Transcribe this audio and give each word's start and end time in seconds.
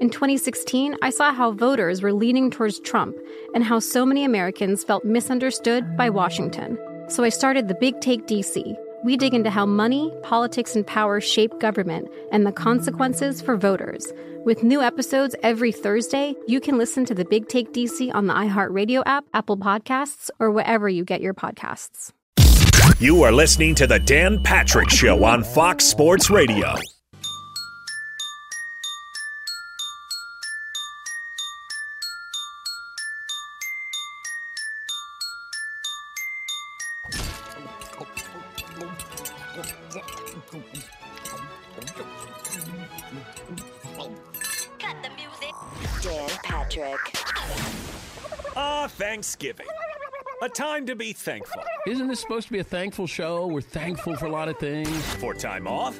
In 0.00 0.08
2016, 0.08 0.96
I 1.02 1.10
saw 1.10 1.30
how 1.30 1.52
voters 1.52 2.00
were 2.00 2.14
leaning 2.14 2.50
towards 2.50 2.80
Trump 2.80 3.14
and 3.54 3.62
how 3.62 3.78
so 3.78 4.06
many 4.06 4.24
Americans 4.24 4.82
felt 4.82 5.04
misunderstood 5.04 5.94
by 5.94 6.08
Washington. 6.08 6.78
So 7.08 7.22
I 7.22 7.28
started 7.28 7.68
the 7.68 7.74
Big 7.74 8.00
Take 8.00 8.26
DC. 8.26 8.74
We 9.04 9.18
dig 9.18 9.34
into 9.34 9.50
how 9.50 9.66
money, 9.66 10.10
politics, 10.22 10.74
and 10.74 10.86
power 10.86 11.20
shape 11.20 11.60
government 11.60 12.08
and 12.32 12.46
the 12.46 12.52
consequences 12.52 13.42
for 13.42 13.58
voters. 13.58 14.10
With 14.46 14.62
new 14.62 14.80
episodes 14.80 15.36
every 15.42 15.70
Thursday, 15.70 16.34
you 16.46 16.60
can 16.60 16.78
listen 16.78 17.04
to 17.04 17.14
the 17.14 17.26
Big 17.26 17.48
Take 17.48 17.74
DC 17.74 18.10
on 18.14 18.26
the 18.26 18.32
iHeartRadio 18.32 19.02
app, 19.04 19.26
Apple 19.34 19.58
Podcasts, 19.58 20.30
or 20.38 20.50
wherever 20.50 20.88
you 20.88 21.04
get 21.04 21.20
your 21.20 21.34
podcasts. 21.34 22.10
You 23.00 23.22
are 23.22 23.32
listening 23.32 23.74
to 23.74 23.86
The 23.86 23.98
Dan 23.98 24.42
Patrick 24.42 24.88
Show 24.88 25.24
on 25.24 25.44
Fox 25.44 25.84
Sports 25.84 26.30
Radio. 26.30 26.74
Thanksgiving. 49.24 49.66
A 50.42 50.48
time 50.48 50.86
to 50.86 50.96
be 50.96 51.12
thankful. 51.12 51.62
Isn't 51.86 52.08
this 52.08 52.20
supposed 52.20 52.46
to 52.46 52.52
be 52.54 52.60
a 52.60 52.64
thankful 52.64 53.06
show? 53.06 53.46
We're 53.48 53.60
thankful 53.60 54.16
for 54.16 54.24
a 54.24 54.30
lot 54.30 54.48
of 54.48 54.56
things. 54.58 54.88
For 55.16 55.34
time 55.34 55.66
off, 55.68 55.94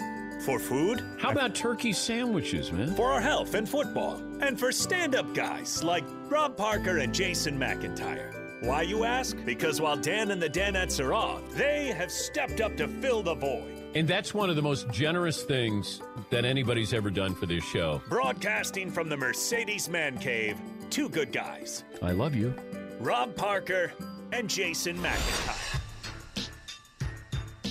for 0.46 0.58
food, 0.58 1.04
How 1.20 1.30
about 1.30 1.54
turkey 1.54 1.92
sandwiches, 1.92 2.72
man? 2.72 2.94
for 2.94 3.12
our 3.12 3.20
health 3.20 3.52
and 3.52 3.68
football, 3.68 4.14
and 4.40 4.58
for 4.58 4.72
stand 4.72 5.14
up 5.14 5.34
guys 5.34 5.84
like 5.84 6.02
Rob 6.30 6.56
Parker 6.56 6.96
and 6.96 7.12
Jason 7.14 7.58
McIntyre. 7.58 8.64
Why, 8.64 8.80
you 8.82 9.04
ask? 9.04 9.36
Because 9.44 9.82
while 9.82 9.98
Dan 9.98 10.30
and 10.30 10.40
the 10.40 10.48
Danettes 10.48 10.98
are 10.98 11.12
off, 11.12 11.42
they 11.50 11.88
have 11.88 12.10
stepped 12.10 12.62
up 12.62 12.74
to 12.78 12.88
fill 12.88 13.22
the 13.22 13.34
void. 13.34 13.76
And 13.94 14.08
that's 14.08 14.32
one 14.32 14.48
of 14.48 14.56
the 14.56 14.62
most 14.62 14.88
generous 14.90 15.42
things 15.42 16.00
that 16.30 16.46
anybody's 16.46 16.94
ever 16.94 17.10
done 17.10 17.34
for 17.34 17.44
this 17.44 17.64
show. 17.64 18.00
Broadcasting 18.08 18.90
from 18.90 19.10
the 19.10 19.16
Mercedes 19.18 19.90
Man 19.90 20.16
Cave, 20.18 20.56
two 20.88 21.10
good 21.10 21.32
guys 21.32 21.84
I 22.02 22.12
love 22.12 22.34
you. 22.34 22.54
Rob 23.00 23.34
Parker 23.34 23.94
and 24.30 24.48
Jason 24.48 24.98
McIntyre. 24.98 25.80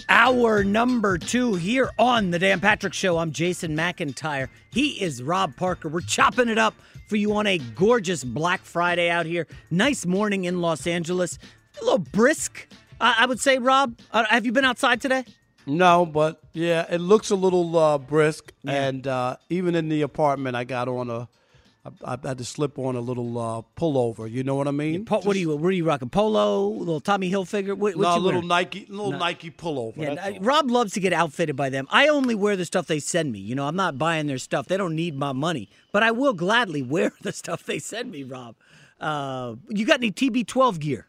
Hour 0.10 0.64
number 0.64 1.20
two 1.20 1.54
here 1.54 1.92
on 2.00 2.32
the 2.32 2.40
Dan 2.40 2.60
Patrick 2.60 2.96
Show. 2.96 3.20
I'm 3.20 3.32
Jason 3.32 3.78
McIntyre. 3.78 4.50
He 4.72 5.00
is 5.00 5.22
Rob 5.22 5.56
Parker. 5.56 5.88
We're 5.88 6.02
chopping 6.02 6.50
it 6.50 6.58
up 6.58 6.74
for 7.08 7.16
you 7.16 7.36
on 7.36 7.46
a 7.46 7.60
gorgeous 7.60 8.24
Black 8.24 8.62
Friday 8.62 9.12
out 9.12 9.28
here. 9.28 9.46
Nice 9.70 10.08
morning 10.08 10.46
in 10.46 10.62
Los 10.62 10.88
Angeles. 10.88 11.38
A 11.80 11.84
little 11.84 12.00
brisk, 12.00 12.68
I 13.00 13.18
I 13.20 13.26
would 13.28 13.40
say, 13.40 13.60
Rob. 13.60 14.00
Uh, 14.12 14.26
have 14.26 14.48
you 14.48 14.52
been 14.52 14.66
outside 14.66 15.00
today? 15.00 15.26
No, 15.68 16.08
but 16.08 16.42
yeah, 16.54 16.88
it 16.90 17.02
looks 17.02 17.30
a 17.30 17.36
little 17.36 17.78
uh, 17.78 18.00
brisk, 18.00 18.52
and 18.66 19.06
uh, 19.06 19.38
even 19.50 19.76
in 19.76 19.90
the 19.90 20.02
apartment, 20.02 20.56
I 20.56 20.64
got 20.64 20.88
on 20.88 21.12
a, 21.12 21.30
I, 22.04 22.18
I 22.24 22.28
had 22.30 22.38
to 22.40 22.46
slip 22.46 22.78
on 22.80 22.96
a 22.96 23.00
little 23.00 23.38
uh, 23.38 23.62
pullover. 23.80 24.30
You 24.30 24.44
know 24.44 24.56
what 24.56 24.68
I 24.68 24.72
mean? 24.72 25.06
Po- 25.06 25.22
what 25.22 25.36
are 25.36 25.40
you? 25.40 25.56
What 25.56 25.68
are 25.68 25.72
you 25.72 25.86
rocking? 25.86 26.10
Polo, 26.10 26.68
little 26.70 27.00
Tommy 27.00 27.32
Hilfiger. 27.32 27.76
What, 27.78 27.96
what 27.96 27.98
no, 27.98 28.10
a 28.10 28.16
you 28.16 28.20
little 28.22 28.32
wearing? 28.42 28.48
Nike, 28.48 28.86
little 28.90 29.12
No. 29.12 29.18
Nike 29.18 29.52
pullover. 29.52 29.98
Yeah, 29.98 30.16
I- 30.22 30.38
Rob 30.42 30.70
loves 30.72 30.94
to 30.94 31.00
get 31.00 31.14
outfitted 31.14 31.56
by 31.56 31.70
them. 31.70 31.88
I 31.92 32.08
only 32.08 32.36
wear 32.36 32.56
the 32.56 32.66
stuff 32.66 32.88
they 32.88 33.00
send 33.00 33.32
me. 33.32 33.40
You 33.40 33.56
know, 33.56 33.68
I'm 33.68 33.76
not 33.76 33.98
buying 33.98 34.28
their 34.28 34.38
stuff. 34.38 34.68
They 34.68 34.78
don't 34.78 34.96
need 34.96 35.16
my 35.18 35.32
money, 35.32 35.70
but 35.92 36.04
I 36.04 36.12
will 36.12 36.34
gladly 36.34 36.82
wear 36.82 37.12
the 37.22 37.32
stuff 37.32 37.64
they 37.66 37.80
send 37.80 38.12
me. 38.12 38.24
Rob, 38.24 38.56
uh, 39.00 39.56
you 39.70 39.86
got 39.86 40.00
any 40.00 40.12
TB12 40.12 40.80
gear? 40.80 41.08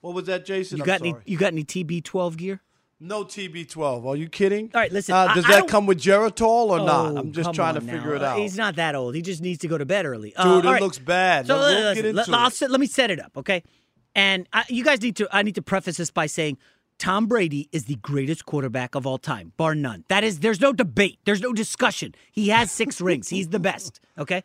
What 0.00 0.14
was 0.14 0.26
that, 0.26 0.44
Jason? 0.44 0.78
You 0.78 0.82
I'm 0.84 0.86
got 0.86 1.00
any? 1.00 1.14
You 1.24 1.36
got 1.38 1.52
any 1.52 1.64
TB12 1.64 2.36
gear? 2.36 2.60
No 2.98 3.24
TB12. 3.24 4.06
Are 4.06 4.16
you 4.16 4.28
kidding? 4.28 4.70
All 4.74 4.80
right, 4.80 4.90
listen. 4.90 5.14
Uh, 5.14 5.34
does 5.34 5.44
I 5.44 5.48
that 5.48 5.58
don't- 5.60 5.68
come 5.68 5.86
with 5.86 5.98
Geritol 6.00 6.70
or 6.70 6.78
not? 6.78 7.12
Oh, 7.12 7.16
I'm 7.18 7.32
just 7.32 7.52
trying 7.52 7.74
to 7.74 7.80
figure 7.82 8.10
now. 8.10 8.14
it 8.16 8.22
out. 8.22 8.38
He's 8.38 8.56
not 8.56 8.76
that 8.76 8.94
old. 8.94 9.14
He 9.14 9.20
just 9.22 9.42
needs 9.42 9.58
to 9.60 9.68
go 9.68 9.76
to 9.76 9.84
bed 9.84 10.06
early. 10.06 10.34
Uh, 10.34 10.44
Dude, 10.44 10.52
all 10.64 10.70
it 10.70 10.74
right. 10.74 10.82
looks 10.82 10.98
bad. 10.98 11.46
So 11.46 11.58
We'll 11.58 11.68
listen, 11.68 11.94
get 11.94 12.04
into 12.06 12.16
let, 12.16 12.28
I'll 12.30 12.46
it. 12.48 12.54
set- 12.54 12.70
let 12.70 12.80
me 12.80 12.86
set 12.86 13.10
it 13.10 13.20
up, 13.20 13.32
okay? 13.36 13.62
And 14.14 14.48
I, 14.52 14.64
you 14.70 14.82
guys 14.82 15.02
need 15.02 15.16
to. 15.16 15.28
I 15.30 15.42
need 15.42 15.56
to 15.56 15.62
preface 15.62 15.98
this 15.98 16.10
by 16.10 16.24
saying 16.24 16.56
Tom 16.98 17.26
Brady 17.26 17.68
is 17.70 17.84
the 17.84 17.96
greatest 17.96 18.46
quarterback 18.46 18.94
of 18.94 19.06
all 19.06 19.18
time, 19.18 19.52
bar 19.58 19.74
none. 19.74 20.04
That 20.08 20.24
is, 20.24 20.40
there's 20.40 20.62
no 20.62 20.72
debate. 20.72 21.18
There's 21.26 21.42
no 21.42 21.52
discussion. 21.52 22.14
He 22.32 22.48
has 22.48 22.72
six 22.72 22.98
rings. 23.02 23.28
He's 23.28 23.50
the 23.50 23.60
best. 23.60 24.00
Okay. 24.18 24.42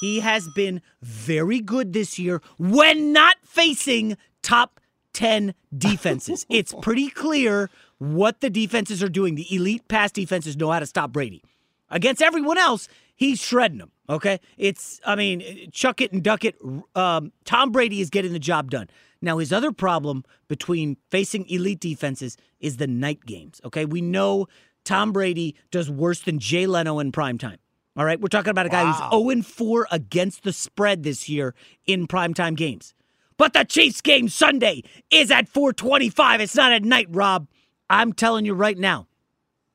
He 0.00 0.18
has 0.18 0.48
been 0.56 0.82
very 1.02 1.60
good 1.60 1.92
this 1.92 2.18
year 2.18 2.42
when 2.58 3.12
not 3.12 3.36
facing 3.44 4.16
top 4.42 4.80
10 5.12 5.54
defenses. 5.78 6.44
it's 6.50 6.74
pretty 6.80 7.08
clear 7.08 7.70
what 8.02 8.40
the 8.40 8.50
defenses 8.50 9.00
are 9.02 9.08
doing. 9.08 9.36
The 9.36 9.54
elite 9.54 9.86
pass 9.86 10.10
defenses 10.10 10.56
know 10.56 10.70
how 10.72 10.80
to 10.80 10.86
stop 10.86 11.12
Brady. 11.12 11.42
Against 11.88 12.20
everyone 12.20 12.58
else, 12.58 12.88
he's 13.14 13.40
shredding 13.40 13.78
them. 13.78 13.92
Okay, 14.08 14.40
it's 14.58 15.00
I 15.06 15.14
mean, 15.14 15.70
chuck 15.70 16.00
it 16.00 16.12
and 16.12 16.22
duck 16.22 16.44
it. 16.44 16.56
Um, 16.96 17.32
Tom 17.44 17.70
Brady 17.70 18.00
is 18.00 18.10
getting 18.10 18.32
the 18.32 18.40
job 18.40 18.70
done. 18.70 18.88
Now 19.20 19.38
his 19.38 19.52
other 19.52 19.70
problem 19.70 20.24
between 20.48 20.96
facing 21.10 21.48
elite 21.48 21.78
defenses 21.78 22.36
is 22.58 22.78
the 22.78 22.88
night 22.88 23.24
games. 23.24 23.60
Okay, 23.64 23.84
we 23.84 24.00
know 24.00 24.48
Tom 24.84 25.12
Brady 25.12 25.54
does 25.70 25.88
worse 25.88 26.20
than 26.20 26.40
Jay 26.40 26.66
Leno 26.66 26.98
in 26.98 27.12
prime 27.12 27.38
time. 27.38 27.58
All 27.96 28.04
right, 28.04 28.20
we're 28.20 28.28
talking 28.28 28.50
about 28.50 28.66
a 28.66 28.70
guy 28.70 28.90
who's 28.90 29.10
0 29.10 29.28
and 29.28 29.46
4 29.46 29.86
against 29.90 30.44
the 30.44 30.52
spread 30.52 31.02
this 31.02 31.28
year 31.28 31.54
in 31.86 32.08
primetime 32.08 32.56
games. 32.56 32.94
But 33.36 33.52
the 33.52 33.64
Chiefs 33.64 34.00
game 34.00 34.28
Sunday 34.28 34.82
is 35.10 35.30
at 35.30 35.48
425. 35.48 36.40
It's 36.40 36.56
not 36.56 36.72
at 36.72 36.84
night, 36.84 37.06
Rob. 37.10 37.46
I'm 37.92 38.12
telling 38.12 38.44
you 38.44 38.54
right 38.54 38.78
now, 38.78 39.06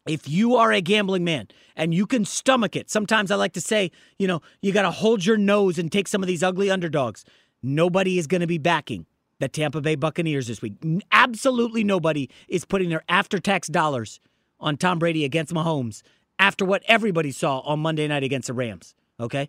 if 0.07 0.27
you 0.27 0.55
are 0.55 0.73
a 0.73 0.81
gambling 0.81 1.23
man 1.23 1.47
and 1.75 1.93
you 1.93 2.05
can 2.05 2.25
stomach 2.25 2.75
it, 2.75 2.89
sometimes 2.89 3.31
I 3.31 3.35
like 3.35 3.53
to 3.53 3.61
say, 3.61 3.91
you 4.19 4.27
know, 4.27 4.41
you 4.61 4.73
got 4.73 4.81
to 4.81 4.91
hold 4.91 5.25
your 5.25 5.37
nose 5.37 5.77
and 5.77 5.91
take 5.91 6.07
some 6.07 6.23
of 6.23 6.27
these 6.27 6.43
ugly 6.43 6.69
underdogs. 6.69 7.23
Nobody 7.63 8.17
is 8.17 8.27
going 8.27 8.41
to 8.41 8.47
be 8.47 8.57
backing 8.57 9.05
the 9.39 9.47
Tampa 9.47 9.79
Bay 9.81 9.95
Buccaneers 9.95 10.47
this 10.47 10.61
week. 10.61 10.73
Absolutely 11.11 11.83
nobody 11.83 12.29
is 12.49 12.65
putting 12.65 12.89
their 12.89 13.03
after 13.07 13.39
tax 13.39 13.67
dollars 13.67 14.19
on 14.59 14.75
Tom 14.75 14.99
Brady 14.99 15.23
against 15.23 15.53
Mahomes 15.53 16.01
after 16.39 16.65
what 16.65 16.83
everybody 16.87 17.31
saw 17.31 17.59
on 17.59 17.79
Monday 17.79 18.07
night 18.07 18.23
against 18.23 18.47
the 18.47 18.53
Rams. 18.53 18.95
Okay? 19.19 19.47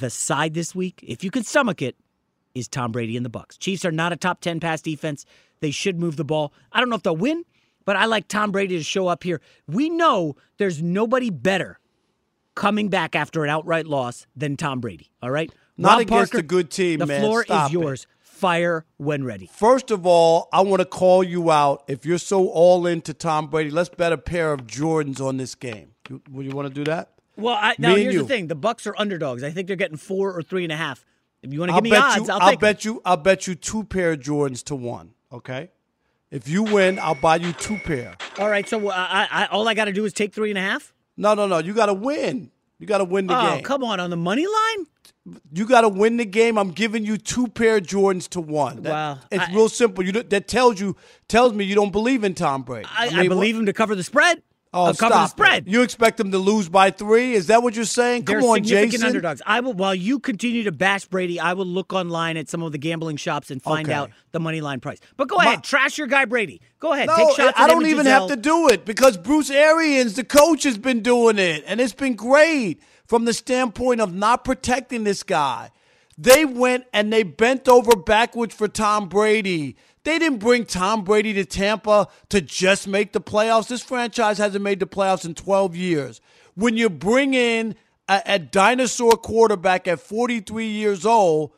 the 0.00 0.10
side 0.10 0.54
this 0.54 0.74
week, 0.74 1.00
if 1.06 1.22
you 1.22 1.30
can 1.30 1.44
stomach 1.44 1.80
it, 1.80 1.96
is 2.54 2.68
Tom 2.68 2.92
Brady 2.92 3.16
and 3.16 3.24
the 3.24 3.30
Bucks. 3.30 3.56
Chiefs 3.58 3.84
are 3.84 3.92
not 3.92 4.12
a 4.12 4.16
top 4.16 4.40
10 4.40 4.60
pass 4.60 4.80
defense. 4.80 5.24
They 5.60 5.70
should 5.70 5.98
move 5.98 6.16
the 6.16 6.24
ball. 6.24 6.52
I 6.72 6.80
don't 6.80 6.88
know 6.88 6.96
if 6.96 7.02
they'll 7.02 7.16
win, 7.16 7.44
but 7.84 7.96
I 7.96 8.06
like 8.06 8.28
Tom 8.28 8.52
Brady 8.52 8.76
to 8.78 8.84
show 8.84 9.08
up 9.08 9.22
here. 9.22 9.40
We 9.66 9.88
know 9.90 10.36
there's 10.58 10.82
nobody 10.82 11.30
better 11.30 11.78
coming 12.54 12.88
back 12.88 13.16
after 13.16 13.44
an 13.44 13.50
outright 13.50 13.86
loss 13.86 14.26
than 14.36 14.56
Tom 14.56 14.80
Brady, 14.80 15.10
all 15.22 15.30
right? 15.30 15.52
Not 15.76 15.92
Rob 15.92 16.00
against 16.02 16.32
Parker, 16.32 16.38
a 16.44 16.46
good 16.46 16.70
team, 16.70 17.00
The 17.00 17.06
man. 17.06 17.20
floor 17.20 17.44
Stop 17.44 17.70
is 17.70 17.74
it. 17.74 17.78
yours. 17.80 18.06
Fire 18.20 18.84
when 18.96 19.24
ready. 19.24 19.48
First 19.52 19.90
of 19.90 20.06
all, 20.06 20.48
I 20.52 20.60
want 20.62 20.80
to 20.80 20.86
call 20.86 21.22
you 21.22 21.50
out. 21.50 21.84
If 21.88 22.04
you're 22.04 22.18
so 22.18 22.48
all 22.48 22.86
into 22.86 23.14
Tom 23.14 23.46
Brady, 23.46 23.70
let's 23.70 23.88
bet 23.88 24.12
a 24.12 24.18
pair 24.18 24.52
of 24.52 24.66
Jordans 24.66 25.20
on 25.20 25.36
this 25.36 25.54
game. 25.54 25.92
You, 26.10 26.20
would 26.30 26.44
you 26.44 26.52
want 26.52 26.68
to 26.68 26.74
do 26.74 26.84
that? 26.84 27.10
Well, 27.36 27.54
I, 27.54 27.74
now 27.78 27.94
here's 27.94 28.14
you. 28.14 28.22
the 28.22 28.28
thing: 28.28 28.48
the 28.48 28.54
Bucks 28.54 28.86
are 28.86 28.94
underdogs. 28.98 29.42
I 29.42 29.50
think 29.50 29.66
they're 29.68 29.76
getting 29.76 29.96
four 29.96 30.32
or 30.32 30.42
three 30.42 30.64
and 30.64 30.72
a 30.72 30.76
half. 30.76 31.04
If 31.42 31.52
you 31.52 31.60
want 31.60 31.70
to 31.70 31.74
I'll 31.76 31.80
me 31.80 31.94
odds, 31.94 32.28
you. 32.28 32.32
I'll 32.34 32.42
I'll 32.42 32.56
bet 32.56 32.84
you. 32.84 33.00
I'll 33.04 33.16
bet 33.16 33.46
you 33.46 33.54
two 33.54 33.84
pair 33.84 34.12
of 34.12 34.20
Jordans 34.20 34.62
to 34.64 34.76
one. 34.76 35.14
Okay. 35.32 35.70
If 36.34 36.48
you 36.48 36.64
win, 36.64 36.98
I'll 36.98 37.14
buy 37.14 37.36
you 37.36 37.52
two 37.52 37.76
pair. 37.76 38.16
All 38.40 38.50
right, 38.50 38.68
so 38.68 38.88
uh, 38.88 38.92
I, 38.92 39.28
I, 39.30 39.46
all 39.46 39.68
I 39.68 39.74
got 39.74 39.84
to 39.84 39.92
do 39.92 40.04
is 40.04 40.12
take 40.12 40.34
three 40.34 40.50
and 40.50 40.58
a 40.58 40.62
half. 40.62 40.92
No, 41.16 41.34
no, 41.34 41.46
no. 41.46 41.58
You 41.58 41.72
got 41.72 41.86
to 41.86 41.94
win. 41.94 42.50
You 42.80 42.88
got 42.88 42.98
to 42.98 43.04
win 43.04 43.28
the 43.28 43.38
oh, 43.38 43.54
game. 43.54 43.62
come 43.62 43.84
on, 43.84 44.00
on 44.00 44.10
the 44.10 44.16
money 44.16 44.44
line. 44.44 44.86
You 45.52 45.64
got 45.64 45.82
to 45.82 45.88
win 45.88 46.16
the 46.16 46.24
game. 46.24 46.58
I'm 46.58 46.72
giving 46.72 47.06
you 47.06 47.18
two 47.18 47.46
pair 47.46 47.76
of 47.76 47.84
Jordans 47.84 48.28
to 48.30 48.40
one. 48.40 48.82
That- 48.82 48.90
Wow. 48.90 49.18
It's 49.30 49.44
I- 49.44 49.54
real 49.54 49.68
simple. 49.68 50.04
You 50.04 50.10
that 50.10 50.48
tells 50.48 50.80
you 50.80 50.96
tells 51.28 51.52
me 51.52 51.64
you 51.66 51.76
don't 51.76 51.92
believe 51.92 52.24
in 52.24 52.34
Tom 52.34 52.62
Brady. 52.62 52.88
I, 52.90 53.10
I, 53.10 53.20
mean, 53.20 53.28
believe 53.28 53.56
him 53.56 53.66
to 53.66 53.72
cover 53.72 53.94
the 53.94 54.02
spread. 54.02 54.42
Oh, 54.74 54.84
I'll 54.86 54.94
cover 54.94 55.14
the 55.14 55.26
stop 55.26 55.30
spread. 55.30 55.66
It. 55.66 55.70
You 55.70 55.82
expect 55.82 56.16
them 56.18 56.32
to 56.32 56.38
lose 56.38 56.68
by 56.68 56.90
three? 56.90 57.34
Is 57.34 57.46
that 57.46 57.62
what 57.62 57.76
you're 57.76 57.84
saying? 57.84 58.24
Come 58.24 58.40
They're 58.40 58.50
on, 58.50 58.56
significant 58.56 58.92
Jason. 58.92 59.06
underdogs. 59.06 59.40
I 59.46 59.60
will 59.60 59.72
while 59.72 59.94
you 59.94 60.18
continue 60.18 60.64
to 60.64 60.72
bash 60.72 61.04
Brady, 61.06 61.38
I 61.38 61.52
will 61.54 61.64
look 61.66 61.92
online 61.92 62.36
at 62.36 62.48
some 62.48 62.62
of 62.62 62.72
the 62.72 62.78
gambling 62.78 63.16
shops 63.16 63.50
and 63.50 63.62
find 63.62 63.86
Okay. 63.88 63.94
out 63.96 64.10
the 64.32 64.40
money 64.40 64.60
line 64.60 64.80
price. 64.80 64.98
But 65.16 65.28
go 65.28 65.36
My- 65.36 65.44
ahead, 65.44 65.62
trash 65.64 65.96
your 65.96 66.08
guy 66.08 66.24
Brady. 66.24 66.60
Go 66.80 66.92
ahead, 66.92 67.06
No, 67.06 67.16
take 67.16 67.36
shots. 67.36 67.58
I 67.60 67.68
don't 67.68 67.86
even 67.86 68.04
Gisele. 68.04 68.20
have 68.20 68.28
to 68.30 68.36
do 68.36 68.68
it 68.68 68.84
because 68.84 69.16
Bruce 69.16 69.50
Arians, 69.50 70.14
the 70.14 70.24
coach, 70.24 70.64
has 70.64 70.76
been 70.76 71.00
doing 71.00 71.38
it, 71.38 71.62
and 71.66 71.80
it's 71.80 71.94
been 71.94 72.14
great 72.14 72.82
from 73.06 73.26
the 73.26 73.32
standpoint 73.32 74.00
of 74.00 74.12
not 74.12 74.44
protecting 74.44 75.04
this 75.04 75.22
guy. 75.22 75.70
They 76.18 76.44
went 76.44 76.84
and 76.92 77.12
they 77.12 77.22
bent 77.22 77.68
over 77.68 77.96
backwards 77.96 78.54
for 78.54 78.68
Tom 78.68 79.08
Brady. 79.08 79.76
They 80.04 80.18
didn't 80.18 80.38
bring 80.38 80.66
Tom 80.66 81.02
Brady 81.02 81.32
to 81.34 81.46
Tampa 81.46 82.08
to 82.28 82.40
just 82.40 82.86
make 82.86 83.12
the 83.12 83.20
playoffs. 83.20 83.68
This 83.68 83.82
franchise 83.82 84.36
hasn't 84.36 84.62
made 84.62 84.80
the 84.80 84.86
playoffs 84.86 85.24
in 85.24 85.34
12 85.34 85.74
years. 85.74 86.20
When 86.54 86.76
you 86.76 86.90
bring 86.90 87.32
in 87.32 87.74
a, 88.08 88.22
a 88.26 88.38
dinosaur 88.38 89.12
quarterback 89.12 89.88
at 89.88 90.00
43 90.00 90.66
years 90.66 91.06
old, 91.06 91.52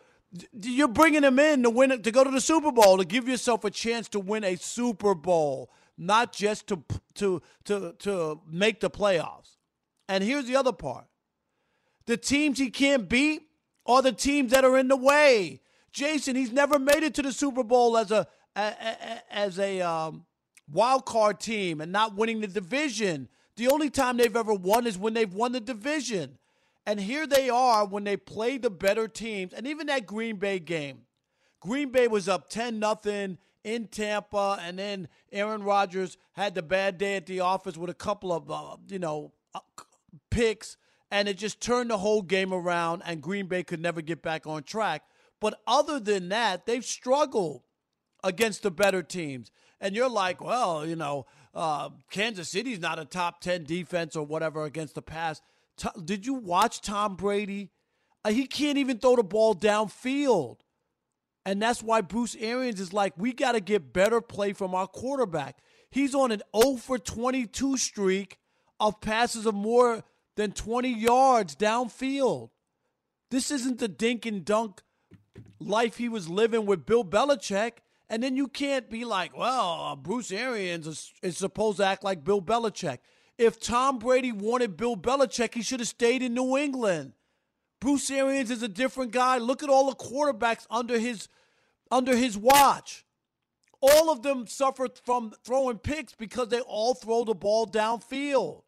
you're 0.53 0.87
bringing 0.87 1.25
him 1.25 1.39
in 1.39 1.65
to 1.65 1.71
win 1.71 2.03
to 2.03 2.11
go 2.11 2.23
to 2.23 2.31
the 2.31 2.41
Super 2.41 2.71
Bowl 2.71 2.99
to 2.99 3.05
give 3.05 3.29
yourself 3.29 3.65
a 3.65 3.71
chance 3.71 4.09
to 4.11 4.21
win 4.21 4.45
a 4.45 4.57
Super 4.57 5.15
Bowl, 5.15 5.71
not 5.99 6.33
just 6.33 6.69
to 6.69 6.85
to 7.15 7.43
to 7.65 7.95
to 7.99 8.41
make 8.49 8.81
the 8.81 8.91
playoffs. 8.91 9.57
And 10.09 10.23
here's 10.23 10.45
the 10.45 10.57
other 10.57 10.73
part: 10.73 11.07
the 12.07 12.17
teams 12.17 12.59
he 12.59 12.71
can't 12.71 13.09
beat 13.09 13.43
are 13.87 14.03
the 14.03 14.13
teams 14.13 14.53
that 14.53 14.65
are 14.65 14.77
in 14.77 14.89
the 14.89 14.97
way. 14.97 15.61
Jason, 15.97 16.37
he's 16.37 16.53
never 16.53 16.79
made 16.79 17.03
it 17.03 17.15
to 17.15 17.23
the 17.23 17.33
Super 17.33 17.65
Bowl 17.65 17.97
as 17.97 18.11
a, 18.11 18.27
a- 18.55 18.61
a- 18.61 19.23
as 19.35 19.59
a 19.59 19.81
um, 19.81 20.27
wild 20.71 21.07
card 21.07 21.41
team 21.41 21.81
and 21.81 21.91
not 21.91 22.15
winning 22.15 22.43
the 22.43 22.47
division. 22.47 23.29
The 23.57 23.69
only 23.69 23.89
time 23.89 24.19
they've 24.19 24.37
ever 24.37 24.53
won 24.53 24.87
is 24.87 24.99
when 24.99 25.15
they've 25.15 25.33
won 25.33 25.53
the 25.53 25.61
division. 25.61 26.37
And 26.85 27.01
here 27.01 27.27
they 27.27 27.49
are 27.49 27.87
when 27.87 28.05
they 28.05 28.19
play 28.19 28.59
the 28.59 28.69
better 28.69 29.09
teams. 29.09 29.55
And 29.55 29.67
even 29.67 29.87
that 29.87 30.05
Green 30.07 30.37
Bay 30.37 30.59
game, 30.59 30.99
Green 31.61 31.91
Bay 31.91 32.09
was 32.09 32.29
up 32.29 32.51
10 32.51 32.79
nothing 32.79 33.39
in 33.65 33.87
Tampa, 33.89 34.59
and 34.61 34.79
then 34.79 35.09
Aaron 35.33 35.63
Rodgers 35.63 36.19
had 36.35 36.55
the 36.55 36.63
bad 36.63 36.99
day 36.99 37.17
at 37.17 37.25
the 37.25 37.41
office 37.41 37.77
with 37.79 37.89
a 37.89 37.95
couple 37.95 38.33
of, 38.35 38.51
uh, 38.51 38.77
you 38.89 38.99
know, 38.99 39.33
uh, 39.55 39.61
picks, 40.31 40.77
and 41.11 41.27
it 41.27 41.39
just 41.39 41.61
turned 41.61 41.89
the 41.91 41.99
whole 41.99 42.21
game 42.23 42.53
around, 42.53 43.03
and 43.07 43.23
Green 43.23 43.47
Bay 43.47 43.65
could 43.65 43.81
never 43.81 44.03
get 44.03 44.21
back 44.23 44.47
on 44.47 44.63
track. 44.63 45.03
But 45.41 45.61
other 45.67 46.01
than 46.01 46.29
that, 46.31 46.67
they've 46.67 46.85
struggled 46.85 47.63
against 48.25 48.63
the 48.63 48.71
better 48.71 49.03
teams. 49.03 49.51
And 49.81 49.95
you're 49.95 50.09
like, 50.09 50.43
well, 50.43 50.87
you 50.87 50.97
know, 50.97 51.27
uh, 51.55 51.91
Kansas 52.11 52.49
City's 52.49 52.81
not 52.81 52.99
a 52.99 53.05
top 53.05 53.41
10 53.41 53.65
defense 53.65 54.17
or 54.17 54.25
whatever 54.25 54.65
against 54.65 54.95
the 54.95 55.03
pass. 55.03 55.41
Did 56.05 56.25
you 56.25 56.35
watch 56.35 56.81
Tom 56.81 57.17
Brady? 57.17 57.71
Uh, 58.25 58.31
he 58.31 58.47
can't 58.47 58.79
even 58.79 58.99
throw 58.99 59.17
the 59.17 59.23
ball 59.23 59.55
downfield. 59.55 60.59
And 61.45 61.63
that's 61.63 61.83
why 61.83 62.01
Bruce 62.01 62.37
Arians 62.41 62.81
is 62.81 62.93
like, 62.93 63.13
we 63.17 63.33
got 63.33 63.53
to 63.53 63.61
get 63.61 63.93
better 63.93 64.21
play 64.21 64.53
from 64.53 64.75
our 64.75 64.89
quarterback. 64.89 65.59
He's 65.91 66.15
on 66.15 66.33
an 66.33 66.43
0 66.57 66.77
for 66.77 66.99
22 66.99 67.77
streak 67.77 68.39
of 68.81 69.01
passes 69.01 69.47
of 69.47 69.55
more 69.55 70.03
than 70.35 70.53
20 70.53 70.89
yards 70.89 71.55
downfield. 71.55 72.51
This 73.31 73.51
isn't 73.51 73.79
the 73.79 73.89
dink 73.89 74.27
and 74.27 74.45
dunk 74.45 74.83
life 75.61 75.97
he 75.97 76.09
was 76.09 76.29
living 76.29 76.67
with 76.67 76.87
Bill 76.87 77.05
Belichick. 77.05 77.73
And 78.09 78.23
then 78.23 78.37
you 78.37 78.47
can't 78.47 78.89
be 78.89 79.05
like, 79.05 79.37
well, 79.37 79.97
Bruce 79.97 80.31
Arians 80.31 80.87
is, 80.87 81.13
is 81.23 81.37
supposed 81.37 81.79
to 81.79 81.85
act 81.85 82.05
like 82.05 82.23
Bill 82.23 82.41
Belichick. 82.41 82.99
If 83.37 83.59
Tom 83.59 83.99
Brady 83.99 84.33
wanted 84.33 84.77
Bill 84.77 84.97
Belichick, 84.97 85.55
he 85.55 85.63
should 85.63 85.81
have 85.81 85.89
stayed 85.89 86.23
in 86.23 86.33
New 86.33 86.57
England. 86.57 87.13
Bruce 87.81 88.11
Arians 88.11 88.51
is 88.51 88.63
a 88.63 88.69
different 88.69 89.13
guy. 89.13 89.39
Look 89.39 89.63
at 89.63 89.69
all 89.69 89.91
the 89.91 89.97
quarterbacks 89.97 90.67
under 90.71 90.99
his 90.99 91.29
under 91.91 92.17
his 92.17 92.37
watch. 92.37 93.05
All 93.81 94.11
of 94.11 94.23
them 94.23 94.47
suffered 94.47 94.99
from 95.05 95.33
throwing 95.45 95.79
picks 95.79 96.15
because 96.15 96.49
they 96.49 96.61
all 96.61 96.95
throw 96.95 97.25
the 97.25 97.35
ball 97.35 97.67
downfield. 97.67 98.63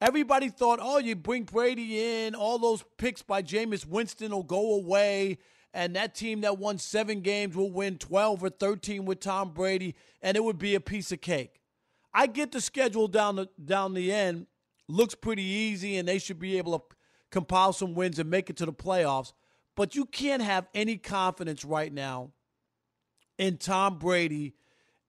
Everybody 0.00 0.48
thought, 0.48 0.78
oh, 0.80 0.98
you 0.98 1.16
bring 1.16 1.42
Brady 1.42 2.24
in, 2.26 2.34
all 2.34 2.58
those 2.58 2.84
picks 2.98 3.22
by 3.22 3.42
Jameis 3.42 3.84
Winston 3.84 4.30
will 4.30 4.44
go 4.44 4.74
away, 4.74 5.38
and 5.74 5.96
that 5.96 6.14
team 6.14 6.42
that 6.42 6.58
won 6.58 6.78
seven 6.78 7.20
games 7.20 7.56
will 7.56 7.70
win 7.70 7.98
12 7.98 8.44
or 8.44 8.48
13 8.48 9.04
with 9.04 9.18
Tom 9.18 9.52
Brady, 9.52 9.96
and 10.22 10.36
it 10.36 10.44
would 10.44 10.58
be 10.58 10.76
a 10.76 10.80
piece 10.80 11.10
of 11.10 11.20
cake. 11.20 11.60
I 12.14 12.28
get 12.28 12.52
the 12.52 12.60
schedule 12.60 13.08
down 13.08 13.36
the 13.36 13.48
down 13.62 13.94
the 13.94 14.12
end 14.12 14.46
looks 14.88 15.14
pretty 15.14 15.42
easy, 15.42 15.96
and 15.96 16.08
they 16.08 16.18
should 16.18 16.38
be 16.38 16.58
able 16.58 16.78
to 16.78 16.96
compile 17.30 17.72
some 17.72 17.94
wins 17.94 18.18
and 18.18 18.30
make 18.30 18.48
it 18.50 18.56
to 18.56 18.66
the 18.66 18.72
playoffs. 18.72 19.32
But 19.76 19.94
you 19.94 20.06
can't 20.06 20.42
have 20.42 20.66
any 20.74 20.96
confidence 20.96 21.64
right 21.64 21.92
now 21.92 22.32
in 23.36 23.58
Tom 23.58 23.98
Brady 23.98 24.54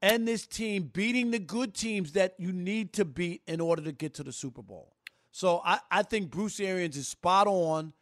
and 0.02 0.28
this 0.28 0.46
team 0.46 0.90
beating 0.94 1.32
the 1.32 1.40
good 1.40 1.74
teams 1.74 2.14
that 2.14 2.36
you 2.38 2.52
need 2.52 2.94
to 2.94 3.06
beat 3.06 3.42
in 3.48 3.60
order 3.60 3.82
to 3.84 3.92
get 3.92 4.14
to 4.16 4.24
the 4.24 4.32
Super 4.32 4.62
Bowl. 4.62 4.94
So 5.32 5.62
I, 5.64 5.80
I 5.92 6.04
think 6.04 6.32
Bruce 6.32 6.60
Arians 6.60 6.98
is 6.98 7.08
spot 7.08 7.48
on. 7.48 7.94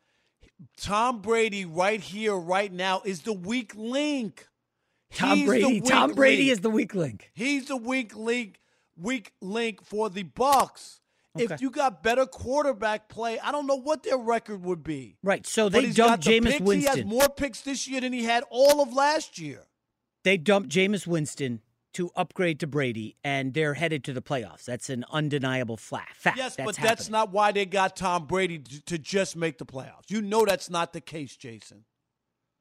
Tom 0.78 1.22
Brady 1.22 1.66
right 1.66 2.02
here, 2.02 2.36
right 2.36 2.72
now, 2.72 3.02
is 3.06 3.22
the 3.22 3.34
weak 3.34 3.74
link. 3.76 4.48
Tom 5.14 5.38
He's 5.38 5.48
Brady. 5.48 5.82
Tom 5.82 6.14
Brady 6.14 6.44
link. 6.44 6.52
is 6.52 6.60
the 6.62 6.70
weak 6.70 6.96
link. 6.96 7.32
He's 7.34 7.68
the 7.68 7.78
weak 7.78 8.16
link, 8.16 8.60
weak 8.96 9.34
link 9.42 9.84
for 9.84 10.10
the 10.10 10.24
Bucks. 10.24 11.00
Okay. 11.36 11.54
If 11.54 11.62
you 11.62 11.70
got 11.70 12.02
better 12.02 12.26
quarterback 12.26 13.10
play, 13.10 13.38
I 13.40 13.52
don't 13.52 13.68
know 13.68 13.76
what 13.76 14.02
their 14.02 14.18
record 14.18 14.64
would 14.64 14.84
be. 14.84 15.18
Right. 15.22 15.46
So 15.46 15.70
they 15.70 15.92
dumped 15.92 16.26
the 16.26 16.40
Jameis 16.40 16.58
picks. 16.58 16.72
He 16.72 16.84
has 16.84 17.06
more 17.06 17.30
picks 17.30 17.62
this 17.62 17.88
year 17.88 18.02
than 18.02 18.12
he 18.12 18.24
had 18.24 18.44
all 18.50 18.82
of 18.82 18.94
last 18.94 19.38
year. 19.38 19.64
They 20.24 20.38
dumped 20.38 20.70
Jameis 20.70 21.06
Winston 21.06 21.62
to 21.98 22.12
upgrade 22.16 22.60
to 22.60 22.68
Brady, 22.68 23.16
and 23.24 23.56
they're 23.56 23.74
headed 23.74 24.04
to 24.04 24.14
the 24.14 24.22
playoffs. 24.22 24.66
That's 24.66 24.88
an 24.92 25.04
undeniable 25.12 25.78
fla- 25.78 26.04
fact. 26.14 26.38
Yes, 26.38 26.56
that's 26.56 26.66
but 26.68 26.76
happening. 26.76 26.90
that's 26.90 27.10
not 27.10 27.32
why 27.32 27.52
they 27.52 27.66
got 27.66 27.96
Tom 27.96 28.28
Brady 28.28 28.60
to, 28.60 29.00
just 29.00 29.36
make 29.36 29.58
the 29.58 29.66
playoffs. 29.66 30.10
You 30.10 30.22
know 30.22 30.46
that's 30.46 30.70
not 30.70 30.94
the 30.94 31.02
case, 31.02 31.36
Jason. 31.36 31.86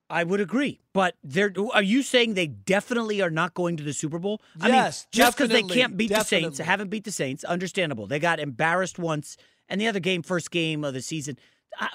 I 0.09 0.25
would 0.25 0.41
agree, 0.41 0.81
but 0.95 1.17
they're. 1.23 1.53
Are 1.75 1.83
you 1.83 2.03
saying 2.03 2.33
they 2.33 2.47
definitely 2.47 3.21
are 3.21 3.29
not 3.29 3.53
going 3.53 3.77
to 3.77 3.83
the 3.83 3.93
Super 3.93 4.19
Bowl? 4.19 4.41
I 4.59 4.67
mean, 4.67 4.75
Yes, 4.75 5.07
just 5.13 5.37
because 5.37 5.51
they 5.51 5.63
can't 5.63 5.99
beat 5.99 6.09
the 6.09 6.23
Saints, 6.23 6.59
haven't 6.59 6.89
beat 6.89 7.05
the 7.05 7.13
Saints, 7.13 7.45
understandable. 7.45 8.07
They 8.07 8.19
got 8.19 8.41
embarrassed 8.41 8.99
once, 8.99 9.37
and 9.69 9.79
the 9.79 9.89
other 9.89 10.01
game, 10.01 10.23
first 10.23 10.51
game 10.51 10.83
of 10.83 10.95
the 10.95 11.03
season. 11.03 11.37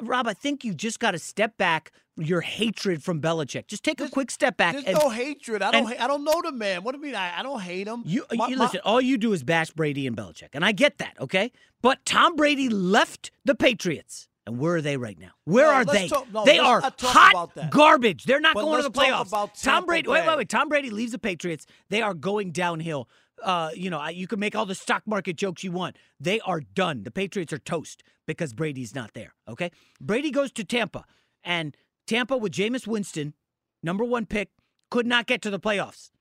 Rob, 0.02 0.28
I 0.28 0.34
think 0.34 0.64
you 0.64 0.74
just 0.74 1.00
got 1.00 1.12
to 1.12 1.20
step 1.20 1.58
back 1.58 1.92
your 2.18 2.42
hatred 2.42 3.02
from 3.04 3.22
Belichick. 3.22 3.68
Just 3.68 3.84
take 3.84 4.00
a 4.02 4.10
quick 4.10 4.30
step 4.30 4.58
back. 4.58 4.74
There's 4.74 4.86
and, 4.86 4.98
no 4.98 5.10
hatred. 5.10 5.62
I 5.62 5.72
don't. 5.72 5.92
and- 5.92 6.00
I 6.02 6.08
don't 6.08 6.24
know 6.24 6.42
the 6.44 6.52
man. 6.52 6.84
What 6.84 6.92
do 6.94 7.00
you 7.00 7.06
mean? 7.06 7.16
I, 7.16 7.40
I 7.40 7.44
don't 7.44 7.62
hate 7.62 7.88
him. 7.88 8.04
You, 8.06 8.26
My- 8.34 8.48
you 8.48 8.58
my- 8.58 8.66
listen. 8.66 8.82
All 8.84 9.02
you 9.02 9.18
do 9.18 9.34
is 9.34 9.44
bash 9.44 9.72
Brady 9.72 10.06
and 10.08 10.16
Belichick, 10.16 10.50
and 10.54 10.64
I 10.66 10.72
get 10.72 10.98
that. 11.00 11.16
Okay, 11.20 11.52
but 11.82 12.06
Tom 12.06 12.36
Brady 12.36 12.70
left 12.70 13.32
the 13.46 13.56
Patriots, 13.56 14.28
and 14.46 14.60
where 14.60 14.76
are 14.76 14.82
they 14.82 14.98
right 14.98 15.18
now? 15.18 15.32
Where 15.46 15.68
No, 15.68 15.72
are 15.74 15.86
they? 15.86 16.08
talk- 16.10 16.32
no, 16.32 16.46
they 16.46 16.60
are 16.60 16.82
hot 16.82 17.32
about 17.32 17.56
that. 17.56 17.72
garbage. 17.72 18.26
They're 18.26 18.42
not 18.42 18.54
But 18.56 18.64
going 18.64 18.84
to 18.84 18.90
the 18.90 18.92
playoffs. 19.00 19.62
Tom 19.64 19.86
Brady. 19.86 20.10
Wait, 20.10 20.28
wait, 20.28 20.38
wait. 20.38 20.50
Tom 20.50 20.68
Brady 20.70 20.90
leaves 20.90 21.14
the 21.14 21.20
Patriots. 21.20 21.66
They 21.90 22.02
are 22.02 22.14
going 22.14 22.52
downhill. 22.52 23.08
Uh, 23.43 23.71
you 23.75 23.89
know, 23.89 24.07
you 24.07 24.27
can 24.27 24.39
make 24.39 24.55
all 24.55 24.65
the 24.65 24.75
stock 24.75 25.03
market 25.05 25.36
jokes 25.36 25.63
you 25.63 25.71
want. 25.71 25.98
They 26.19 26.39
are 26.41 26.62
done. 26.62 27.03
The 27.03 27.12
Patriots 27.12 27.53
are 27.53 27.60
toast 27.60 28.03
because 28.27 28.53
Brady's 28.53 28.95
not 28.95 29.13
there. 29.13 29.33
Okay, 29.48 29.71
Brady 30.00 30.31
goes 30.31 30.51
to 30.53 30.63
Tampa, 30.63 31.05
and 31.43 31.75
Tampa 32.07 32.38
with 32.38 32.53
Jameis 32.53 32.88
Winston, 32.88 33.33
number 33.83 34.03
one 34.03 34.25
pick, 34.25 34.50
could 34.89 35.05
not 35.05 35.27
get 35.27 35.41
to 35.43 35.50
the 35.50 35.60
playoffs. 35.60 36.12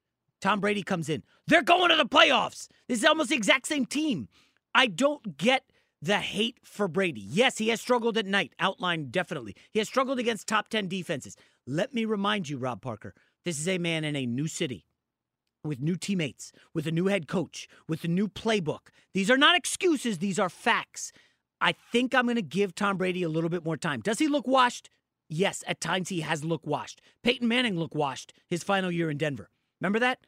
Tom 0.40 0.60
Brady 0.60 0.82
comes 0.82 1.08
in. 1.08 1.22
They're 1.46 1.62
going 1.62 1.90
to 1.90 1.96
the 1.96 2.06
playoffs. 2.06 2.68
This 2.88 3.00
is 3.00 3.04
almost 3.04 3.30
the 3.30 3.36
exact 3.36 3.66
same 3.66 3.84
team. 3.84 4.28
I 4.74 4.86
don't 4.86 5.36
get 5.36 5.64
the 6.00 6.18
hate 6.18 6.58
for 6.64 6.88
Brady. 6.88 7.20
Yes, 7.20 7.58
he 7.58 7.68
has 7.68 7.80
struggled 7.80 8.16
at 8.16 8.26
night, 8.26 8.54
outlined 8.58 9.12
definitely. 9.12 9.54
He 9.70 9.80
has 9.80 9.88
struggled 9.88 10.18
against 10.18 10.48
top 10.48 10.68
10 10.68 10.88
defenses. 10.88 11.36
Let 11.66 11.92
me 11.92 12.04
remind 12.04 12.48
you, 12.48 12.56
Rob 12.56 12.80
Parker, 12.80 13.14
this 13.44 13.58
is 13.58 13.68
a 13.68 13.78
man 13.78 14.04
in 14.04 14.16
a 14.16 14.24
new 14.24 14.46
city 14.46 14.86
with 15.64 15.81
new 15.81 15.97
teammates, 15.97 16.52
with 16.75 16.87
a 16.87 16.90
new 16.90 17.07
head 17.07 17.29
coach, 17.29 17.69
with 17.88 18.05
a 18.05 18.09
new 18.09 18.29
playbook. 18.29 18.88
These 19.14 19.31
are 19.31 19.37
not 19.37 19.57
excuses, 19.57 20.19
these 20.19 20.38
are 20.38 20.49
facts. 20.49 21.12
I 21.61 21.73
think 21.93 22.14
I'm 22.14 22.25
going 22.25 22.37
to 22.37 22.43
give 22.43 22.75
Tom 22.75 22.97
Brady 22.97 23.23
a 23.23 23.29
little 23.29 23.50
bit 23.50 23.64
more 23.64 23.76
time. 23.76 24.00
Does 24.00 24.19
he 24.19 24.29
look 24.29 24.47
washed? 24.47 24.88
Yes, 25.29 25.62
at 25.67 25.81
times 25.81 26.09
he 26.09 26.21
has 26.23 26.45
looked 26.45 26.67
washed. 26.67 27.00
Peyton 27.23 27.47
Manning 27.47 27.79
looked 27.79 27.95
washed 27.95 28.33
his 28.49 28.62
final 28.64 28.90
year 28.90 29.11
in 29.11 29.19
Denver. 29.19 29.50
Remember 29.81 29.99
that? 30.00 30.21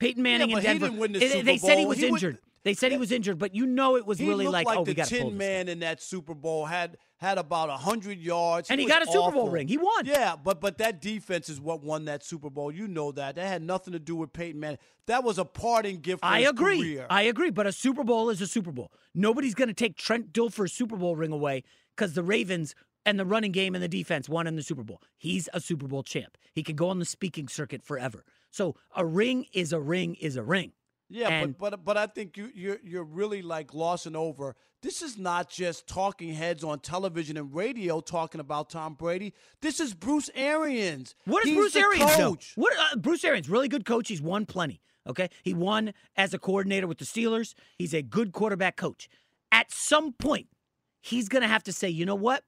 Peyton 0.00 0.22
Manning 0.22 0.50
Yeah, 0.50 0.56
in 0.58 0.62
Denver. 0.64 0.86
didn't 0.86 0.98
win 0.98 1.12
the 1.12 1.18
they, 1.20 1.42
they 1.42 1.56
said 1.58 1.78
he 1.78 1.86
was 1.86 1.98
He 1.98 2.04
would- 2.10 2.14
injured. 2.22 2.38
They 2.64 2.74
said 2.74 2.92
he 2.92 2.98
was 2.98 3.10
injured, 3.10 3.38
but 3.38 3.54
you 3.54 3.66
know 3.66 3.96
it 3.96 4.06
was 4.06 4.18
He 4.18 4.28
really 4.28 4.46
like, 4.46 4.66
like 4.66 4.78
oh, 4.78 4.84
the 4.84 4.92
we 4.92 4.94
got 4.94 5.08
to 5.08 5.18
pull 5.18 5.30
Tin. 5.30 5.38
Man 5.38 5.68
in 5.68 5.80
that 5.80 6.00
Super 6.00 6.34
Bowl 6.34 6.64
had 6.66 6.96
had 7.16 7.38
about 7.38 7.70
hundred 7.70 8.18
yards, 8.18 8.70
And 8.70 8.80
he 8.80 8.86
got 8.86 9.02
a 9.02 9.06
Super 9.06 9.32
Bowl 9.32 9.48
ring. 9.48 9.68
He 9.68 9.78
won. 9.78 10.04
Yeah, 10.04 10.36
but 10.36 10.60
but 10.60 10.78
that 10.78 11.00
defense 11.00 11.48
is 11.48 11.60
what 11.60 11.82
won 11.82 12.04
that 12.04 12.24
Super 12.24 12.50
Bowl. 12.50 12.70
You 12.72 12.86
know 12.86 13.10
that. 13.12 13.34
That 13.36 13.46
had 13.46 13.62
nothing 13.62 13.92
to 13.92 13.98
do 13.98 14.14
with 14.14 14.32
Peyton 14.32 14.60
Manning. 14.60 14.78
That 15.06 15.24
was 15.24 15.38
a 15.38 15.44
parting 15.44 16.00
gift. 16.00 16.20
For 16.20 16.26
I 16.26 16.40
his 16.40 16.50
agree. 16.50 16.78
Career. 16.78 17.06
I 17.10 17.22
agree. 17.22 17.50
But 17.50 17.66
a 17.66 17.72
Super 17.72 18.04
Bowl 18.04 18.30
is 18.30 18.40
a 18.40 18.46
Super 18.46 18.70
Bowl. 18.70 18.92
Nobody's 19.14 19.54
going 19.54 19.68
to 19.68 19.74
take 19.74 19.96
Trent 19.96 20.32
Dilfer's 20.32 20.72
Super 20.72 20.96
Bowl 20.96 21.16
ring 21.16 21.32
away 21.32 21.64
because 21.96 22.14
the 22.14 22.22
Ravens 22.22 22.74
and 23.04 23.18
the 23.18 23.24
running 23.26 23.50
game 23.52 23.74
and 23.74 23.82
the 23.82 23.88
defense 23.88 24.28
won 24.28 24.46
in 24.46 24.54
the 24.54 24.62
Super 24.62 24.84
Bowl. 24.84 25.00
He's 25.16 25.48
a 25.52 25.60
Super 25.60 25.88
Bowl 25.88 26.04
champ. 26.04 26.38
He 26.52 26.62
can 26.62 26.76
go 26.76 26.88
on 26.88 27.00
the 27.00 27.04
speaking 27.04 27.48
circuit 27.48 27.82
forever. 27.82 28.24
So 28.50 28.76
a 28.94 29.04
ring 29.04 29.46
is 29.52 29.72
a 29.72 29.80
ring 29.80 30.14
is 30.16 30.36
a 30.36 30.42
ring. 30.42 30.72
Yeah, 31.12 31.28
And- 31.28 31.58
but 31.58 31.70
but 31.72 31.84
but 31.84 31.96
I 31.98 32.06
think 32.06 32.36
you 32.36 32.50
you're 32.54 32.78
you're 32.82 33.04
really 33.04 33.42
like 33.42 33.66
glossing 33.68 34.16
over. 34.16 34.56
This 34.80 35.02
is 35.02 35.16
not 35.18 35.48
just 35.50 35.86
talking 35.86 36.32
heads 36.32 36.64
on 36.64 36.80
television 36.80 37.36
and 37.36 37.54
radio 37.54 38.00
talking 38.00 38.40
about 38.40 38.70
Tom 38.70 38.94
Brady. 38.94 39.32
This 39.60 39.78
is 39.78 39.94
Bruce 39.94 40.30
Arians. 40.34 41.14
What 41.24 41.44
is 41.44 41.50
He's 41.50 41.56
Bruce 41.58 41.76
Arians 41.76 42.18
know? 42.18 42.30
coach. 42.30 42.52
What 42.56 42.72
uh, 42.76 42.96
Bruce 42.96 43.22
Arians, 43.24 43.48
really 43.48 43.68
good 43.68 43.84
coach. 43.84 44.08
He's 44.08 44.22
won 44.22 44.46
plenty. 44.46 44.80
Okay, 45.06 45.28
he 45.42 45.52
won 45.52 45.92
as 46.16 46.32
a 46.32 46.38
coordinator 46.38 46.86
with 46.86 46.98
the 46.98 47.04
Steelers. 47.04 47.54
He's 47.76 47.92
a 47.92 48.02
good 48.02 48.32
quarterback 48.32 48.76
coach. 48.76 49.08
At 49.50 49.70
some 49.70 50.12
point, 50.14 50.46
he's 51.00 51.28
going 51.28 51.42
to 51.42 51.48
have 51.48 51.64
to 51.64 51.72
say, 51.72 51.88
you 51.88 52.06
know 52.06 52.14
what, 52.14 52.44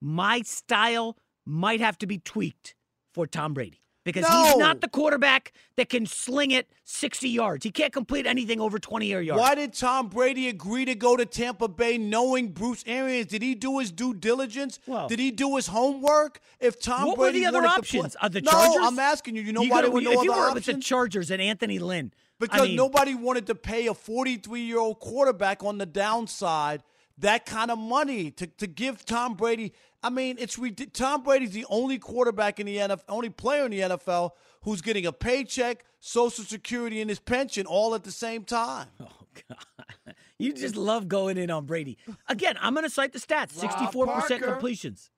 my 0.00 0.42
style 0.42 1.16
might 1.46 1.80
have 1.80 1.96
to 1.98 2.06
be 2.06 2.18
tweaked 2.18 2.74
for 3.14 3.26
Tom 3.26 3.54
Brady 3.54 3.80
because 4.04 4.26
he's 4.26 4.56
not 4.56 4.80
the 4.80 4.88
quarterback 4.88 5.52
that 5.76 5.88
can 5.88 6.06
sling 6.06 6.50
it 6.50 6.68
60 6.84 7.28
yards. 7.28 7.64
He 7.64 7.70
can't 7.70 7.92
complete 7.92 8.26
anything 8.26 8.60
over 8.60 8.78
20 8.78 9.06
yards. 9.06 9.30
Why 9.40 9.54
did 9.54 9.72
Tom 9.74 10.08
Brady 10.08 10.48
agree 10.48 10.84
to 10.84 10.94
go 10.94 11.16
to 11.16 11.24
Tampa 11.24 11.68
Bay 11.68 11.98
knowing 11.98 12.48
Bruce 12.48 12.82
Arians? 12.86 13.28
Did 13.28 13.42
he 13.42 13.54
do 13.54 13.78
his 13.78 13.92
due 13.92 14.14
diligence? 14.14 14.80
Well- 14.86 15.08
did 15.08 15.18
he 15.18 15.30
do 15.30 15.56
his 15.56 15.68
homework? 15.68 16.40
If 16.60 16.80
Tom 16.80 17.06
what 17.06 17.18
were 17.18 17.24
Brady 17.26 17.40
the 17.40 17.46
other 17.46 17.64
options? 17.64 18.16
play, 18.16 18.26
Are 18.26 18.28
the 18.28 18.40
no, 18.40 18.50
Chargers? 18.50 18.76
I'm 18.82 18.98
asking 18.98 19.36
you. 19.36 19.42
You 19.42 19.52
know 19.52 19.62
You 19.62 19.70
why 19.70 19.76
gotta- 19.78 19.86
there 19.88 19.94
were 19.94 20.00
no 20.00 20.12
if 20.12 20.24
you 20.24 20.32
other 20.32 20.40
were 20.48 20.54
with 20.54 20.64
the? 20.66 20.74
Chargers 20.80 21.30
and 21.30 21.40
Anthony 21.40 21.78
Lynn, 21.78 22.12
I 22.14 22.18
Because 22.40 22.68
mean- 22.68 22.76
nobody 22.76 23.14
wanted 23.14 23.46
to 23.46 23.54
pay 23.54 23.86
a 23.86 23.94
43 23.94 24.62
year 24.62 24.78
old 24.78 24.98
quarterback 25.00 25.62
on 25.62 25.78
the 25.78 25.86
downside 25.86 26.82
that 27.18 27.46
kind 27.46 27.70
of 27.70 27.78
money 27.78 28.30
to, 28.32 28.46
to 28.46 28.66
give 28.66 29.04
Tom 29.04 29.34
Brady. 29.34 29.72
I 30.02 30.10
mean, 30.10 30.36
it's 30.38 30.58
Tom 30.92 31.22
Brady's 31.22 31.52
the 31.52 31.66
only 31.70 31.98
quarterback 31.98 32.58
in 32.58 32.66
the 32.66 32.76
NFL, 32.76 33.02
only 33.08 33.30
player 33.30 33.64
in 33.64 33.70
the 33.70 33.80
NFL 33.80 34.30
who's 34.62 34.80
getting 34.80 35.06
a 35.06 35.12
paycheck, 35.12 35.84
Social 36.00 36.44
Security, 36.44 37.00
and 37.00 37.08
his 37.08 37.20
pension 37.20 37.66
all 37.66 37.94
at 37.94 38.02
the 38.04 38.10
same 38.10 38.44
time. 38.44 38.88
Oh 39.00 39.06
God! 39.48 39.58
You 40.38 40.52
just 40.52 40.74
love 40.74 41.06
going 41.06 41.38
in 41.38 41.52
on 41.52 41.66
Brady. 41.66 41.98
Again, 42.28 42.56
I'm 42.60 42.74
going 42.74 42.82
to 42.84 42.90
cite 42.90 43.12
the 43.12 43.20
stats: 43.20 43.52
64 43.52 44.08
percent 44.08 44.42
completions, 44.42 45.08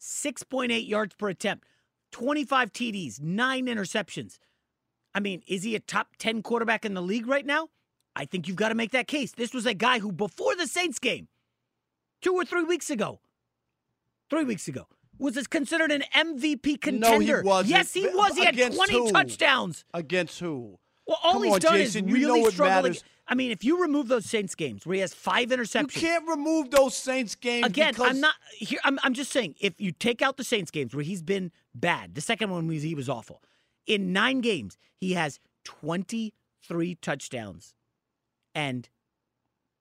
6.8 0.00 0.88
yards 0.88 1.16
per 1.16 1.30
attempt, 1.30 1.64
25 2.12 2.72
TDs, 2.72 3.20
nine 3.20 3.66
interceptions. 3.66 4.38
I 5.14 5.20
mean, 5.20 5.42
is 5.48 5.64
he 5.64 5.74
a 5.74 5.80
top 5.80 6.16
10 6.18 6.42
quarterback 6.42 6.84
in 6.84 6.94
the 6.94 7.02
league 7.02 7.26
right 7.26 7.44
now? 7.44 7.70
I 8.14 8.24
think 8.24 8.46
you've 8.46 8.56
got 8.56 8.68
to 8.68 8.76
make 8.76 8.92
that 8.92 9.08
case. 9.08 9.32
This 9.32 9.52
was 9.52 9.66
a 9.66 9.74
guy 9.74 9.98
who, 9.98 10.12
before 10.12 10.54
the 10.54 10.68
Saints 10.68 11.00
game, 11.00 11.26
two 12.20 12.34
or 12.34 12.44
three 12.44 12.62
weeks 12.62 12.88
ago, 12.88 13.20
three 14.32 14.44
weeks 14.44 14.66
ago, 14.66 14.86
was 15.18 15.34
this 15.34 15.46
considered 15.46 15.92
an 15.92 16.02
MVP 16.16 16.80
contender. 16.80 17.36
No, 17.36 17.40
he 17.40 17.46
wasn't. 17.48 17.70
Yes, 17.70 17.92
he 17.92 18.08
was. 18.08 18.34
He 18.34 18.44
had 18.44 18.56
20 18.56 18.92
who? 18.92 19.12
touchdowns. 19.12 19.84
Against 19.92 20.40
who? 20.40 20.78
Well, 21.06 21.18
all 21.22 21.34
Come 21.34 21.44
he's 21.44 21.52
on, 21.54 21.60
done 21.60 21.76
Jason, 21.76 22.04
is 22.06 22.10
you 22.10 22.28
really 22.28 22.40
know 22.40 22.46
it 22.48 22.52
struggle. 22.52 22.82
matters. 22.82 23.04
I 23.28 23.34
mean, 23.34 23.50
if 23.50 23.62
you 23.62 23.80
remove 23.82 24.08
those 24.08 24.24
Saints 24.24 24.54
games 24.54 24.86
where 24.86 24.94
he 24.94 25.00
has 25.00 25.12
five 25.12 25.50
interceptions, 25.50 25.94
You 25.94 26.00
can't 26.00 26.26
remove 26.28 26.70
those 26.70 26.96
Saints 26.96 27.34
games 27.34 27.66
again, 27.66 27.92
because 27.92 28.10
I'm 28.10 28.20
not 28.20 28.34
here. 28.52 28.78
I'm, 28.84 28.98
I'm 29.02 29.14
just 29.14 29.30
saying, 29.30 29.54
if 29.60 29.80
you 29.80 29.92
take 29.92 30.22
out 30.22 30.38
the 30.38 30.44
Saints 30.44 30.70
games 30.70 30.94
where 30.94 31.04
he's 31.04 31.22
been 31.22 31.52
bad, 31.74 32.14
the 32.14 32.20
second 32.20 32.50
one 32.50 32.66
was 32.66 32.82
he 32.82 32.94
was 32.94 33.08
awful. 33.08 33.42
In 33.86 34.12
nine 34.12 34.40
games, 34.40 34.78
he 34.96 35.12
has 35.12 35.40
23 35.64 36.94
touchdowns 36.96 37.74
and 38.54 38.88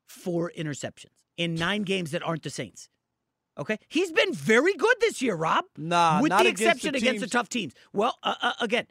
four 0.08 0.52
interceptions 0.58 1.24
in 1.38 1.56
nine 1.56 1.84
games 1.84 2.12
that 2.12 2.22
aren't 2.24 2.44
the 2.44 2.50
Saints. 2.50 2.90
Okay, 3.58 3.78
he's 3.88 4.12
been 4.12 4.34
very 4.34 4.74
good 4.74 4.96
this 5.02 5.22
year, 5.22 5.36
Rob. 5.36 5.66
Nah, 5.78 6.22
with 6.22 6.32
the 6.32 6.38
against 6.38 6.62
exception 6.62 6.92
the 6.94 7.00
against 7.00 7.22
the 7.22 7.28
tough 7.28 7.50
teams. 7.50 7.74
Well, 7.94 8.18
uh, 8.24 8.36
uh, 8.42 8.54
again, 8.62 8.88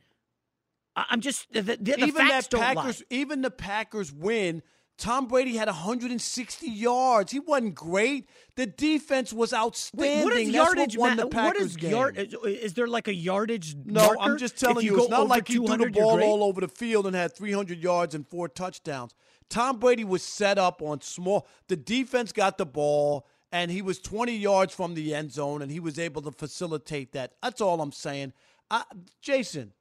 I'm 0.97 1.21
just 1.21 1.50
the, 1.52 1.62
the, 1.62 1.76
the 1.76 1.99
even 1.99 2.26
facts 2.29 2.49
that 2.49 2.61
Packers, 2.61 3.02
even 3.11 3.43
the 3.43 3.50
Packers 3.50 4.12
win. 4.12 4.62
Tom 4.99 5.29
Brady 5.29 5.57
had 5.57 5.67
160 5.67 6.67
yards. 6.67 7.33
He 7.33 7.40
wasn't 7.40 7.75
great. 7.75 8.29
The 8.57 8.67
defense 8.67 9.33
was 9.33 9.55
outstanding. 9.55 10.19
Wait, 10.19 10.25
what 10.25 10.35
is 10.35 10.52
That's 10.52 10.55
yardage? 10.55 10.99
what 10.99 11.09
won 11.09 11.17
the 11.17 11.26
Packers 11.26 11.61
what 11.61 11.67
is 11.69 11.76
game. 11.76 11.90
yard? 11.90 12.37
Is, 12.45 12.75
there 12.75 12.87
like 12.87 13.09
a 13.09 13.14
yardage? 13.14 13.75
No, 13.87 14.09
marker? 14.09 14.21
I'm 14.21 14.37
just 14.37 14.59
telling 14.59 14.79
If 14.79 14.83
you, 14.85 14.97
you, 14.97 15.00
it's 15.00 15.09
not 15.09 15.26
like 15.26 15.49
he 15.49 15.55
threw 15.55 15.79
the 15.79 15.90
ball 15.90 16.23
all 16.23 16.45
over 16.45 16.61
the 16.61 16.69
field 16.69 17.07
and 17.07 17.17
had 17.17 17.35
300 17.35 17.83
yards 17.83 18.14
and 18.14 18.29
four 18.29 18.47
touchdowns. 18.47 19.14
Tom 19.49 19.79
Brady 19.79 20.05
was 20.05 20.23
set 20.23 20.59
up 20.59 20.83
on 20.83 21.00
small. 21.00 21.49
The 21.69 21.76
defense 21.76 22.31
got 22.31 22.59
the 22.59 22.67
ball, 22.67 23.26
and 23.52 23.71
he 23.71 23.83
was 23.83 23.99
20 23.99 24.37
yards 24.37 24.75
from 24.75 24.95
the 24.95 25.14
end 25.14 25.33
zone, 25.33 25.62
and 25.62 25.71
he 25.71 25.80
was 25.80 25.99
able 25.99 26.23
to 26.23 26.30
facilitate 26.30 27.12
that. 27.12 27.33
That's 27.42 27.61
all 27.61 27.80
I'm 27.80 27.92
saying. 27.92 28.33
I, 28.71 28.85
Jason, 29.21 29.73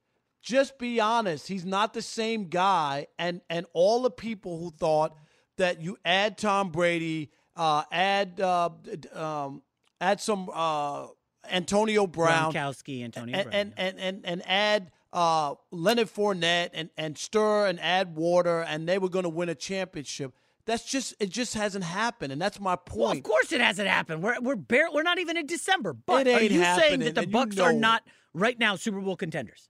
just 0.41 0.79
be 0.79 0.99
honest. 0.99 1.47
He's 1.47 1.65
not 1.65 1.93
the 1.93 2.01
same 2.01 2.45
guy, 2.45 3.07
and 3.17 3.41
and 3.49 3.65
all 3.73 4.01
the 4.01 4.11
people 4.11 4.59
who 4.59 4.71
thought 4.71 5.15
that 5.57 5.81
you 5.81 5.97
add 6.03 6.37
Tom 6.37 6.71
Brady, 6.71 7.31
uh, 7.55 7.83
add 7.91 8.39
uh, 8.39 8.69
um, 9.13 9.61
add 10.01 10.21
some 10.21 10.49
uh, 10.53 11.07
Antonio 11.51 12.07
Brown, 12.07 12.53
Gronkowski, 12.53 13.03
Antonio 13.03 13.35
and, 13.35 13.49
Brown. 13.49 13.55
and, 13.55 13.73
and 13.77 13.99
and 13.99 14.25
and 14.25 14.41
add 14.47 14.91
uh, 15.13 15.55
Leonard 15.71 16.07
Fournette 16.07 16.69
and 16.73 16.89
and 16.97 17.17
stir 17.17 17.67
and 17.67 17.79
add 17.79 18.15
water, 18.15 18.61
and 18.61 18.87
they 18.87 18.97
were 18.97 19.09
going 19.09 19.23
to 19.23 19.29
win 19.29 19.49
a 19.49 19.55
championship. 19.55 20.33
That's 20.69 20.83
just 20.83 21.15
it. 21.19 21.31
Just 21.31 21.55
hasn't 21.55 21.83
happened, 21.83 22.31
and 22.31 22.39
that's 22.39 22.59
my 22.59 22.75
point. 22.75 22.99
well, 22.99 23.11
of 23.13 23.23
course 23.23 23.51
it 23.51 23.59
hasn't 23.59 23.87
happened. 23.87 24.21
We're 24.21 24.39
we're 24.39 24.55
bare, 24.55 24.91
we're 24.93 25.01
not 25.01 25.17
even 25.17 25.35
in 25.35 25.47
December. 25.47 25.93
But 25.93 26.27
are 26.27 26.43
you 26.43 26.63
saying 26.63 26.99
that 26.99 27.15
the 27.15 27.21
you 27.21 27.31
Bucks 27.31 27.57
are 27.57 27.71
know 27.71 27.77
it. 27.77 27.81
not 27.81 28.03
right 28.35 28.59
now 28.59 28.75
Super 28.75 29.01
Bowl 29.01 29.15
contenders? 29.15 29.67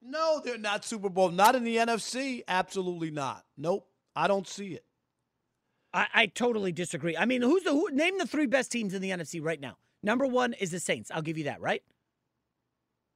No, 0.00 0.40
they're 0.42 0.56
not 0.56 0.82
Super 0.86 1.10
Bowl. 1.10 1.28
Not 1.28 1.56
in 1.56 1.64
the 1.64 1.76
NFC. 1.76 2.40
Absolutely 2.48 3.10
not. 3.10 3.44
Nope. 3.58 3.86
I 4.16 4.28
don't 4.28 4.48
see 4.48 4.68
it. 4.68 4.84
I, 5.92 6.06
I 6.14 6.26
totally 6.26 6.72
disagree. 6.72 7.18
I 7.18 7.26
mean, 7.26 7.42
who's 7.42 7.64
the 7.64 7.72
who, 7.72 7.90
name 7.92 8.16
the 8.16 8.26
three 8.26 8.46
best 8.46 8.72
teams 8.72 8.94
in 8.94 9.02
the 9.02 9.10
NFC 9.10 9.44
right 9.44 9.60
now? 9.60 9.76
Number 10.02 10.26
one 10.26 10.54
is 10.54 10.70
the 10.70 10.80
Saints. 10.80 11.10
I'll 11.12 11.20
give 11.20 11.36
you 11.36 11.44
that. 11.44 11.60
Right. 11.60 11.82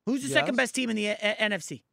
Who's 0.04 0.23
the 0.23 0.28
second 0.28 0.57
best 0.57 0.75
team 0.75 0.90
in 0.90 0.97
the 0.97 1.12
uh, 1.12 1.35
NFC? 1.40 1.85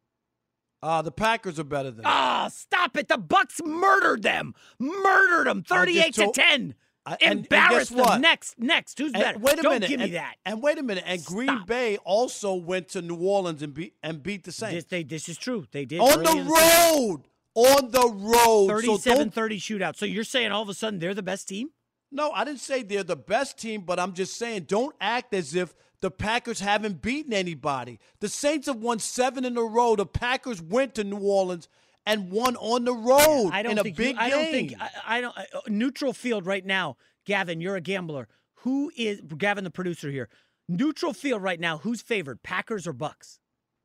Uh, 0.82 1.00
the 1.02 1.12
Packers 1.12 1.58
are 1.60 1.64
better 1.64 1.90
than. 1.90 2.04
Oh, 2.06 2.48
stop 2.52 2.96
it! 2.96 3.08
The 3.08 3.18
Bucks 3.18 3.60
murdered 3.64 4.22
them, 4.22 4.54
murdered 4.78 5.46
them, 5.46 5.62
thirty-eight 5.62 6.14
told- 6.14 6.34
to 6.34 6.40
ten. 6.40 6.74
I- 7.04 7.12
and- 7.14 7.22
and 7.22 7.38
Embarrassed 7.40 7.90
what? 7.90 8.10
them. 8.12 8.20
Next, 8.20 8.58
next. 8.60 8.96
Who's 8.96 9.10
better? 9.10 9.36
Wait 9.38 9.58
a 9.58 9.62
Don't 9.62 9.72
minute. 9.72 9.88
give 9.88 9.98
me 9.98 10.04
and, 10.06 10.14
that. 10.14 10.36
And 10.46 10.62
wait 10.62 10.78
a 10.78 10.84
minute. 10.84 11.02
And 11.04 11.24
Green 11.24 11.64
Bay 11.66 11.96
also 11.98 12.54
went 12.54 12.90
to 12.90 13.02
New 13.02 13.16
Orleans 13.16 13.60
and 13.60 13.74
beat 13.74 13.94
and 14.04 14.22
beat 14.22 14.44
the 14.44 14.48
This, 14.48 14.56
Saints 14.56 14.86
they, 14.88 15.02
this 15.02 15.28
is 15.28 15.36
true. 15.36 15.66
They 15.72 15.84
did 15.84 16.00
on 16.00 16.22
the 16.22 16.42
road. 16.48 17.22
On 17.54 17.90
the 17.90 18.08
road. 18.08 18.68
So 18.84 18.96
37 18.98 19.18
don't 19.18 19.34
30 19.34 19.58
shootout. 19.58 19.96
So 19.96 20.06
you're 20.06 20.22
saying 20.22 20.52
all 20.52 20.62
of 20.62 20.68
a 20.68 20.74
sudden 20.74 21.00
they're 21.00 21.12
the 21.12 21.24
best 21.24 21.48
team? 21.48 21.70
No, 22.12 22.30
I 22.30 22.44
didn't 22.44 22.60
say 22.60 22.82
they're 22.84 23.02
the 23.02 23.16
best 23.16 23.58
team, 23.58 23.80
but 23.80 23.98
I'm 23.98 24.12
just 24.14 24.36
saying 24.36 24.64
don't 24.68 24.94
act 25.00 25.34
as 25.34 25.56
if 25.56 25.74
the 26.02 26.10
Packers 26.10 26.60
haven't 26.60 27.00
beaten 27.00 27.32
anybody. 27.32 27.98
The 28.20 28.28
Saints 28.28 28.66
have 28.66 28.76
won 28.76 28.98
seven 28.98 29.44
in 29.46 29.56
a 29.56 29.62
row. 29.62 29.96
The 29.96 30.04
Packers 30.04 30.60
went 30.60 30.94
to 30.96 31.04
New 31.04 31.18
Orleans 31.18 31.68
and 32.04 32.30
won 32.30 32.56
on 32.56 32.84
the 32.84 32.92
road 32.92 33.50
I 33.52 33.62
don't 33.62 33.72
in 33.72 33.78
a 33.78 33.82
think 33.84 33.96
big 33.96 34.16
you, 34.16 34.20
I 34.20 34.28
game. 34.28 34.38
don't 34.38 34.50
think 34.50 34.74
I, 34.80 34.90
I 35.06 35.20
don't 35.20 35.38
uh, 35.38 35.42
neutral 35.68 36.12
field 36.12 36.44
right 36.44 36.66
now. 36.66 36.96
Gavin, 37.24 37.60
you're 37.60 37.76
a 37.76 37.80
gambler. 37.80 38.28
Who 38.56 38.90
is 38.96 39.22
Gavin, 39.38 39.64
the 39.64 39.70
producer 39.70 40.10
here? 40.10 40.28
Neutral 40.68 41.12
field 41.12 41.42
right 41.42 41.60
now. 41.60 41.78
Who's 41.78 42.02
favored, 42.02 42.42
Packers 42.42 42.86
or 42.86 42.92
Bucks? 42.92 43.38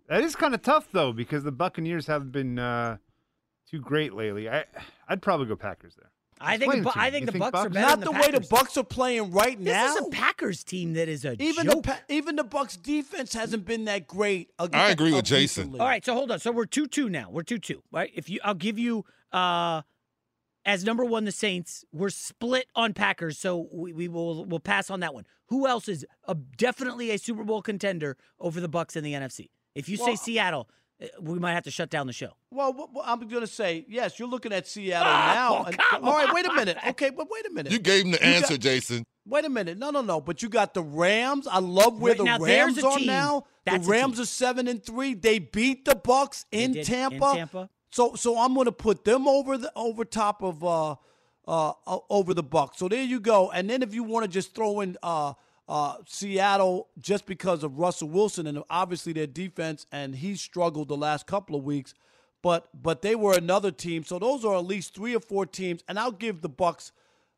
That 0.09 0.23
is 0.23 0.35
kind 0.35 0.53
of 0.55 0.61
tough 0.63 0.87
though, 0.91 1.13
because 1.13 1.43
the 1.43 1.51
Buccaneers 1.51 2.07
haven't 2.07 2.31
been 2.31 2.57
uh, 2.57 2.97
too 3.69 3.79
great 3.79 4.13
lately. 4.13 4.49
I 4.49 4.65
I'd 5.07 5.21
probably 5.21 5.45
go 5.45 5.55
Packers 5.55 5.95
there. 5.95 6.11
I 6.39 6.57
think 6.57 6.71
the, 6.73 6.77
Bu- 6.81 6.91
to 6.91 6.97
me. 6.97 7.03
I 7.03 7.09
think 7.11 7.21
You 7.21 7.25
the 7.27 7.31
think 7.33 7.41
Bucks 7.51 7.65
are 7.65 7.69
better 7.69 7.87
Not 7.87 7.99
than 7.99 8.05
the, 8.07 8.11
the 8.13 8.19
way 8.19 8.31
the 8.39 8.47
Bucks 8.49 8.77
are 8.77 8.83
playing 8.83 9.31
right 9.31 9.57
This 9.57 9.73
now. 9.73 9.95
is 9.95 10.05
a 10.07 10.09
Packers 10.09 10.63
team 10.63 10.93
that 10.93 11.07
is 11.09 11.25
a 11.25 11.41
even 11.41 11.65
joke. 11.65 11.75
the 11.75 11.81
Pa- 11.89 11.99
even 12.09 12.35
the 12.35 12.43
Bucks 12.43 12.77
defense 12.77 13.33
hasn't 13.33 13.65
been 13.65 13.85
that 13.85 14.07
great. 14.07 14.49
ag- 14.59 14.73
I 14.75 14.89
agree 14.89 15.13
with 15.13 15.25
Jason. 15.25 15.63
recently. 15.63 15.79
All 15.79 15.87
right, 15.87 16.03
so 16.05 16.13
hold 16.13 16.31
on. 16.31 16.39
So 16.39 16.51
we're 16.51 16.65
two 16.65 16.87
two 16.87 17.09
now. 17.09 17.29
We're 17.31 17.43
two 17.43 17.59
two, 17.59 17.81
right? 17.91 18.11
If 18.13 18.29
you, 18.29 18.39
I'll 18.43 18.53
give 18.53 18.77
you 18.79 19.05
uh 19.31 19.81
as 20.65 20.83
number 20.83 21.05
one 21.05 21.23
the 21.25 21.31
Saints. 21.31 21.85
We're 21.93 22.09
split 22.09 22.67
on 22.75 22.93
Packers, 22.93 23.37
so 23.37 23.67
we, 23.71 23.93
we 23.93 24.07
will 24.07 24.45
we'll 24.45 24.59
pass 24.59 24.89
on 24.89 24.99
that 25.01 25.13
one. 25.13 25.25
Who 25.47 25.65
else 25.65 25.87
is 25.87 26.05
a, 26.27 26.35
definitely 26.35 27.11
a 27.11 27.17
Super 27.17 27.43
Bowl 27.45 27.61
contender 27.61 28.17
over 28.39 28.59
the 28.59 28.67
Bucks 28.67 28.95
in 28.97 29.03
the 29.03 29.13
NFC? 29.13 29.49
If 29.75 29.87
you 29.87 29.95
say 29.97 30.15
Seattle, 30.15 30.67
uh, 30.69 30.73
we 31.21 31.37
might 31.39 31.53
have 31.53 31.63
to 31.63 31.71
shut 31.71 31.89
down 31.89 32.07
the 32.07 32.13
show. 32.13 32.31
Well, 32.51 32.73
what- 32.73 32.91
what 32.93 33.05
I'm 33.07 33.19
going 33.27 33.41
to 33.41 33.47
say 33.47 33.85
yes. 33.87 34.17
You're 34.17 34.27
looking 34.27 34.51
at 34.51 34.67
Seattle 34.67 35.07
Oh, 35.07 35.15
now. 35.15 35.63
and- 35.65 35.77
come 35.77 36.03
all 36.03 36.13
right, 36.13 36.33
wait 36.33 36.45
a 36.47 36.53
minute. 36.53 36.77
Okay, 36.89 37.09
but 37.11 37.27
wait 37.29 37.45
a 37.45 37.51
minute. 37.51 37.71
You 37.71 37.79
gave 37.79 38.05
him 38.05 38.11
the 38.11 38.17
You 38.19 38.25
answer, 38.25 38.53
got- 38.55 38.61
Jason. 38.61 39.03
Wait 39.25 39.43
a 39.45 39.49
minute. 39.49 39.77
No, 39.77 39.89
no, 39.89 40.01
no. 40.01 40.21
But 40.21 40.41
you 40.41 40.47
got 40.49 40.73
the 40.73 40.81
Rams. 40.81 41.47
I 41.47 41.59
love 41.59 41.99
where 42.01 42.13
Right 42.13 42.17
the 42.17 42.23
now, 42.23 42.39
Rams 42.39 42.81
are 42.81 42.97
team. 42.97 43.07
now. 43.07 43.43
That's 43.65 43.85
the 43.85 43.91
Rams 43.91 44.19
are 44.21 44.25
seven 44.25 44.67
and 44.69 44.81
three. 44.83 45.13
They 45.15 45.37
beat 45.39 45.83
the 45.83 45.95
Bucks 45.95 46.45
in 46.51 46.71
did, 46.71 46.79
in 46.79 46.85
Tampa. 46.85 47.33
Tampa. 47.35 47.69
So, 47.91 48.15
so 48.15 48.39
I'm 48.39 48.53
going 48.53 48.65
to 48.65 48.71
put 48.71 49.03
them 49.03 49.27
over 49.27 49.57
the 49.57 49.71
over 49.75 50.05
top 50.05 50.41
of 50.41 50.63
uh, 50.63 50.91
uh, 51.45 51.73
uh, 51.85 51.99
over 52.09 52.33
the 52.33 52.43
Bucks. 52.43 52.77
So 52.79 52.87
there 52.87 53.03
you 53.03 53.19
go. 53.19 53.51
And 53.51 53.69
then 53.69 53.81
if 53.83 53.93
you 53.93 54.03
want 54.03 54.23
to 54.23 54.29
just 54.29 54.55
throw 54.55 54.79
in 54.79 54.95
uh, 55.03 55.33
uh, 55.67 55.95
Seattle 56.05 56.87
just 56.99 57.25
because 57.25 57.63
of 57.63 57.77
Russell 57.79 58.09
Wilson 58.09 58.47
and 58.47 58.63
obviously 58.69 59.13
their 59.13 59.27
defense, 59.27 59.85
and 59.91 60.15
he 60.15 60.35
struggled 60.35 60.87
the 60.87 60.97
last 60.97 61.27
couple 61.27 61.55
of 61.55 61.63
weeks. 61.63 61.93
But 62.41 62.69
but 62.73 63.01
they 63.01 63.15
were 63.15 63.33
another 63.35 63.71
team. 63.71 64.03
So 64.03 64.19
those 64.19 64.45
are 64.45 64.55
at 64.55 64.65
least 64.65 64.93
three 64.95 65.15
or 65.15 65.19
four 65.19 65.45
teams, 65.45 65.83
and 65.87 65.99
I'll 65.99 66.11
give 66.11 66.41
the 66.41 66.49
Bucks 66.49 66.91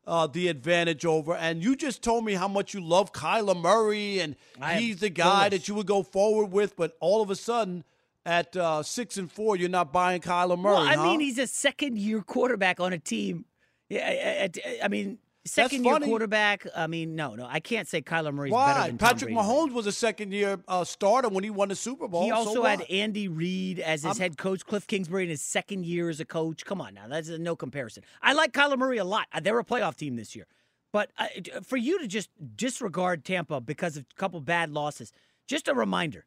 uh, 0.05 0.27
the 0.27 0.47
advantage 0.49 1.05
over. 1.05 1.35
And 1.35 1.63
you 1.63 1.75
just 1.75 2.03
told 2.03 2.25
me 2.25 2.33
how 2.33 2.47
much 2.47 2.73
you 2.73 2.81
love 2.81 3.13
Kyler 3.13 3.59
Murray, 3.59 4.19
and 4.19 4.35
I 4.61 4.75
he's 4.75 4.99
the 4.99 5.09
guy 5.09 5.49
that 5.49 5.67
you 5.67 5.75
would 5.75 5.87
go 5.87 6.03
forward 6.03 6.51
with. 6.51 6.75
But 6.75 6.97
all 6.99 7.21
of 7.21 7.29
a 7.31 7.35
sudden, 7.35 7.83
at 8.25 8.55
uh, 8.57 8.83
six 8.83 9.17
and 9.17 9.31
four, 9.31 9.55
you're 9.55 9.69
not 9.69 9.91
buying 9.93 10.21
Kyler 10.21 10.59
Murray. 10.59 10.75
well, 10.75 10.87
I 10.87 10.95
huh? 10.95 11.03
mean, 11.03 11.19
he's 11.21 11.39
a 11.39 11.47
second 11.47 11.97
year 11.97 12.21
quarterback 12.21 12.79
on 12.79 12.91
a 12.93 12.99
team. 12.99 13.45
Yeah, 13.89 14.05
I, 14.05 14.43
I- 14.43 14.79
I 14.83 14.87
mean, 14.89 15.17
second 15.45 15.83
year 15.83 15.93
funny. 15.93 16.07
quarterback. 16.07 16.65
I 16.75 16.87
mean, 16.87 17.15
no, 17.15 17.35
no, 17.35 17.45
I 17.49 17.59
can't 17.59 17.87
say 17.87 18.01
Kyler 18.01 18.33
Murray's 18.33 18.51
better 18.51 18.79
Why? 18.79 18.87
than 18.87 18.97
Tom 18.97 19.09
Patrick 19.09 19.33
Brady. 19.33 19.35
Mahomes 19.35 19.71
was 19.73 19.87
a 19.87 19.91
second 19.91 20.31
year 20.33 20.59
uh, 20.67 20.83
starter 20.83 21.29
when 21.29 21.43
he 21.43 21.49
won 21.49 21.69
the 21.69 21.75
Super 21.75 22.07
Bowl. 22.07 22.23
He 22.23 22.29
so 22.29 22.35
also 22.35 22.61
what? 22.61 22.79
had 22.79 22.81
Andy 22.89 23.27
Reid 23.27 23.79
as 23.79 24.01
his 24.03 24.05
I'm- 24.05 24.17
head 24.17 24.37
coach, 24.37 24.65
Cliff 24.65 24.85
Kingsbury 24.87 25.23
in 25.23 25.29
his 25.29 25.41
second 25.41 25.85
year 25.85 26.09
as 26.09 26.19
a 26.19 26.25
coach. 26.25 26.65
Come 26.65 26.81
on 26.81 26.93
now, 26.93 27.07
that's 27.07 27.29
no 27.29 27.55
comparison. 27.55 28.03
I 28.21 28.33
like 28.33 28.51
Kyler 28.53 28.77
Murray 28.77 28.97
a 28.97 29.05
lot. 29.05 29.27
They're 29.41 29.59
a 29.59 29.63
playoff 29.65 29.95
team 29.95 30.15
this 30.15 30.35
year. 30.35 30.45
But 30.91 31.11
uh, 31.17 31.27
for 31.63 31.77
you 31.77 31.99
to 31.99 32.07
just 32.07 32.29
disregard 32.55 33.23
Tampa 33.23 33.61
because 33.61 33.95
of 33.97 34.05
a 34.11 34.15
couple 34.19 34.39
bad 34.41 34.71
losses, 34.71 35.11
just 35.47 35.67
a 35.67 35.73
reminder 35.73 36.25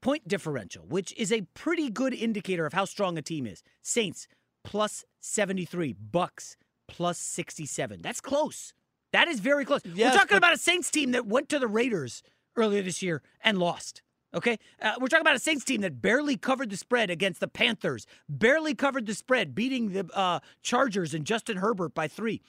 point 0.00 0.26
differential, 0.28 0.84
which 0.86 1.12
is 1.16 1.32
a 1.32 1.42
pretty 1.54 1.90
good 1.90 2.14
indicator 2.14 2.64
of 2.66 2.72
how 2.72 2.84
strong 2.84 3.18
a 3.18 3.22
team 3.22 3.46
is. 3.46 3.62
Saints 3.82 4.28
plus 4.64 5.04
73, 5.20 5.92
Bucks 5.94 6.56
plus 6.88 7.18
67. 7.18 8.02
That's 8.02 8.20
close. 8.20 8.72
That 9.12 9.28
is 9.28 9.40
very 9.40 9.64
close. 9.64 9.80
Yes, 9.84 10.12
We're 10.12 10.18
talking 10.18 10.34
but- 10.34 10.38
about 10.38 10.54
a 10.54 10.58
Saints 10.58 10.90
team 10.90 11.12
that 11.12 11.26
went 11.26 11.48
to 11.50 11.58
the 11.58 11.68
Raiders 11.68 12.22
earlier 12.56 12.82
this 12.82 13.02
year 13.02 13.22
and 13.42 13.58
lost. 13.58 14.02
Okay, 14.34 14.58
uh, 14.82 14.92
we're 15.00 15.06
talking 15.06 15.22
about 15.22 15.36
a 15.36 15.38
Saints 15.38 15.64
team 15.64 15.80
that 15.80 16.02
barely 16.02 16.36
covered 16.36 16.68
the 16.68 16.76
spread 16.76 17.08
against 17.08 17.40
the 17.40 17.48
Panthers, 17.48 18.06
barely 18.28 18.74
covered 18.74 19.06
the 19.06 19.14
spread, 19.14 19.54
beating 19.54 19.92
the 19.92 20.06
uh, 20.12 20.40
Chargers 20.60 21.14
and 21.14 21.24
Justin 21.24 21.56
Herbert 21.56 21.94
by 21.94 22.08
three. 22.08 22.42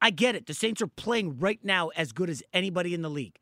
I 0.00 0.08
get 0.10 0.34
it. 0.34 0.46
The 0.46 0.54
Saints 0.54 0.80
are 0.80 0.86
playing 0.86 1.38
right 1.38 1.60
now 1.62 1.88
as 1.88 2.12
good 2.12 2.30
as 2.30 2.42
anybody 2.54 2.94
in 2.94 3.02
the 3.02 3.10
league. 3.10 3.38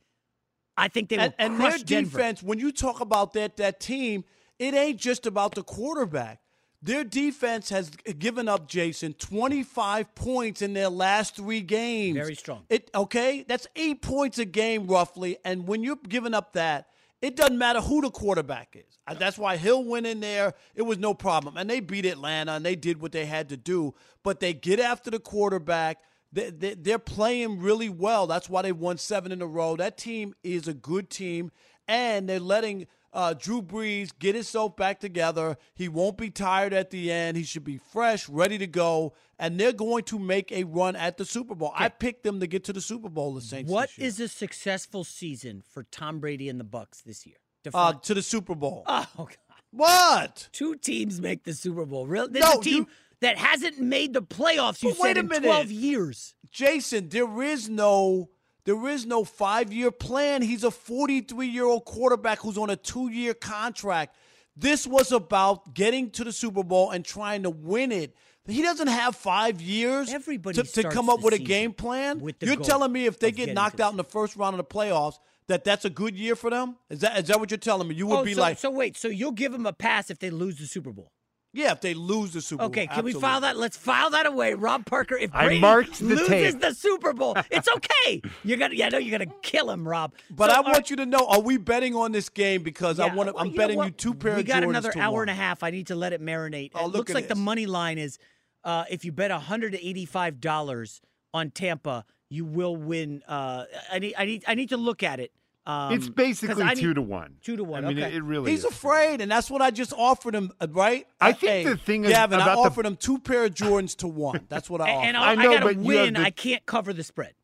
I 0.77 0.89
think 0.89 1.09
they 1.09 1.19
will 1.19 1.25
and, 1.25 1.35
and 1.39 1.61
their 1.61 1.79
Denver. 1.79 2.11
defense, 2.11 2.43
when 2.43 2.59
you 2.59 2.73
talk 2.73 3.01
about 3.01 3.33
that 3.35 3.57
that 3.59 3.79
team, 3.79 4.25
it 4.59 4.75
ain't 4.75 4.99
just 4.99 5.25
about 5.25 5.55
the 5.55 5.63
quarterback. 5.63 6.41
Their 6.81 7.03
defense 7.03 7.71
has 7.71 7.91
given 7.91 8.49
up 8.49 8.69
Jason 8.69 9.13
25 9.15 10.15
points 10.15 10.63
in 10.63 10.75
their 10.75 10.89
last 10.89 11.35
three 11.35 11.61
games. 11.61 12.17
Very 12.17 12.37
strong. 12.37 12.65
It 12.69 12.91
okay? 12.95 13.45
That's 13.49 13.67
eight 13.75 14.01
points 14.01 14.39
a 14.39 14.45
game 14.45 14.87
roughly. 14.87 15.39
And 15.45 15.67
when 15.67 15.83
you're 15.83 15.99
giving 16.09 16.35
up 16.35 16.53
that, 16.53 16.87
it 17.21 17.35
doesn't 17.35 17.59
matter 17.59 17.81
who 17.81 18.01
the 18.01 18.11
quarterback 18.11 18.77
is. 18.77 18.99
That's 19.19 19.39
why 19.39 19.57
Hill 19.57 19.85
went 19.85 20.07
in 20.07 20.21
there. 20.21 20.55
It 20.75 20.83
was 20.83 20.99
no 20.99 21.15
problem. 21.15 21.57
And 21.57 21.69
they 21.69 21.81
beat 21.81 22.07
Atlanta 22.07 22.53
and 22.53 22.65
they 22.65 22.77
did 22.77 23.01
what 23.01 23.11
they 23.11 23.27
had 23.27 23.49
to 23.49 23.57
do. 23.57 23.95
But 24.23 24.39
they 24.39 24.53
get 24.53 24.79
after 24.79 25.11
the 25.11 25.19
quarterback. 25.19 25.99
They, 26.31 26.51
they, 26.51 26.75
they're 26.75 26.99
playing 26.99 27.61
really 27.61 27.89
well. 27.89 28.27
That's 28.27 28.49
why 28.49 28.63
they 28.63 28.73
won 28.73 28.99
seven 28.99 29.33
in 29.33 29.43
a 29.43 29.47
row. 29.47 29.77
That 29.77 29.97
team 29.97 30.35
is 30.45 30.69
a 30.69 30.75
good 30.75 31.11
team. 31.11 31.51
And 31.89 32.29
they're 32.29 32.39
letting 32.39 32.87
uh, 33.13 33.35
Drew 33.35 33.63
Brees 33.63 34.11
get 34.19 34.35
himself 34.35 34.77
back 34.77 35.01
together. 35.01 35.57
He 35.75 35.89
won't 35.89 36.17
be 36.19 36.31
tired 36.31 36.73
at 36.73 36.91
the 36.91 37.11
end. 37.11 37.37
He 37.37 37.43
should 37.43 37.65
be 37.65 37.79
fresh, 37.79 38.29
ready 38.29 38.59
to 38.59 38.67
go. 38.67 39.15
And 39.39 39.59
they're 39.59 39.73
going 39.73 40.03
to 40.05 40.19
make 40.19 40.51
a 40.53 40.65
run 40.65 40.97
at 40.97 41.17
the 41.17 41.25
Super 41.25 41.55
Bowl. 41.55 41.73
I 41.75 41.89
picked 41.89 42.25
them 42.25 42.41
to 42.41 42.47
get 42.47 42.65
to 42.65 42.73
the 42.73 42.81
Super 42.81 43.09
Bowl, 43.09 43.35
the 43.35 43.41
Saints. 43.41 43.71
What 43.71 43.91
is 43.97 44.19
a 44.21 44.29
successful 44.29 45.05
season 45.05 45.63
for 45.73 45.85
Tom 45.85 46.19
Brady 46.21 46.49
and 46.49 46.59
the 46.59 46.65
Bucks 46.65 47.01
this 47.03 47.25
year? 47.27 47.37
uh, 47.75 47.93
to 47.93 48.15
the 48.15 48.23
Super 48.23 48.55
Bowl? 48.55 48.83
oh 48.87 49.07
God! 49.17 49.37
What? 49.71 50.49
Two 50.53 50.75
teams 50.77 51.21
make 51.21 51.45
the 51.45 51.53
Super 51.53 51.85
Bowl. 51.85 52.07
Real? 52.07 52.29
This 52.29 52.43
No, 52.43 52.59
a 52.61 52.63
team 52.63 52.75
you- 52.85 52.87
that 53.21 53.37
hasn't 53.39 53.79
made 53.79 54.13
the 54.15 54.23
playoffs. 54.23 54.83
You 54.83 54.91
wait 54.91 54.97
said 54.99 55.17
a 55.17 55.21
in 55.21 55.29
minute. 55.29 55.47
twelve 55.47 55.71
years. 55.71 56.35
Jason, 56.51 57.09
there 57.11 57.43
is 57.43 57.69
no 57.69 58.31
there 58.69 58.89
is 58.89 59.07
no 59.07 59.25
five 59.25 59.73
year 59.73 59.91
plan. 59.91 60.43
He's 60.43 60.63
a 60.63 60.71
43 60.71 61.47
year 61.47 61.65
old 61.65 61.87
quarterback 61.87 62.41
who's 62.41 62.59
on 62.59 62.69
a 62.69 62.77
two 62.77 63.09
year 63.09 63.33
contract. 63.33 64.15
This 64.55 64.87
was 64.87 65.11
about 65.11 65.73
getting 65.73 66.11
to 66.11 66.25
the 66.25 66.33
Super 66.33 66.63
Bowl 66.63 66.91
and 66.91 67.03
trying 67.03 67.45
to 67.45 67.51
win 67.51 67.93
it. 67.93 68.15
He 68.47 68.61
doesn't 68.61 68.89
have 68.89 69.17
five 69.17 69.63
years 69.63 70.13
Everybody 70.13 70.63
to, 70.63 70.83
to 70.83 70.91
come 70.91 71.09
up 71.09 71.23
with 71.23 71.33
a 71.33 71.39
game 71.39 71.73
plan. 71.73 72.21
You're 72.41 72.57
telling 72.57 72.93
me 72.93 73.07
if 73.07 73.19
they 73.19 73.33
get 73.33 73.55
knocked 73.55 73.81
out 73.81 73.93
in 73.93 73.97
the 73.97 74.05
first 74.05 74.37
round 74.37 74.53
of 74.53 74.59
the 74.59 74.75
playoffs, 74.75 75.15
that 75.47 75.65
that's 75.65 75.87
a 75.87 75.91
good 75.91 76.15
year 76.15 76.37
for 76.37 76.51
them? 76.51 76.77
Is 76.91 77.01
that 77.01 77.19
is 77.19 77.29
that 77.29 77.41
what 77.41 77.51
you're 77.51 77.57
telling 77.57 77.89
me? 77.89 77.95
You 77.95 78.07
would 78.09 78.19
oh, 78.19 78.25
be 78.25 78.35
so, 78.35 78.41
like, 78.43 78.59
so 78.59 78.71
wait, 78.71 78.99
so 78.99 79.09
you'll 79.09 79.33
give 79.33 79.53
them 79.53 79.65
a 79.65 79.73
pass 79.73 80.11
if 80.11 80.19
they 80.19 80.29
lose 80.29 80.59
the 80.59 80.67
Super 80.67 80.93
Bowl? 80.93 81.11
Yeah, 81.59 81.73
if 81.73 81.81
they 81.81 81.93
lose 81.95 82.33
the 82.33 82.41
Super 82.41 82.59
Bowl. 82.61 82.67
Okay, 82.69 82.87
can 82.87 83.05
we 83.05 83.13
file 83.13 83.41
that? 83.41 83.57
Let's 83.57 83.77
file 83.77 84.11
that 84.11 84.27
away, 84.27 84.55
Rob 84.55 84.87
Parker. 84.87 85.17
If 85.17 85.35
I 85.35 85.47
Brady 85.47 85.61
marked 85.61 85.99
the 85.99 86.05
loses 86.05 86.29
tape. 86.29 86.61
the 86.61 86.73
Super 86.73 87.13
Bowl, 87.13 87.37
it's 87.51 87.69
okay. 87.69 88.23
You're 88.45 88.59
gonna, 88.59 88.75
yeah, 88.75 88.87
I 88.87 88.89
know 88.91 88.99
you're 88.99 89.19
gonna 89.19 89.33
kill 89.43 89.71
him, 89.71 89.87
Rob. 89.87 90.13
But 90.31 90.51
So, 90.51 90.57
I 90.57 90.61
want 90.61 90.75
right, 90.75 90.91
you 90.91 90.97
to 90.97 91.07
know: 91.07 91.27
Are 91.29 91.41
we 91.41 91.57
betting 91.57 91.95
on 91.95 92.13
this 92.13 92.29
game? 92.29 92.63
Because 92.63 93.01
I 93.01 93.13
want 93.13 93.29
to. 93.29 93.35
well, 93.35 93.45
I'm 93.45 93.51
know 93.51 93.57
betting 93.57 93.83
you 93.83 93.91
two 93.91 94.15
pair 94.15 94.37
We 94.37 94.45
got 94.45 94.63
Jordans 94.63 94.69
another 94.69 94.93
hour 94.99 95.15
one. 95.15 95.23
and 95.23 95.31
a 95.31 95.35
half. 95.35 95.63
I 95.63 95.71
need 95.71 95.89
to 95.89 95.97
let 95.97 96.13
it 96.13 96.23
marinate. 96.23 96.71
Oh, 96.75 96.85
it 96.85 96.87
look 96.87 96.95
looks 96.95 97.11
at 97.11 97.15
like 97.17 97.29
the 97.29 97.35
money 97.35 97.67
line 97.67 97.99
is, 97.99 98.19
uh, 98.65 98.85
if 98.91 99.05
you 99.05 99.13
bet 99.13 99.31
185 99.31 100.41
dollars 100.41 101.01
on 101.35 101.51
Tampa, 101.51 102.05
you 102.31 102.45
will 102.45 102.77
win. 102.77 103.23
Uh, 103.27 103.65
I 103.93 103.99
need, 103.99 104.15
I 104.17 104.25
need, 104.25 104.45
I 104.47 104.55
need 104.55 104.69
to 104.71 104.77
look 104.77 105.03
at 105.03 105.21
it. 105.21 105.33
Um, 105.69 105.93
it's 105.93 106.07
'cause 106.07 106.15
basically 106.15 106.63
I 106.65 106.73
need- 106.73 106.81
two 106.81 106.95
to 106.95 107.03
one. 107.03 107.37
Two 107.43 107.57
to 107.57 107.63
one. 107.63 107.85
I 107.85 107.89
mean, 107.89 107.99
okay. 107.99 108.09
it, 108.09 108.17
it 108.17 108.23
really 108.23 108.51
He's 108.51 108.61
is. 108.61 108.65
afraid, 108.65 109.21
and 109.21 109.31
that's 109.31 109.51
what 109.51 109.61
I 109.61 109.71
just 109.71 109.93
offered 109.93 110.35
him. 110.35 110.51
uh, 110.63 110.67
Right? 110.71 111.07
I 111.21 111.33
think 111.33 111.53
Hey, 111.53 111.65
the 111.65 111.77
thing 111.77 112.05
is 112.07 112.11
Gavin, 112.13 112.41
I 112.41 112.45
about 112.45 112.55
the- 112.55 112.61
offered 112.63 112.87
him 112.87 112.97
two 112.97 113.19
pair 113.19 113.45
of 113.45 113.53
Jordans 113.55 113.95
to 113.99 114.09
one. 114.09 114.47
That's 114.49 114.71
what 114.71 114.81
I 114.81 114.91
offered. 114.95 115.07
and 115.09 115.17
I 115.19 115.33
I, 115.33 115.35
know, 115.35 115.41
I 115.51 115.55
gotta 115.55 115.67
but 115.67 115.75
you 115.77 115.81
have 115.97 116.05
win. 116.07 116.15
the- 116.15 116.21
I 116.21 116.31
can't 116.31 116.65
cover 116.65 116.95
the 116.95 117.05
spread. 117.05 117.35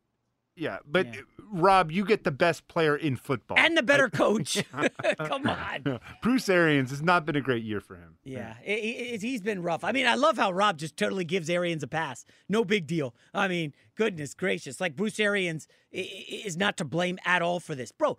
Yeah, 0.55 0.79
but 0.87 1.05
Yeah. 1.13 1.21
Rob, 1.55 1.91
you 1.91 2.05
get 2.05 2.23
the 2.23 2.31
best 2.31 2.67
player 2.67 2.95
in 2.95 3.15
football. 3.15 3.57
And 3.57 3.77
the 3.77 3.83
better 3.83 4.09
coach. 4.13 4.63
Come 5.17 5.47
on. 5.47 5.99
Bruce 6.21 6.49
Arians 6.49 6.89
has 6.89 7.01
not 7.01 7.25
been 7.25 7.35
a 7.35 7.41
great 7.41 7.63
year 7.63 7.79
for 7.79 7.95
him. 7.95 8.17
Yeah, 8.23 8.55
it, 8.63 8.71
it, 8.71 9.21
he's 9.21 9.41
been 9.41 9.61
rough. 9.61 9.83
I 9.83 9.91
mean, 9.91 10.05
I 10.05 10.15
love 10.15 10.37
how 10.37 10.51
Rob 10.51 10.77
just 10.77 10.97
totally 10.97 11.25
gives 11.25 11.49
Arians 11.49 11.83
a 11.83 11.87
pass. 11.87 12.25
No 12.49 12.65
big 12.65 12.87
deal. 12.87 13.15
I 13.33 13.47
mean, 13.47 13.73
goodness 13.95 14.33
gracious. 14.33 14.81
Like 14.81 14.95
Bruce 14.95 15.19
Arians 15.19 15.67
is 15.91 16.57
not 16.57 16.77
to 16.77 16.85
blame 16.85 17.17
at 17.25 17.41
all 17.41 17.59
for 17.59 17.75
this. 17.75 17.91
Bro, 17.91 18.17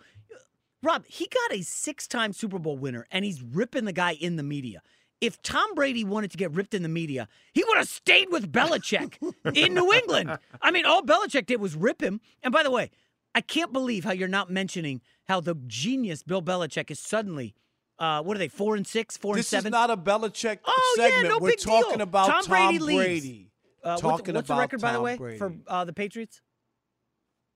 Rob, 0.83 1.05
he 1.07 1.29
got 1.29 1.59
a 1.59 1.63
six 1.63 2.07
time 2.07 2.33
Super 2.33 2.59
Bowl 2.59 2.79
winner 2.79 3.07
and 3.11 3.25
he's 3.25 3.43
ripping 3.43 3.85
the 3.85 3.93
guy 3.93 4.13
in 4.13 4.37
the 4.37 4.43
media. 4.43 4.83
If 5.21 5.41
Tom 5.41 5.75
Brady 5.75 6.05
wanted 6.05 6.31
to 6.33 6.37
get 6.37 6.53
ripped 6.53 6.75
in 6.75 6.83
the 6.83 6.91
media, 6.91 7.27
he 7.55 7.65
would 7.65 7.79
have 7.79 7.89
stayed 7.89 8.29
with 8.31 8.53
Belichick 8.53 9.17
in 9.55 9.73
New 9.73 9.91
England. 9.91 10.39
I 10.61 10.71
mean, 10.71 10.85
all 10.85 11.03
Belichick 11.03 11.47
did 11.47 11.59
was 11.59 11.75
rip 11.75 12.03
him. 12.03 12.21
And 12.43 12.53
by 12.53 12.63
the 12.63 12.71
way, 12.71 12.91
I 13.37 13.43
can't 13.43 13.71
believe 13.73 14.03
how 14.05 14.13
you're 14.13 14.29
not 14.29 14.51
mentioning 14.51 15.03
how 15.29 15.41
the 15.41 15.55
genius 15.67 16.23
Bill 16.23 16.41
Belichick 16.43 16.91
is 16.91 16.99
suddenly 16.99 17.55
Uh, 17.99 18.23
what 18.23 18.35
are 18.37 18.39
they? 18.39 18.49
Four 18.49 18.77
and 18.77 18.87
six, 18.87 19.17
four 19.17 19.37
This 19.37 19.53
and 19.53 19.63
seven. 19.63 19.73
This 19.73 19.79
is 19.79 19.89
not 19.89 19.91
a 19.91 19.97
Belichick 19.97 20.59
oh 20.67 20.95
segment. 20.99 21.23
yeah, 21.25 21.29
no 21.31 21.39
We're 21.39 21.51
big 21.51 21.61
talking 21.61 21.93
deal. 21.93 22.01
about 22.03 22.27
Tom, 22.27 22.45
Brady. 22.47 22.79
leaves. 22.79 23.05
Brady. 23.05 23.51
Uh, 23.85 23.97
talking 23.99 24.35
what's 24.35 24.49
about 24.49 24.57
the 24.57 24.61
record, 24.61 24.81
by 24.83 24.93
the 24.93 25.01
way, 25.01 25.17
Brady. 25.17 25.39
for 25.39 25.55
uh, 25.67 25.85
the 25.85 25.93
Patriots? 25.95 26.43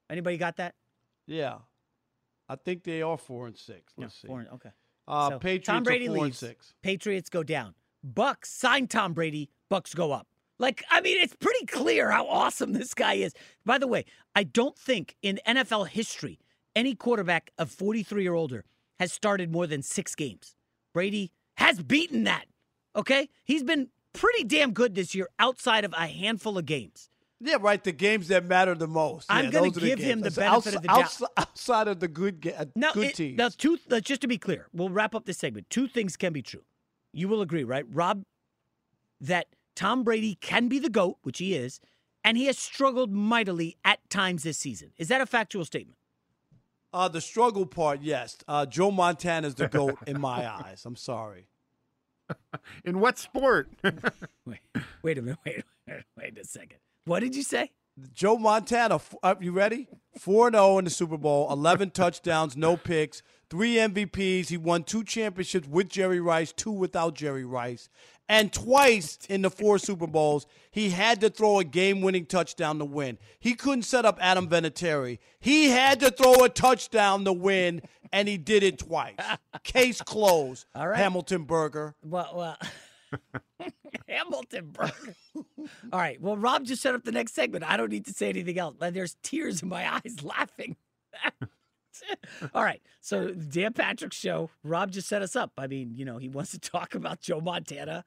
Anybody 0.09 0.37
got 0.39 0.57
that? 0.57 0.75
Yeah, 1.27 1.59
I 2.49 2.57
think 2.57 2.85
they 2.85 3.03
are 3.03 3.19
four 3.19 3.47
and 3.49 3.57
six. 3.57 3.93
Let's 3.99 4.15
see. 4.21 4.29
four 4.29 4.41
and- 4.41 4.49
okay. 4.51 4.71
Uh, 5.09 5.31
So, 5.31 5.39
Patriots 5.39 5.67
Tom 5.67 5.83
Brady 5.83 6.07
four 6.07 6.17
leaves. 6.25 6.43
and 6.43 6.51
six. 6.51 6.73
Patriots 6.83 7.29
go 7.31 7.43
down. 7.43 7.75
Bucks 8.03 8.51
sign 8.51 8.87
Tom 8.87 9.13
Brady. 9.13 9.51
Bucks 9.69 9.93
go 9.95 10.13
up. 10.13 10.27
Like, 10.61 10.85
I 10.91 11.01
mean, 11.01 11.19
it's 11.19 11.35
pretty 11.35 11.65
clear 11.65 12.11
how 12.11 12.29
awesome 12.29 12.75
this 12.75 12.93
guy 12.93 13.15
is. 13.15 13.33
By 13.65 13.79
the 13.79 13.87
way, 13.87 14.05
I 14.37 14.45
don't 14.45 14.77
think 14.77 15.17
in 15.23 15.41
NFL 15.47 15.89
history 15.89 16.39
any 16.77 16.95
quarterback 16.95 17.51
of 17.59 17.71
43 17.71 18.29
or 18.29 18.35
older 18.35 18.65
has 18.99 19.11
started 19.13 19.51
more 19.51 19.67
than 19.67 19.83
six 19.83 20.15
games. 20.15 20.55
Brady 20.93 21.33
has 21.57 21.83
beaten 21.83 22.25
that. 22.25 22.45
Okay, 22.95 23.29
he's 23.45 23.63
been 23.63 23.89
pretty 24.13 24.45
damn 24.45 24.73
good 24.73 24.95
this 24.95 25.15
year 25.15 25.29
outside 25.39 25.85
of 25.85 25.95
a 25.95 26.07
handful 26.07 26.59
of 26.59 26.67
games. 26.67 27.09
Yeah, 27.41 27.57
right. 27.59 27.83
The 27.83 27.93
games 27.93 28.29
that 28.29 28.45
matter 28.45 28.75
the 28.75 28.87
most. 28.87 29.27
I'm 29.31 29.47
Yeah, 29.47 29.51
gonna 29.53 29.67
those 29.71 29.77
are 29.79 29.81
the 29.81 29.87
give 29.87 29.99
him 29.99 30.21
the 30.21 30.31
benefit 30.31 30.75
of 30.75 30.83
the 30.83 30.89
doubt. 30.89 31.21
Outside 31.39 31.89
of 31.89 32.01
the 32.01 32.09
good, 32.09 32.53
uh, 32.55 32.67
Now, 32.77 32.93
good 32.93 33.07
it- 33.07 33.15
teams. 33.15 33.39
now 33.39 33.49
two. 33.49 33.79
Let's 33.89 34.07
just 34.07 34.21
to 34.21 34.29
be 34.29 34.37
clear, 34.37 34.67
we'll 34.75 34.91
wrap 34.91 35.15
up 35.15 35.25
this 35.25 35.39
segment. 35.39 35.71
Two 35.71 35.89
things 35.89 36.19
can 36.19 36.35
be 36.35 36.43
true. 36.43 36.65
You 37.15 37.29
will 37.29 37.41
agree, 37.41 37.65
right, 37.65 37.87
Rob, 37.89 38.25
that 39.23 39.47
Tom 39.81 40.05
Brady 40.05 40.35
can 40.35 40.69
be 40.69 40.79
the 40.79 40.91
goat, 40.91 41.17
which 41.23 41.39
he 41.39 41.55
is, 41.55 41.81
and 42.23 42.37
he 42.37 42.45
has 42.45 42.59
struggled 42.59 43.11
mightily 43.11 43.79
at 43.83 43.99
times 44.11 44.43
this 44.43 44.59
season. 44.59 44.93
Is 44.99 45.09
that 45.09 45.23
a 45.23 45.27
factual 45.27 45.65
statement? 45.65 45.97
Uh, 46.93 47.09
the 47.09 47.23
struggle 47.23 47.65
part, 47.65 48.03
yes. 48.03 48.37
Uh, 48.47 48.67
Joe 48.67 48.91
Montana 48.91 49.47
is 49.47 49.55
the 49.55 49.69
goat 49.69 49.97
in 50.07 50.21
my 50.21 50.47
eyes. 50.47 50.83
I'm 50.85 50.97
sorry. 50.97 51.47
In 52.85 53.01
what 53.01 53.19
sport? 53.19 53.71
wait, 54.47 54.61
wait 55.03 55.19
a 55.19 55.23
minute. 55.23 55.39
Wait, 55.47 55.65
wait, 55.89 56.05
wait 56.17 56.39
a 56.39 56.45
second. 56.45 56.79
What 57.07 57.21
did 57.21 57.35
you 57.35 57.43
say? 57.43 57.73
Joe 58.13 58.37
Montana, 58.37 58.97
f- 58.97 59.15
uh, 59.23 59.35
you 59.41 59.51
ready? 59.51 59.89
4 60.19 60.53
0 60.53 60.79
in 60.79 60.85
the 60.85 60.91
Super 60.91 61.17
Bowl, 61.17 61.51
11 61.51 61.91
touchdowns, 61.95 62.57
no 62.57 62.77
picks, 62.77 63.23
three 63.49 63.77
MVPs. 63.77 64.49
He 64.49 64.57
won 64.57 64.85
two 64.85 65.05
championships 65.05 65.67
with 65.67 65.89
Jerry 65.89 66.21
Rice, 66.21 66.53
two 66.53 66.71
without 66.71 67.15
Jerry 67.15 67.45
Rice. 67.45 67.89
And 68.31 68.53
twice 68.53 69.19
in 69.29 69.43
the 69.43 69.51
four 69.51 69.81
Super 69.81 70.07
Bowls, 70.07 70.47
he 70.71 70.91
had 70.91 71.21
to 71.23 71.31
throw 71.31 71.59
a 71.59 71.65
game 71.65 72.01
winning 72.01 72.27
touchdown 72.27 72.79
to 72.79 72.85
win. 72.85 73.19
He 73.41 73.55
couldn't 73.55 73.83
set 73.83 74.05
up 74.05 74.19
Adam 74.21 74.47
Vinatieri. 74.49 75.19
He 75.41 75.71
had 75.71 75.99
to 75.99 76.13
throw 76.13 76.45
a 76.45 76.49
touchdown 76.49 77.25
to 77.25 77.33
win, 77.33 77.83
and 78.13 78.29
he 78.29 78.39
did 78.39 78.63
it 78.63 78.79
twice. 78.79 79.17
Case 79.65 80.01
closed. 80.01 80.65
All 80.77 80.87
right. 80.87 80.97
Hamilton 80.97 81.43
Burger. 81.43 81.97
Well, 82.05 82.31
well, 82.33 83.71
Hamilton 84.09 84.71
Burger. 84.71 85.17
All 85.93 85.99
right. 85.99 86.21
Well, 86.21 86.37
Rob 86.37 86.65
just 86.65 86.83
set 86.83 86.95
up 86.95 87.03
the 87.03 87.11
next 87.11 87.35
segment. 87.35 87.65
I 87.65 87.77
don't 87.77 87.91
need 87.91 88.05
to 88.05 88.13
say 88.13 88.29
anything 88.29 88.61
else. 88.61 88.77
There's 88.79 89.17
tears 89.25 89.61
in 89.61 89.69
my 89.69 89.93
eyes 90.05 90.23
laughing. 90.23 90.77
All 92.55 92.63
right. 92.63 92.81
So, 93.01 93.33
Dan 93.33 93.73
Patrick 93.73 94.13
show. 94.13 94.51
Rob 94.63 94.93
just 94.93 95.09
set 95.09 95.21
us 95.21 95.35
up. 95.35 95.53
I 95.59 95.67
mean, 95.67 95.95
you 95.95 96.05
know, 96.05 96.19
he 96.19 96.29
wants 96.29 96.53
to 96.53 96.61
talk 96.61 96.95
about 96.95 97.21
Joe 97.21 97.41
Montana 97.41 98.05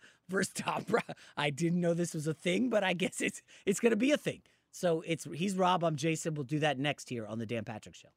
Bra- 0.88 1.02
I 1.38 1.50
didn't 1.50 1.82
know 1.82 1.94
this 1.94 2.14
was 2.14 2.28
a 2.28 2.34
thing, 2.34 2.70
but 2.70 2.84
I 2.84 2.94
guess 2.94 3.22
it's 3.22 3.42
it's 3.66 3.80
going 3.80 3.92
to 3.92 3.96
be 3.96 4.12
a 4.12 4.18
thing. 4.18 4.42
So 4.72 5.04
it's 5.06 5.28
he's 5.36 5.56
Rob. 5.56 5.84
I'm 5.84 5.96
Jason. 5.96 6.34
We'll 6.34 6.46
do 6.46 6.60
that 6.60 6.80
next 6.80 7.10
here 7.10 7.28
on 7.28 7.40
the 7.40 7.46
Dan 7.46 7.64
Patrick 7.64 7.96
show. 7.96 8.10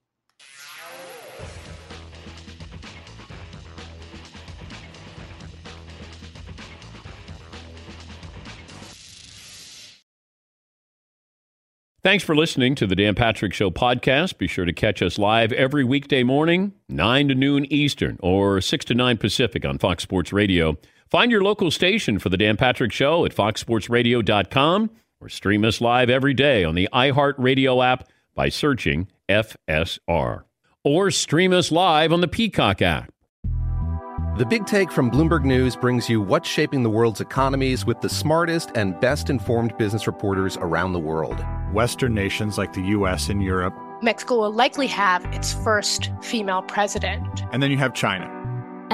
Thanks 12.06 12.22
for 12.22 12.36
listening 12.36 12.76
to 12.76 12.86
the 12.86 12.94
Dan 12.94 13.16
Patrick 13.16 13.52
Show 13.52 13.68
podcast. 13.68 14.38
Be 14.38 14.46
sure 14.46 14.64
to 14.64 14.72
catch 14.72 15.02
us 15.02 15.18
live 15.18 15.50
every 15.50 15.82
weekday 15.82 16.22
morning, 16.22 16.72
9 16.88 17.26
to 17.26 17.34
noon 17.34 17.64
Eastern 17.64 18.16
or 18.22 18.60
6 18.60 18.84
to 18.84 18.94
9 18.94 19.16
Pacific 19.16 19.64
on 19.64 19.76
Fox 19.78 20.04
Sports 20.04 20.32
Radio. 20.32 20.78
Find 21.10 21.30
your 21.30 21.42
local 21.42 21.70
station 21.70 22.18
for 22.18 22.28
the 22.28 22.36
Dan 22.36 22.56
Patrick 22.56 22.92
Show 22.92 23.24
at 23.24 23.34
foxsportsradio.com 23.34 24.90
or 25.20 25.28
stream 25.28 25.64
us 25.64 25.80
live 25.80 26.10
every 26.10 26.34
day 26.34 26.64
on 26.64 26.74
the 26.74 26.88
iHeartRadio 26.92 27.84
app 27.84 28.08
by 28.34 28.48
searching 28.48 29.08
FSR. 29.28 30.42
Or 30.84 31.10
stream 31.10 31.52
us 31.52 31.70
live 31.70 32.12
on 32.12 32.20
the 32.20 32.28
Peacock 32.28 32.82
app. 32.82 33.12
The 34.36 34.44
Big 34.44 34.66
Take 34.66 34.92
from 34.92 35.10
Bloomberg 35.10 35.44
News 35.44 35.76
brings 35.76 36.10
you 36.10 36.20
what's 36.20 36.48
shaping 36.48 36.82
the 36.82 36.90
world's 36.90 37.22
economies 37.22 37.86
with 37.86 38.00
the 38.02 38.08
smartest 38.08 38.70
and 38.74 38.98
best 39.00 39.30
informed 39.30 39.76
business 39.78 40.06
reporters 40.06 40.58
around 40.58 40.92
the 40.92 40.98
world. 40.98 41.42
Western 41.72 42.14
nations 42.14 42.58
like 42.58 42.72
the 42.72 42.82
US 42.82 43.30
and 43.30 43.42
Europe. 43.42 43.74
Mexico 44.02 44.36
will 44.36 44.52
likely 44.52 44.88
have 44.88 45.24
its 45.26 45.54
first 45.54 46.10
female 46.20 46.62
president. 46.62 47.44
And 47.52 47.62
then 47.62 47.70
you 47.70 47.78
have 47.78 47.94
China. 47.94 48.35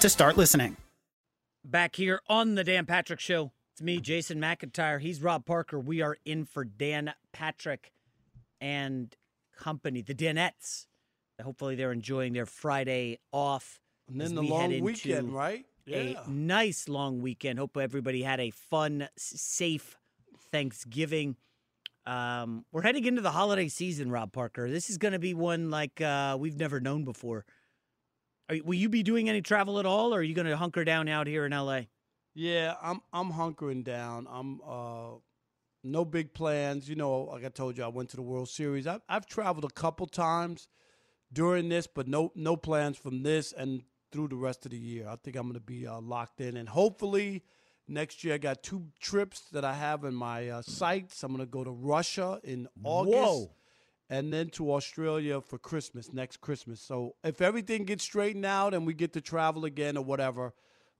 to 0.00 0.08
start 0.08 0.36
listening. 0.36 0.76
Back 1.64 1.96
here 1.96 2.20
on 2.28 2.54
the 2.54 2.64
Dan 2.64 2.86
Patrick 2.86 3.20
Show, 3.20 3.52
it's 3.72 3.82
me, 3.82 4.00
Jason 4.00 4.38
McIntyre. 4.40 5.00
He's 5.00 5.20
Rob 5.22 5.44
Parker. 5.44 5.78
We 5.78 6.00
are 6.02 6.16
in 6.24 6.44
for 6.44 6.64
Dan 6.64 7.12
Patrick 7.32 7.92
and 8.60 9.14
company, 9.56 10.02
the 10.02 10.14
Danettes. 10.14 10.86
Hopefully, 11.42 11.74
they're 11.76 11.92
enjoying 11.92 12.32
their 12.32 12.46
Friday 12.46 13.18
off. 13.32 13.80
And 14.08 14.20
then 14.20 14.34
the 14.34 14.40
we 14.42 14.48
long 14.48 14.80
weekend, 14.80 15.32
right? 15.34 15.64
A 15.86 16.12
Yeah. 16.12 16.22
nice 16.26 16.88
long 16.88 17.20
weekend. 17.20 17.58
Hope 17.58 17.76
everybody 17.76 18.22
had 18.22 18.40
a 18.40 18.50
fun, 18.50 19.08
safe 19.16 19.96
Thanksgiving. 20.50 21.36
Um, 22.06 22.64
we're 22.72 22.82
heading 22.82 23.04
into 23.04 23.20
the 23.20 23.30
holiday 23.32 23.68
season, 23.68 24.10
Rob 24.10 24.32
Parker. 24.32 24.70
This 24.70 24.88
is 24.90 24.96
going 24.98 25.12
to 25.12 25.18
be 25.18 25.34
one 25.34 25.70
like 25.70 26.00
uh, 26.00 26.36
we've 26.40 26.56
never 26.56 26.80
known 26.80 27.04
before. 27.04 27.44
Are, 28.50 28.56
will 28.64 28.74
you 28.74 28.88
be 28.88 29.02
doing 29.02 29.28
any 29.28 29.42
travel 29.42 29.78
at 29.78 29.86
all, 29.86 30.14
or 30.14 30.20
are 30.20 30.22
you 30.22 30.34
going 30.34 30.46
to 30.46 30.56
hunker 30.56 30.84
down 30.84 31.08
out 31.08 31.26
here 31.26 31.44
in 31.44 31.52
LA? 31.52 31.82
Yeah, 32.34 32.74
I'm 32.82 33.00
I'm 33.12 33.32
hunkering 33.32 33.84
down. 33.84 34.26
I'm 34.30 34.60
uh 34.66 35.18
no 35.82 36.04
big 36.04 36.34
plans. 36.34 36.88
You 36.88 36.96
know, 36.96 37.22
like 37.22 37.44
I 37.44 37.48
told 37.48 37.76
you, 37.76 37.84
I 37.84 37.88
went 37.88 38.10
to 38.10 38.16
the 38.16 38.22
World 38.22 38.48
Series. 38.48 38.86
I've 38.86 39.02
I've 39.08 39.26
traveled 39.26 39.64
a 39.64 39.74
couple 39.74 40.06
times 40.06 40.68
during 41.32 41.68
this, 41.68 41.86
but 41.86 42.06
no 42.08 42.32
no 42.34 42.56
plans 42.56 42.96
from 42.96 43.22
this 43.22 43.52
and 43.52 43.82
through 44.12 44.28
the 44.28 44.36
rest 44.36 44.64
of 44.64 44.70
the 44.70 44.78
year. 44.78 45.08
I 45.08 45.16
think 45.16 45.36
I'm 45.36 45.42
going 45.42 45.54
to 45.54 45.60
be 45.60 45.86
uh, 45.86 46.00
locked 46.00 46.40
in, 46.40 46.56
and 46.56 46.68
hopefully 46.68 47.42
next 47.88 48.22
year 48.22 48.34
I 48.34 48.38
got 48.38 48.62
two 48.62 48.86
trips 49.00 49.48
that 49.52 49.64
I 49.64 49.74
have 49.74 50.04
in 50.04 50.14
my 50.14 50.48
uh, 50.48 50.62
sights. 50.62 51.22
I'm 51.22 51.32
going 51.32 51.44
to 51.44 51.50
go 51.50 51.64
to 51.64 51.70
Russia 51.70 52.40
in 52.44 52.68
August. 52.84 53.16
Whoa. 53.16 53.50
And 54.10 54.32
then 54.32 54.48
to 54.50 54.72
Australia 54.72 55.40
for 55.40 55.58
Christmas, 55.58 56.12
next 56.12 56.40
Christmas. 56.40 56.80
So 56.80 57.14
if 57.22 57.40
everything 57.42 57.84
gets 57.84 58.02
straightened 58.04 58.46
out 58.46 58.72
and 58.74 58.86
we 58.86 58.94
get 58.94 59.12
to 59.14 59.20
travel 59.20 59.64
again 59.66 59.96
or 59.98 60.04
whatever, 60.04 60.54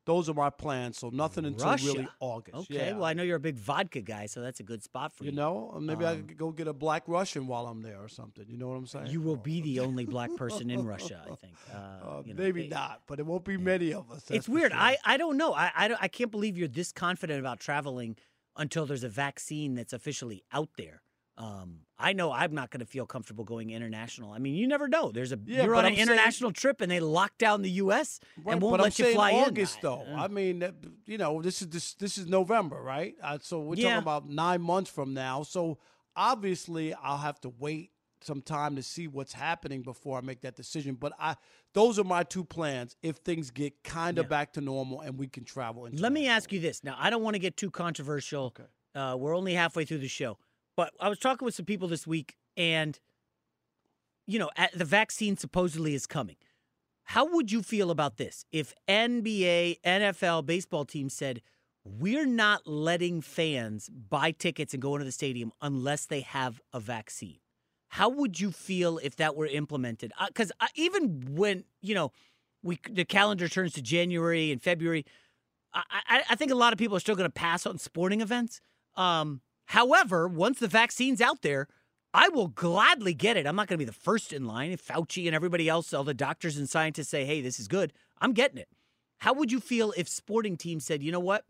those 0.04 0.28
are 0.28 0.34
my 0.34 0.48
plans. 0.50 0.98
So 0.98 1.08
nothing 1.10 1.44
until 1.46 1.66
Russia. 1.68 1.86
really 1.86 2.08
August. 2.20 2.56
Okay, 2.70 2.88
Yeah. 2.88 2.92
well 2.96 3.04
I 3.04 3.12
know 3.14 3.22
you're 3.22 3.36
a 3.36 3.40
big 3.40 3.56
vodka 3.56 4.00
guy, 4.02 4.26
so 4.26 4.40
that's 4.42 4.60
a 4.60 4.62
good 4.62 4.82
spot 4.82 5.12
for 5.14 5.24
you. 5.24 5.30
You 5.30 5.36
know, 5.36 5.78
maybe 5.80 6.04
I 6.04 6.12
Um, 6.12 6.26
could 6.26 6.36
go 6.38 6.50
get 6.50 6.66
a 6.68 6.72
black 6.74 7.04
Russian 7.08 7.46
while 7.46 7.66
I'm 7.66 7.80
there 7.82 8.02
or 8.02 8.08
something. 8.08 8.44
You 8.48 8.56
know 8.58 8.68
what 8.68 8.76
I'm 8.76 8.86
saying? 8.86 9.06
You 9.08 9.20
will 9.22 9.36
be 9.36 9.60
the 9.60 9.80
only 9.86 10.04
black 10.06 10.34
person 10.36 10.70
in 10.70 10.84
Russia, 10.86 11.22
I 11.30 11.34
think. 11.34 11.54
Uh, 11.72 11.76
Uh, 11.76 12.22
you 12.26 12.34
know, 12.34 12.42
maybe 12.42 12.62
they- 12.62 12.68
not, 12.68 13.02
but 13.06 13.18
it 13.20 13.26
won't 13.26 13.44
be 13.44 13.56
many 13.58 13.92
of 13.92 14.10
us. 14.10 14.30
It's 14.30 14.48
weird. 14.48 14.72
sure. 14.72 14.80
I, 14.80 14.96
I 15.04 15.16
don't 15.18 15.36
know. 15.36 15.52
I, 15.54 15.70
I 15.74 15.96
I 16.02 16.08
can't 16.08 16.30
believe 16.30 16.56
you're 16.58 16.68
this 16.68 16.92
confident 16.92 17.38
about 17.40 17.58
traveling 17.60 18.16
until 18.56 18.84
there's 18.86 19.04
a 19.04 19.08
vaccine 19.10 19.74
that's 19.74 19.92
officially 19.92 20.42
out 20.52 20.70
there. 20.76 21.02
Um, 21.38 21.80
I 22.00 22.12
know 22.12 22.32
I'm 22.32 22.52
not 22.54 22.70
going 22.70 22.80
to 22.80 22.86
feel 22.86 23.06
comfortable 23.06 23.44
going 23.44 23.70
international. 23.70 24.32
I 24.32 24.38
mean, 24.38 24.54
you 24.56 24.66
never 24.66 24.88
know. 24.88 25.10
There's 25.12 25.32
a 25.32 25.38
Yeah, 25.46 25.64
you're 25.64 25.74
on 25.76 25.84
an 25.84 25.92
I'm 25.92 25.96
saying- 25.96 26.08
international 26.08 26.52
trip 26.52 26.80
and 26.80 26.90
they 26.90 26.98
lock 27.00 27.38
down 27.38 27.62
the 27.62 27.70
U.S. 27.70 28.18
Right, 28.44 28.52
and 28.54 28.62
won't 28.62 28.80
let 28.82 28.98
I'm 29.00 29.06
you 29.06 29.12
fly 29.14 29.32
August, 29.32 29.76
in. 29.76 29.80
though. 29.82 30.04
I 30.16 30.26
mean, 30.28 30.68
you 31.06 31.16
know, 31.16 31.40
this 31.40 31.62
is 31.62 31.68
this 31.68 31.94
this 31.94 32.18
is 32.18 32.26
November, 32.26 32.82
right? 32.82 33.14
Uh, 33.22 33.38
so 33.40 33.60
we're 33.60 33.76
Yeah. 33.76 33.90
talking 33.90 34.02
about 34.02 34.28
nine 34.28 34.60
months 34.62 34.90
from 34.90 35.14
now. 35.14 35.44
So 35.44 35.78
obviously, 36.16 36.92
I'll 36.94 37.18
have 37.18 37.40
to 37.42 37.48
wait 37.58 37.92
some 38.20 38.42
time 38.42 38.74
to 38.74 38.82
see 38.82 39.06
what's 39.06 39.32
happening 39.32 39.82
before 39.82 40.18
I 40.18 40.22
make 40.22 40.40
that 40.40 40.56
decision. 40.56 40.96
But 40.96 41.12
I, 41.20 41.36
those 41.72 42.00
are 42.00 42.04
my 42.04 42.24
two 42.24 42.42
plans. 42.44 42.96
If 43.00 43.18
things 43.18 43.52
get 43.52 43.84
kind 43.84 44.18
of 44.18 44.28
back 44.28 44.54
to 44.54 44.60
normal 44.60 45.00
and 45.02 45.16
we 45.16 45.28
can 45.28 45.44
travel. 45.44 45.88
Let 45.92 46.12
me 46.12 46.26
ask 46.26 46.52
you 46.52 46.58
this. 46.58 46.82
Now, 46.82 46.96
I 46.98 47.10
don't 47.10 47.22
want 47.22 47.34
to 47.34 47.38
get 47.38 47.56
too 47.56 47.70
controversial. 47.70 48.56
Uh, 48.94 49.14
we're 49.16 49.36
only 49.36 49.54
halfway 49.54 49.84
through 49.84 49.98
the 49.98 50.08
show. 50.08 50.36
But 50.78 50.94
I 51.00 51.08
was 51.08 51.18
talking 51.18 51.44
with 51.44 51.56
some 51.56 51.66
people 51.66 51.88
this 51.88 52.06
week, 52.06 52.36
and, 52.56 52.96
you 54.28 54.38
know, 54.38 54.48
the 54.72 54.84
vaccine 54.84 55.36
supposedly 55.36 55.92
is 55.92 56.06
coming. 56.06 56.36
How 57.02 57.24
would 57.34 57.50
you 57.50 57.64
feel 57.64 57.90
about 57.90 58.16
this 58.16 58.44
if 58.52 58.72
NBA, 58.88 59.80
NFL, 59.84 60.46
baseball 60.46 60.84
teams 60.84 61.14
said, 61.14 61.42
we're 61.84 62.26
not 62.26 62.64
letting 62.64 63.22
fans 63.22 63.88
buy 63.88 64.30
tickets 64.30 64.72
and 64.72 64.80
go 64.80 64.94
into 64.94 65.04
the 65.04 65.10
stadium 65.10 65.50
unless 65.60 66.06
they 66.06 66.20
have 66.20 66.60
a 66.72 66.78
vaccine? 66.78 67.38
How 67.88 68.08
would 68.08 68.38
you 68.38 68.52
feel 68.52 68.98
if 68.98 69.16
that 69.16 69.34
were 69.34 69.46
implemented? 69.46 70.12
Because 70.28 70.52
uh, 70.60 70.68
even 70.76 71.34
when, 71.34 71.64
you 71.82 71.96
know, 71.96 72.12
we 72.62 72.78
the 72.88 73.04
calendar 73.04 73.48
turns 73.48 73.72
to 73.72 73.82
January 73.82 74.52
and 74.52 74.62
February, 74.62 75.04
I, 75.74 75.82
I, 76.08 76.22
I 76.30 76.34
think 76.36 76.52
a 76.52 76.54
lot 76.54 76.72
of 76.72 76.78
people 76.78 76.96
are 76.96 77.00
still 77.00 77.16
going 77.16 77.28
to 77.28 77.34
pass 77.34 77.66
on 77.66 77.78
sporting 77.78 78.20
events. 78.20 78.60
Um, 78.94 79.40
however, 79.68 80.28
once 80.28 80.58
the 80.58 80.68
vaccine's 80.68 81.20
out 81.20 81.42
there, 81.42 81.68
I 82.12 82.28
will 82.28 82.48
gladly 82.48 83.14
get 83.14 83.36
it. 83.36 83.46
I'm 83.46 83.56
not 83.56 83.68
going 83.68 83.78
to 83.78 83.84
be 83.84 83.90
the 83.90 83.92
first 83.92 84.32
in 84.32 84.46
line. 84.46 84.70
If 84.70 84.86
Fauci 84.86 85.26
and 85.26 85.34
everybody 85.34 85.68
else, 85.68 85.94
all 85.94 86.04
the 86.04 86.14
doctors 86.14 86.56
and 86.56 86.68
scientists 86.68 87.08
say, 87.08 87.24
hey, 87.24 87.40
this 87.40 87.58
is 87.58 87.68
good, 87.68 87.92
I'm 88.20 88.32
getting 88.32 88.58
it. 88.58 88.68
How 89.18 89.32
would 89.32 89.50
you 89.50 89.60
feel 89.60 89.92
if 89.96 90.08
sporting 90.08 90.56
teams 90.56 90.84
said, 90.84 91.02
you 91.02 91.10
know 91.10 91.20
what? 91.20 91.44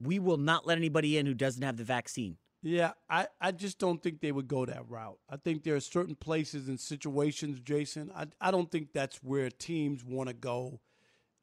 We 0.00 0.18
will 0.18 0.36
not 0.36 0.66
let 0.66 0.76
anybody 0.76 1.16
in 1.16 1.24
who 1.26 1.34
doesn't 1.34 1.62
have 1.62 1.78
the 1.78 1.84
vaccine. 1.84 2.36
Yeah, 2.62 2.92
I, 3.08 3.28
I 3.40 3.52
just 3.52 3.78
don't 3.78 4.02
think 4.02 4.20
they 4.20 4.32
would 4.32 4.48
go 4.48 4.66
that 4.66 4.88
route. 4.88 5.18
I 5.30 5.36
think 5.36 5.62
there 5.62 5.76
are 5.76 5.80
certain 5.80 6.16
places 6.16 6.68
and 6.68 6.80
situations, 6.80 7.60
Jason. 7.60 8.10
I, 8.14 8.26
I 8.40 8.50
don't 8.50 8.70
think 8.70 8.92
that's 8.92 9.22
where 9.22 9.50
teams 9.50 10.04
want 10.04 10.28
to 10.28 10.34
go, 10.34 10.80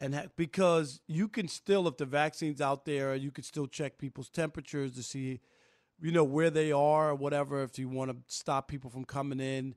and 0.01 0.13
ha- 0.13 0.25
because 0.35 0.99
you 1.07 1.29
can 1.29 1.47
still, 1.47 1.87
if 1.87 1.97
the 1.97 2.05
vaccine's 2.05 2.59
out 2.59 2.85
there, 2.85 3.15
you 3.15 3.31
can 3.31 3.43
still 3.43 3.67
check 3.67 3.97
people's 3.97 4.29
temperatures 4.29 4.91
to 4.93 5.03
see, 5.03 5.39
you 6.03 6.11
know, 6.11 6.23
where 6.23 6.49
they 6.49 6.71
are 6.71 7.09
or 7.11 7.15
whatever. 7.15 7.63
If 7.63 7.79
you 7.79 7.87
want 7.87 8.11
to 8.11 8.17
stop 8.27 8.67
people 8.67 8.89
from 8.89 9.05
coming 9.05 9.39
in, 9.39 9.73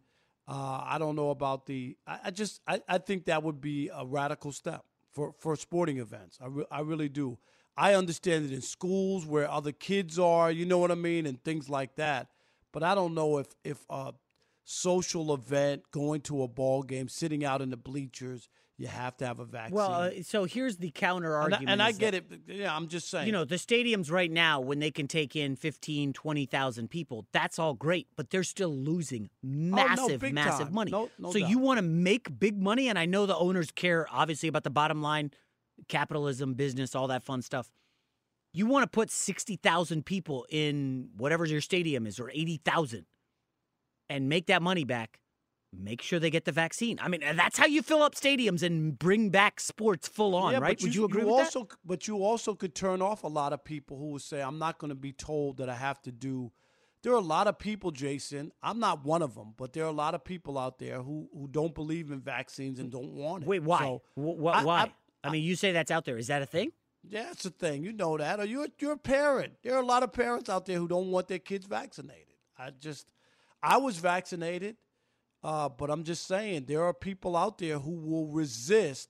uh, 0.49 0.83
I 0.85 0.99
don't 0.99 1.17
know 1.17 1.31
about 1.31 1.67
the. 1.67 1.97
I, 2.07 2.19
I 2.25 2.31
just 2.31 2.61
I, 2.67 2.81
I 2.89 2.99
think 2.99 3.27
that 3.27 3.43
would 3.43 3.61
be 3.61 3.91
a 3.95 4.05
radical 4.05 4.53
step 4.53 4.85
for 5.12 5.33
for 5.39 5.57
sporting 5.57 5.99
events. 5.99 6.39
I 6.43 6.47
re- 6.47 6.67
I 6.71 6.81
really 6.81 7.09
do. 7.09 7.39
I 7.77 7.95
understand 7.95 8.47
it 8.47 8.53
in 8.53 8.62
schools 8.62 9.27
where 9.27 9.49
other 9.51 9.73
kids 9.73 10.19
are, 10.19 10.51
you 10.51 10.65
know 10.65 10.79
what 10.79 10.91
I 10.91 10.95
mean, 10.95 11.27
and 11.27 11.43
things 11.45 11.69
like 11.69 11.97
that. 11.97 12.29
But 12.73 12.83
I 12.83 12.95
don't 12.95 13.15
know 13.15 13.39
if 13.39 13.47
if 13.65 13.85
a 13.89 14.12
social 14.65 15.33
event, 15.33 15.83
going 15.93 16.23
to 16.23 16.43
a 16.43 16.49
ball 16.49 16.83
game, 16.83 17.09
sitting 17.09 17.45
out 17.45 17.62
in 17.62 17.71
the 17.71 17.77
bleachers, 17.77 18.49
you 18.79 18.87
have 18.89 19.17
to 19.17 19.27
have 19.27 19.39
a 19.39 19.45
vaccine. 19.45 19.75
Well, 19.75 19.91
uh, 19.93 20.11
so 20.23 20.45
here's 20.45 20.77
the 20.77 20.91
counter 20.91 21.35
and 21.35 21.55
argument. 21.55 21.71
and 21.71 21.83
I 21.83 21.93
get 21.93 22.12
that- 22.12 22.33
it. 22.49 22.57
Yeah, 22.57 22.77
I'm 22.77 22.89
just 22.89 23.09
saying. 23.09 23.27
You 23.27 23.33
know, 23.33 23.45
the 23.45 23.57
stadiums 23.57 24.11
right 24.11 24.31
now, 24.31 24.61
when 24.61 24.81
they 24.81 24.91
can 24.91 25.09
take 25.09 25.35
in 25.35 25.57
15, 25.57 26.12
20,000 26.12 26.89
people, 26.89 27.27
that's 27.33 27.59
all 27.59 27.73
great, 27.75 28.09
but 28.17 28.31
they're 28.31 28.45
still 28.45 28.75
losing 28.75 29.31
massive, 29.43 30.21
big 30.21 30.35
massive 30.35 30.67
time. 30.67 30.75
money. 30.75 30.91
No- 30.91 31.11
no 31.19 31.33
so 31.33 31.39
doubt. 31.39 31.49
you 31.49 31.59
want 31.59 31.79
to 31.79 31.83
make 31.83 32.39
big 32.39 32.61
money, 32.61 32.89
and 32.89 32.99
I 32.99 33.07
know 33.07 33.25
the 33.25 33.37
owners 33.37 33.71
care, 33.71 34.07
obviously, 34.11 34.49
about 34.49 34.65
the 34.65 34.71
bottom 34.71 35.01
line, 35.01 35.31
capitalism, 35.89 36.55
business, 36.55 36.95
all 36.95 37.07
that 37.09 37.23
fun 37.23 37.41
stuff. 37.43 37.71
You 38.53 38.67
want 38.67 38.85
to 38.85 38.89
put 38.89 39.11
60,000 39.11 40.05
people 40.05 40.47
in 40.51 41.11
whatever 41.17 41.45
your 41.47 41.61
stadium 41.62 42.07
is, 42.07 42.21
or 42.21 42.31
80,000, 42.31 43.07
and 44.11 44.29
make 44.29 44.47
that 44.47 44.61
money 44.62 44.85
back. 44.85 45.21
Make 45.79 46.03
sure 46.03 46.19
they 46.19 46.31
get 46.31 46.45
the 46.45 46.53
vaccine. 46.53 46.99
I 47.01 47.09
mean, 47.09 47.23
uh, 47.23 47.33
that's 47.35 47.59
how 47.59 47.67
you 47.67 47.83
fill 47.83 48.03
up 48.03 48.15
stadiums 48.15 48.62
and 48.62 48.99
bring 48.99 49.31
back 49.31 49.61
sports 49.61 50.09
full 50.09 50.35
on, 50.35 50.53
Yeah, 50.53 50.59
right? 50.59 50.81
Would 50.83 50.95
you, 50.95 51.05
agree 51.05 51.25
with 51.25 51.33
also, 51.35 51.61
that? 51.65 51.77
But 51.85 52.09
you 52.09 52.23
also 52.25 52.55
could 52.55 52.75
turn 52.75 53.03
off 53.03 53.23
a 53.25 53.29
lot 53.29 53.53
of 53.53 53.65
people 53.65 53.97
who 53.99 54.11
would 54.11 54.23
say, 54.23 54.41
"I'm 54.43 54.59
not 54.59 54.79
going 54.79 54.89
to 54.91 54.95
be 54.95 55.12
told 55.12 55.59
that 55.59 55.69
I 55.69 55.75
have 55.75 56.01
to 56.03 56.12
do." 56.12 56.53
There 57.03 57.12
are 57.12 57.17
a 57.19 57.21
lot 57.21 57.47
of 57.47 57.59
people, 57.59 57.91
Jason. 57.93 58.53
I'm 58.62 58.81
not 58.81 59.05
one 59.05 59.23
of 59.23 59.35
them, 59.35 59.55
but 59.57 59.73
there 59.73 59.85
are 59.85 59.89
a 59.89 59.93
lot 59.93 60.15
of 60.15 60.25
people 60.25 60.59
out 60.59 60.79
there 60.79 61.03
who 61.03 61.29
who 61.33 61.47
don't 61.49 61.75
believe 61.75 62.11
in 62.11 62.21
vaccines 62.21 62.79
and 62.81 62.91
don't 62.91 63.12
want 63.12 63.45
it. 63.45 63.49
Wait, 63.49 63.62
why? 63.62 63.79
So, 63.81 64.03
Wh- 64.17 64.43
wh- 64.43 64.57
I- 64.57 64.65
why? 64.65 64.79
I- 64.81 64.93
I, 65.25 65.31
mean, 65.31 65.43
you 65.43 65.57
say 65.57 65.73
that's 65.73 65.91
out 65.91 66.05
there. 66.05 66.17
Is 66.17 66.29
that 66.29 66.43
a 66.43 66.47
thing? 66.47 66.71
Yeah, 67.09 67.31
it's 67.33 67.45
a 67.45 67.51
thing. 67.51 67.83
You 67.85 67.93
know 67.93 68.17
that. 68.17 68.41
Or 68.41 68.45
you're 68.45 68.67
you're 68.81 68.93
a 68.93 68.97
parent. 68.99 69.55
There 69.62 69.75
are 69.75 69.83
a 69.83 69.87
lot 69.87 70.03
of 70.03 70.12
parents 70.12 70.49
out 70.49 70.67
there 70.67 70.79
who 70.79 70.89
don't 70.89 71.11
want 71.11 71.29
their 71.29 71.39
kids 71.39 71.67
vaccinated. 71.67 72.35
I 72.59 72.71
just, 72.71 73.07
I 73.62 73.77
was 73.77 73.99
vaccinated, 73.99 74.77
uh, 75.47 75.69
but 75.69 75.91
I'm 75.91 76.03
just 76.05 76.27
saying 76.27 76.65
there 76.67 76.83
are 76.83 76.93
people 76.93 77.37
out 77.37 77.59
there 77.59 77.79
who 77.79 77.93
will 77.93 78.27
resist 78.27 79.09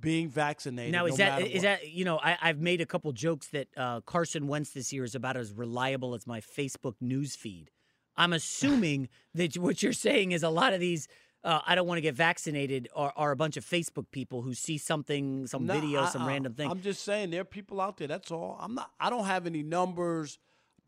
being 0.00 0.28
vaccinated. 0.28 0.92
Now, 0.92 1.06
is 1.06 1.18
no 1.18 1.24
that 1.24 1.40
is 1.42 1.54
what. 1.54 1.62
that 1.62 1.88
you 1.88 2.04
know? 2.04 2.18
I, 2.22 2.38
I've 2.40 2.60
made 2.60 2.80
a 2.80 2.86
couple 2.86 3.10
jokes 3.12 3.48
that 3.48 3.66
uh, 3.76 4.00
Carson 4.02 4.46
Wentz 4.46 4.70
this 4.70 4.92
year 4.92 5.02
is 5.04 5.14
about 5.16 5.36
as 5.36 5.52
reliable 5.52 6.14
as 6.14 6.26
my 6.26 6.40
Facebook 6.40 6.94
news 7.00 7.34
feed. 7.34 7.70
I'm 8.16 8.32
assuming 8.32 9.08
that 9.34 9.56
what 9.58 9.82
you're 9.82 9.92
saying 9.92 10.32
is 10.32 10.42
a 10.42 10.48
lot 10.50 10.72
of 10.72 10.80
these. 10.80 11.08
Uh, 11.44 11.60
I 11.64 11.74
don't 11.76 11.86
want 11.86 11.98
to 11.98 12.02
get 12.02 12.14
vaccinated. 12.16 12.88
Are, 12.96 13.12
are 13.16 13.30
a 13.30 13.36
bunch 13.36 13.56
of 13.56 13.64
Facebook 13.64 14.06
people 14.10 14.42
who 14.42 14.54
see 14.54 14.76
something, 14.76 15.46
some 15.46 15.66
No, 15.66 15.74
video, 15.74 16.02
I- 16.02 16.08
some 16.08 16.22
I- 16.22 16.28
random 16.28 16.54
thing. 16.54 16.70
I'm 16.70 16.80
just 16.82 17.04
saying 17.04 17.30
there 17.30 17.40
are 17.42 17.44
people 17.44 17.80
out 17.80 17.96
there. 17.96 18.08
That's 18.08 18.30
all. 18.30 18.56
I'm 18.60 18.74
not. 18.74 18.90
I 19.00 19.08
don't 19.10 19.24
have 19.24 19.46
any 19.46 19.62
numbers, 19.62 20.38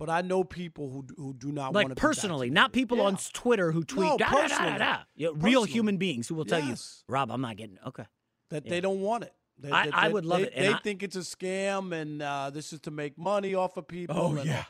but 0.00 0.08
I 0.10 0.22
know 0.22 0.42
people 0.42 0.90
who 0.90 1.06
who 1.16 1.32
do 1.34 1.52
not 1.52 1.72
want 1.74 1.90
to 1.90 1.94
personally, 1.94 2.50
not 2.50 2.72
people 2.72 3.00
on 3.00 3.16
Twitter 3.32 3.70
who 3.70 3.84
tweet 3.84 4.08
No, 4.08 4.16
da, 4.18 4.30
da, 4.30 4.32
da, 4.32 4.48
da, 4.48 4.48
personally. 4.48 4.96
Yeah, 5.14 5.28
real 5.34 5.62
human 5.64 5.96
beings 5.98 6.26
who 6.26 6.34
will 6.34 6.44
tell 6.46 6.60
you, 6.64 6.74
Rob, 7.06 7.30
I'm 7.30 7.42
not 7.42 7.56
getting 7.56 7.78
okay. 7.86 8.06
that 8.48 8.64
Yeah. 8.64 8.70
they 8.70 8.80
don't 8.80 9.00
want 9.02 9.24
it. 9.24 9.34
They, 9.58 9.70
I- 9.70 9.84
that- 9.86 9.94
I 9.94 10.08
would 10.08 10.24
love 10.24 10.40
they, 10.40 10.46
it, 10.46 10.52
and 10.56 10.64
They 10.64 10.72
I- 10.72 10.78
think 10.80 11.02
it's 11.02 11.16
a 11.16 11.20
scam, 11.20 11.92
and 11.94 12.22
uh, 12.22 12.48
this 12.50 12.72
is 12.72 12.80
to 12.80 12.90
make 12.90 13.18
money 13.18 13.54
off 13.54 13.76
of 13.76 13.86
people. 13.86 14.16
Oh, 14.18 14.36
and, 14.36 14.46
yeah. 14.46 14.64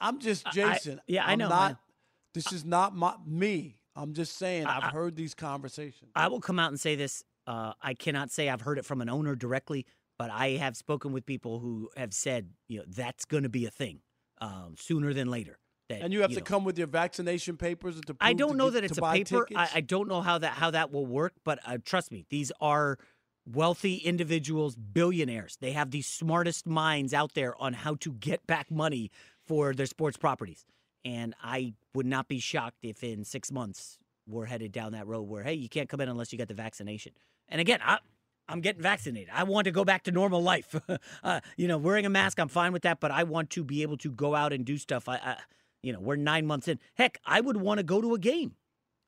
I'm 0.00 0.18
just 0.18 0.44
I- 0.46 0.50
I- 0.50 0.52
Jason. 0.52 1.00
yeah, 1.06 1.24
I 1.24 1.32
I'm 1.32 1.38
know, 1.38 1.46
I 1.46 1.48
Not, 1.50 1.70
know. 1.72 1.78
This 2.34 2.52
is 2.52 2.64
not 2.64 2.96
my 2.96 3.14
me. 3.24 3.78
I'm 3.94 4.12
just 4.12 4.36
saying. 4.36 4.66
I- 4.66 4.78
I've 4.88 4.92
heard 4.92 5.14
these 5.14 5.34
conversations. 5.34 6.10
I 6.16 6.26
will 6.26 6.40
come 6.40 6.58
out 6.58 6.70
and 6.70 6.80
say 6.80 6.96
this. 6.96 7.22
Uh, 7.46 7.74
I 7.80 7.94
cannot 7.94 8.32
say 8.32 8.48
I've 8.48 8.62
heard 8.62 8.78
it 8.78 8.84
from 8.84 9.00
an 9.02 9.08
owner 9.08 9.36
directly, 9.36 9.86
but 10.18 10.30
I 10.30 10.52
have 10.56 10.76
spoken 10.76 11.12
with 11.12 11.26
people 11.26 11.60
who 11.60 11.90
have 11.96 12.12
said, 12.12 12.50
you 12.66 12.78
know, 12.78 12.84
that's 12.88 13.24
going 13.24 13.44
to 13.44 13.48
be 13.48 13.66
a 13.66 13.70
thing 13.70 14.00
um, 14.40 14.74
sooner 14.78 15.12
than 15.12 15.28
later. 15.30 15.58
That, 15.88 16.00
and 16.00 16.12
you 16.12 16.22
have 16.22 16.30
to 16.30 16.36
know, 16.36 16.44
come 16.44 16.64
with 16.64 16.78
your 16.78 16.86
vaccination 16.86 17.56
papers 17.58 18.00
to. 18.06 18.16
I 18.20 18.32
don't 18.32 18.52
to 18.52 18.56
know 18.56 18.70
get- 18.70 18.74
that 18.74 18.84
it's 18.84 18.98
a 18.98 19.02
paper. 19.02 19.46
I. 19.54 19.68
I 19.74 19.80
don't 19.80 20.08
know 20.08 20.22
how 20.22 20.38
that 20.38 20.52
how 20.52 20.70
that 20.70 20.90
will 20.90 21.06
work, 21.06 21.34
but 21.44 21.58
uh, 21.66 21.78
trust 21.84 22.10
me, 22.10 22.24
these 22.30 22.50
are 22.60 22.98
wealthy 23.46 23.96
individuals, 23.96 24.76
billionaires. 24.76 25.58
They 25.60 25.72
have 25.72 25.90
the 25.90 26.00
smartest 26.02 26.66
minds 26.66 27.12
out 27.12 27.34
there 27.34 27.54
on 27.60 27.74
how 27.74 27.96
to 27.96 28.12
get 28.12 28.46
back 28.46 28.70
money 28.70 29.10
for 29.46 29.74
their 29.74 29.86
sports 29.86 30.16
properties. 30.16 30.64
And 31.04 31.34
I 31.42 31.74
would 31.94 32.06
not 32.06 32.28
be 32.28 32.38
shocked 32.38 32.78
if 32.82 33.04
in 33.04 33.24
six 33.24 33.52
months 33.52 33.98
we're 34.26 34.46
headed 34.46 34.72
down 34.72 34.92
that 34.92 35.06
road 35.06 35.28
where 35.28 35.42
hey, 35.42 35.52
you 35.52 35.68
can't 35.68 35.88
come 35.88 36.00
in 36.00 36.08
unless 36.08 36.32
you 36.32 36.38
got 36.38 36.48
the 36.48 36.54
vaccination. 36.54 37.12
And 37.48 37.60
again, 37.60 37.80
I. 37.84 37.98
I'm 38.48 38.60
getting 38.60 38.82
vaccinated. 38.82 39.30
I 39.32 39.44
want 39.44 39.64
to 39.66 39.70
go 39.70 39.84
back 39.84 40.04
to 40.04 40.12
normal 40.12 40.42
life. 40.42 40.74
uh, 41.24 41.40
you 41.56 41.66
know, 41.68 41.78
wearing 41.78 42.04
a 42.06 42.10
mask, 42.10 42.38
I'm 42.38 42.48
fine 42.48 42.72
with 42.72 42.82
that, 42.82 43.00
but 43.00 43.10
I 43.10 43.24
want 43.24 43.50
to 43.50 43.64
be 43.64 43.82
able 43.82 43.96
to 43.98 44.10
go 44.10 44.34
out 44.34 44.52
and 44.52 44.64
do 44.64 44.76
stuff. 44.76 45.08
I, 45.08 45.14
I 45.16 45.36
you 45.82 45.92
know, 45.92 46.00
we're 46.00 46.16
nine 46.16 46.46
months 46.46 46.68
in. 46.68 46.78
Heck, 46.94 47.18
I 47.24 47.40
would 47.40 47.56
want 47.56 47.78
to 47.78 47.84
go 47.84 48.00
to 48.00 48.14
a 48.14 48.18
game. 48.18 48.54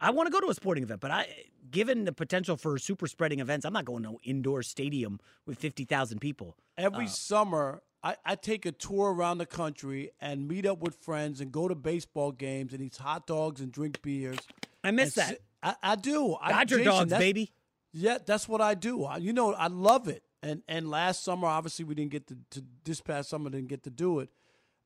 I 0.01 0.11
want 0.11 0.27
to 0.27 0.31
go 0.31 0.41
to 0.41 0.49
a 0.51 0.55
sporting 0.55 0.83
event, 0.83 1.01
but 1.01 1.11
I, 1.11 1.27
given 1.71 2.05
the 2.05 2.13
potential 2.13 2.57
for 2.59 2.77
super 2.79 3.07
spreading 3.07 3.41
events, 3.41 3.65
I'm 3.65 3.73
not 3.73 3.87
going 3.87 4.03
to 4.03 4.11
no 4.13 4.19
indoor 4.23 4.63
stadium 4.63 5.19
with 5.47 5.59
fifty 5.59 5.85
thousand 5.85 6.19
people. 6.21 6.57
Every 6.77 7.07
Uh, 7.07 7.09
summer, 7.09 7.83
I, 8.03 8.17
I 8.25 8.35
take 8.37 8.67
a 8.67 8.73
tour 8.73 9.15
around 9.15 9.39
the 9.39 9.47
country 9.47 10.11
and 10.21 10.47
meet 10.47 10.67
up 10.67 10.81
with 10.81 10.95
friends 10.97 11.41
and 11.41 11.51
go 11.51 11.67
to 11.67 11.75
baseball 11.75 12.31
games 12.33 12.75
and 12.75 12.83
eat 12.83 12.97
hot 12.97 13.27
dogs 13.27 13.61
and 13.63 13.73
drink 13.73 14.03
beers. 14.03 14.39
I 14.85 14.91
miss 14.91 15.17
And 15.17 15.29
that. 15.31 15.41
I, 15.83 15.93
I 15.93 15.97
do. 15.97 16.37
I, 16.41 16.51
Dodger 16.53 16.77
Jason, 16.77 17.09
dogs, 17.09 17.13
baby. 17.19 17.53
Yeah, 17.99 18.19
that's 18.25 18.47
what 18.47 18.61
I 18.61 18.75
do. 18.75 19.05
I, 19.05 19.17
you 19.17 19.33
know, 19.33 19.55
I 19.55 19.69
love 19.69 20.07
it. 20.07 20.23
And 20.43 20.63
and 20.69 20.91
last 20.91 21.25
summer, 21.25 21.49
obviously, 21.49 21.85
we 21.87 21.95
didn't 21.95 22.11
get 22.13 22.27
to, 22.29 22.37
to 22.51 22.65
this 22.85 23.01
past 23.01 23.31
summer 23.31 23.49
didn't 23.49 23.69
get 23.69 23.83
to 23.85 23.91
do 23.91 24.21
it. 24.21 24.29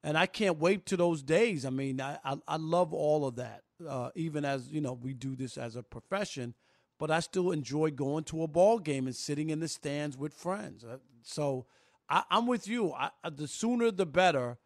And 0.05 0.17
I 0.17 0.27
can't 0.27 0.59
wait 0.59 0.87
to 0.87 0.97
those 0.97 1.23
days. 1.23 1.67
I 1.67 1.71
mean, 1.71 2.01
I 2.01 2.19
I, 2.25 2.37
I 2.47 2.57
love 2.57 2.95
all 2.95 3.27
of 3.27 3.37
that. 3.37 3.63
Uh, 3.87 4.11
even 4.15 4.45
as 4.45 4.71
you 4.71 4.81
know, 4.81 4.93
we 4.93 5.13
do 5.13 5.35
this 5.35 5.59
as 5.59 5.75
a 5.75 5.83
profession, 5.83 6.55
but 6.99 7.11
I 7.11 7.19
still 7.21 7.51
enjoy 7.51 7.91
going 7.91 8.25
to 8.25 8.45
a 8.45 8.49
ball 8.49 8.79
game 8.79 9.07
and 9.07 9.17
sitting 9.17 9.51
in 9.51 9.59
the 9.59 9.69
stands 9.69 10.17
with 10.17 10.33
friends. 10.33 10.85
Uh, 10.85 10.99
so 11.23 11.67
I, 12.09 12.23
I'm 12.31 12.47
with 12.47 12.69
you. 12.69 12.93
I- 12.93 13.11
the 13.29 13.49
sooner 13.49 13.91
the 13.91 14.07
better. 14.07 14.59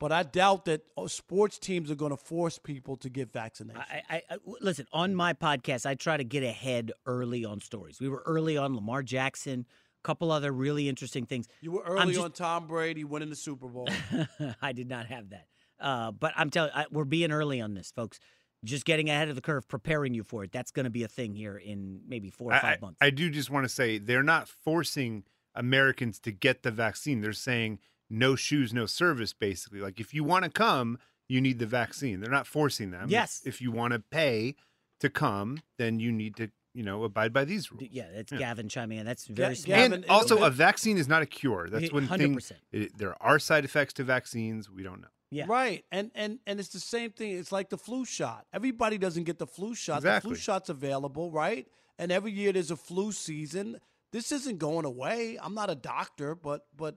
But 0.00 0.12
I 0.12 0.22
doubt 0.22 0.64
that 0.64 0.80
uh, 0.96 1.06
sports 1.08 1.58
teams 1.58 1.90
are 1.90 1.94
going 1.94 2.10
to 2.10 2.16
force 2.16 2.58
people 2.58 2.96
to 2.96 3.10
get 3.10 3.30
vaccinated. 3.32 3.82
I, 3.88 4.02
I, 4.08 4.22
I 4.30 4.36
listen 4.60 4.86
on 4.94 5.14
my 5.14 5.34
podcast. 5.34 5.84
I 5.84 5.94
try 5.94 6.16
to 6.16 6.24
get 6.24 6.42
ahead 6.42 6.90
early 7.04 7.44
on 7.44 7.60
stories. 7.60 8.00
We 8.00 8.08
were 8.08 8.22
early 8.24 8.56
on 8.56 8.74
Lamar 8.74 9.02
Jackson, 9.02 9.66
a 10.02 10.02
couple 10.02 10.32
other 10.32 10.52
really 10.52 10.88
interesting 10.88 11.26
things. 11.26 11.48
You 11.60 11.72
were 11.72 11.82
early 11.86 12.14
just- 12.14 12.24
on 12.24 12.32
Tom 12.32 12.66
Brady 12.66 13.04
winning 13.04 13.28
the 13.28 13.36
Super 13.36 13.68
Bowl. 13.68 13.88
I 14.62 14.72
did 14.72 14.88
not 14.88 15.06
have 15.06 15.30
that. 15.30 15.46
Uh, 15.78 16.12
but 16.12 16.32
I'm 16.34 16.48
telling 16.48 16.70
I, 16.74 16.86
we're 16.90 17.04
being 17.04 17.30
early 17.30 17.60
on 17.60 17.74
this, 17.74 17.92
folks. 17.94 18.18
Just 18.64 18.86
getting 18.86 19.10
ahead 19.10 19.28
of 19.28 19.36
the 19.36 19.42
curve, 19.42 19.68
preparing 19.68 20.14
you 20.14 20.22
for 20.22 20.44
it. 20.44 20.52
That's 20.52 20.70
going 20.70 20.84
to 20.84 20.90
be 20.90 21.02
a 21.02 21.08
thing 21.08 21.34
here 21.34 21.56
in 21.56 22.00
maybe 22.08 22.30
four 22.30 22.52
or 22.52 22.58
five 22.58 22.78
I, 22.78 22.84
months. 22.84 22.98
I 23.00 23.10
do 23.10 23.30
just 23.30 23.50
want 23.50 23.64
to 23.64 23.68
say 23.70 23.98
they're 23.98 24.22
not 24.22 24.48
forcing 24.48 25.24
Americans 25.54 26.18
to 26.20 26.32
get 26.32 26.62
the 26.62 26.70
vaccine. 26.70 27.20
They're 27.20 27.32
saying 27.32 27.78
no 28.10 28.34
shoes, 28.36 28.74
no 28.74 28.86
service, 28.86 29.32
basically. 29.32 29.80
Like 29.80 30.00
if 30.00 30.12
you 30.12 30.24
want 30.24 30.44
to 30.44 30.50
come, 30.50 30.98
you 31.28 31.40
need 31.40 31.58
the 31.60 31.66
vaccine. 31.66 32.20
They're 32.20 32.30
not 32.30 32.46
forcing 32.46 32.90
them. 32.90 33.06
Yes. 33.08 33.40
If, 33.44 33.60
you 33.60 33.70
want 33.70 33.92
to 33.92 34.00
pay 34.00 34.56
to 34.98 35.08
come, 35.08 35.62
then 35.78 36.00
you 36.00 36.10
need 36.10 36.34
to, 36.36 36.50
you 36.74 36.82
know, 36.82 37.04
abide 37.04 37.32
by 37.32 37.44
these 37.44 37.70
rules. 37.70 37.84
yeah, 37.90 38.06
that's 38.12 38.32
Yeah. 38.32 38.38
Gavin 38.38 38.68
chiming 38.68 38.98
in. 38.98 39.06
That's 39.06 39.26
very 39.26 39.54
smart. 39.54 39.92
and 39.92 40.04
also, 40.08 40.42
a 40.42 40.50
vaccine 40.50 40.98
is 40.98 41.06
not 41.08 41.22
a 41.22 41.26
cure. 41.26 41.68
That's 41.70 41.84
Yeah, 41.84 41.92
one 41.92 42.08
100%. 42.08 42.52
it- 42.72 42.98
there 42.98 43.14
are 43.22 43.38
side 43.38 43.64
effects 43.64 43.92
to 43.94 44.04
vaccines. 44.04 44.68
We 44.68 44.82
don't 44.82 45.00
know. 45.00 45.08
Yeah. 45.32 45.44
Right. 45.48 45.84
And 45.92 46.10
and 46.16 46.40
and 46.44 46.58
it's 46.58 46.70
the 46.70 46.80
same 46.80 47.12
thing. 47.12 47.36
It's 47.38 47.52
like 47.52 47.70
the 47.70 47.78
flu 47.78 48.04
shot. 48.04 48.46
Everybody 48.52 48.98
doesn't 48.98 49.22
get 49.24 49.38
the 49.38 49.46
flu 49.46 49.76
shot. 49.76 50.02
The 50.02 50.20
flu 50.20 50.34
shot's 50.34 50.68
available, 50.68 51.30
right? 51.30 51.68
And 52.00 52.10
every 52.10 52.32
year 52.32 52.52
there's 52.52 52.72
a 52.72 52.76
flu 52.76 53.12
season. 53.12 53.78
This 54.10 54.32
isn't 54.32 54.58
going 54.58 54.84
away. 54.84 55.38
I'm 55.40 55.54
not 55.54 55.70
a 55.70 55.76
doctor, 55.76 56.34
but 56.34 56.66
but 56.76 56.96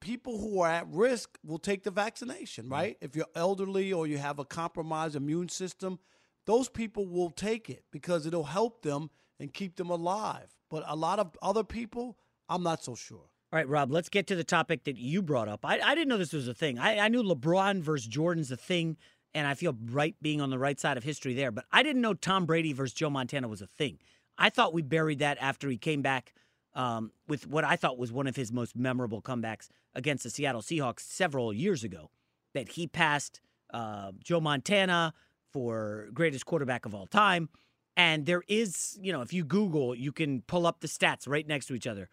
people 0.00 0.38
who 0.38 0.60
are 0.60 0.68
at 0.68 0.86
risk 0.88 1.38
will 1.44 1.58
take 1.58 1.82
the 1.82 1.90
vaccination, 1.90 2.66
mm. 2.66 2.72
right? 2.72 2.96
If 3.00 3.16
you're 3.16 3.26
elderly 3.34 3.92
or 3.92 4.06
you 4.06 4.18
have 4.18 4.38
a 4.38 4.44
compromised 4.44 5.16
immune 5.16 5.48
system, 5.48 5.98
those 6.46 6.68
people 6.68 7.06
will 7.06 7.30
take 7.30 7.70
it 7.70 7.84
because 7.90 8.26
it'll 8.26 8.44
help 8.44 8.82
them 8.82 9.10
and 9.40 9.52
keep 9.52 9.76
them 9.76 9.90
alive. 9.90 10.56
But 10.70 10.84
a 10.86 10.96
lot 10.96 11.18
of 11.18 11.36
other 11.42 11.64
people, 11.64 12.18
I'm 12.48 12.62
not 12.62 12.84
so 12.84 12.94
sure. 12.94 13.18
All 13.52 13.58
right, 13.58 13.68
Rob, 13.68 13.90
let's 13.92 14.08
get 14.08 14.26
to 14.28 14.36
the 14.36 14.44
topic 14.44 14.84
that 14.84 14.96
you 14.96 15.22
brought 15.22 15.48
up. 15.48 15.60
I, 15.64 15.78
I 15.78 15.94
didn't 15.94 16.08
know 16.08 16.18
this 16.18 16.32
was 16.32 16.48
a 16.48 16.54
thing. 16.54 16.78
I, 16.78 16.98
I 16.98 17.08
knew 17.08 17.22
LeBron 17.22 17.82
versus 17.82 18.06
Jordan's 18.08 18.50
a 18.50 18.56
thing, 18.56 18.96
and 19.32 19.46
I 19.46 19.54
feel 19.54 19.76
right 19.90 20.16
being 20.20 20.40
on 20.40 20.50
the 20.50 20.58
right 20.58 20.78
side 20.78 20.96
of 20.96 21.04
history 21.04 21.34
there, 21.34 21.52
but 21.52 21.64
I 21.70 21.82
didn't 21.82 22.02
know 22.02 22.14
Tom 22.14 22.46
Brady 22.46 22.72
versus 22.72 22.94
Joe 22.94 23.10
Montana 23.10 23.46
was 23.46 23.62
a 23.62 23.66
thing. 23.66 23.98
I 24.36 24.50
thought 24.50 24.74
we 24.74 24.82
buried 24.82 25.20
that 25.20 25.38
after 25.40 25.68
he 25.68 25.76
came 25.76 26.02
back 26.02 26.34
um, 26.74 27.12
with 27.28 27.46
what 27.46 27.64
I 27.64 27.76
thought 27.76 27.98
was 27.98 28.12
one 28.12 28.26
of 28.26 28.36
his 28.36 28.52
most 28.52 28.76
memorable 28.76 29.22
comebacks 29.22 29.68
against 29.94 30.24
the 30.24 30.30
Seattle 30.30 30.62
Seahawks 30.62 31.00
several 31.00 31.52
years 31.52 31.84
ago, 31.84 32.10
that 32.52 32.70
he 32.70 32.86
passed 32.86 33.40
uh, 33.72 34.12
Joe 34.22 34.40
Montana 34.40 35.14
for 35.52 36.08
greatest 36.12 36.46
quarterback 36.46 36.84
of 36.86 36.94
all 36.94 37.06
time. 37.06 37.48
And 37.96 38.26
there 38.26 38.42
is, 38.48 38.98
you 39.00 39.12
know, 39.12 39.20
if 39.20 39.32
you 39.32 39.44
Google, 39.44 39.94
you 39.94 40.10
can 40.10 40.42
pull 40.42 40.66
up 40.66 40.80
the 40.80 40.88
stats 40.88 41.28
right 41.28 41.46
next 41.46 41.66
to 41.66 41.74
each 41.74 41.86
other. 41.86 42.08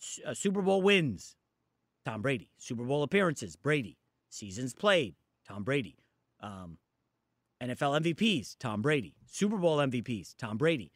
S- 0.00 0.18
uh, 0.26 0.34
Super 0.34 0.62
Bowl 0.62 0.82
wins, 0.82 1.36
Tom 2.04 2.22
Brady. 2.22 2.50
Super 2.58 2.84
Bowl 2.84 3.04
appearances, 3.04 3.54
Brady. 3.54 3.98
Seasons 4.30 4.74
played, 4.74 5.14
Tom 5.46 5.62
Brady. 5.62 5.96
Um, 6.40 6.78
NFL 7.62 8.02
MVPs, 8.02 8.56
Tom 8.58 8.82
Brady. 8.82 9.14
Super 9.26 9.56
Bowl 9.56 9.78
MVPs, 9.78 10.34
Tom 10.36 10.56
Brady. 10.56 10.90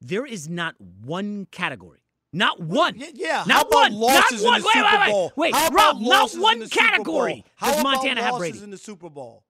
There 0.00 0.24
is 0.24 0.48
not 0.48 0.80
one 0.80 1.46
category. 1.50 2.05
Not 2.36 2.60
one. 2.60 2.94
Yeah, 2.96 3.06
yeah. 3.14 3.44
Not 3.46 3.50
How 3.50 3.60
about 3.62 3.72
one. 3.72 3.94
losses 3.94 4.42
not 4.44 4.48
one. 4.50 4.56
in 4.56 4.62
the 4.62 4.66
wait, 4.66 4.72
Super 4.74 4.84
wait, 4.92 5.00
wait, 5.00 5.10
Bowl? 5.10 5.32
Wait, 5.36 5.54
How 5.54 5.68
Rob, 5.70 6.00
not 6.00 6.32
one 6.34 6.58
the 6.60 6.68
Super 6.68 6.80
Bowl? 6.80 6.88
category 6.90 7.44
How 7.56 7.66
does 7.70 7.80
about 7.80 7.92
Montana 7.94 8.22
have 8.22 8.32
losses 8.34 8.50
Brady. 8.50 8.64
in 8.64 8.70
the 8.70 8.78
Super 8.78 9.10
Bowl? 9.10 9.44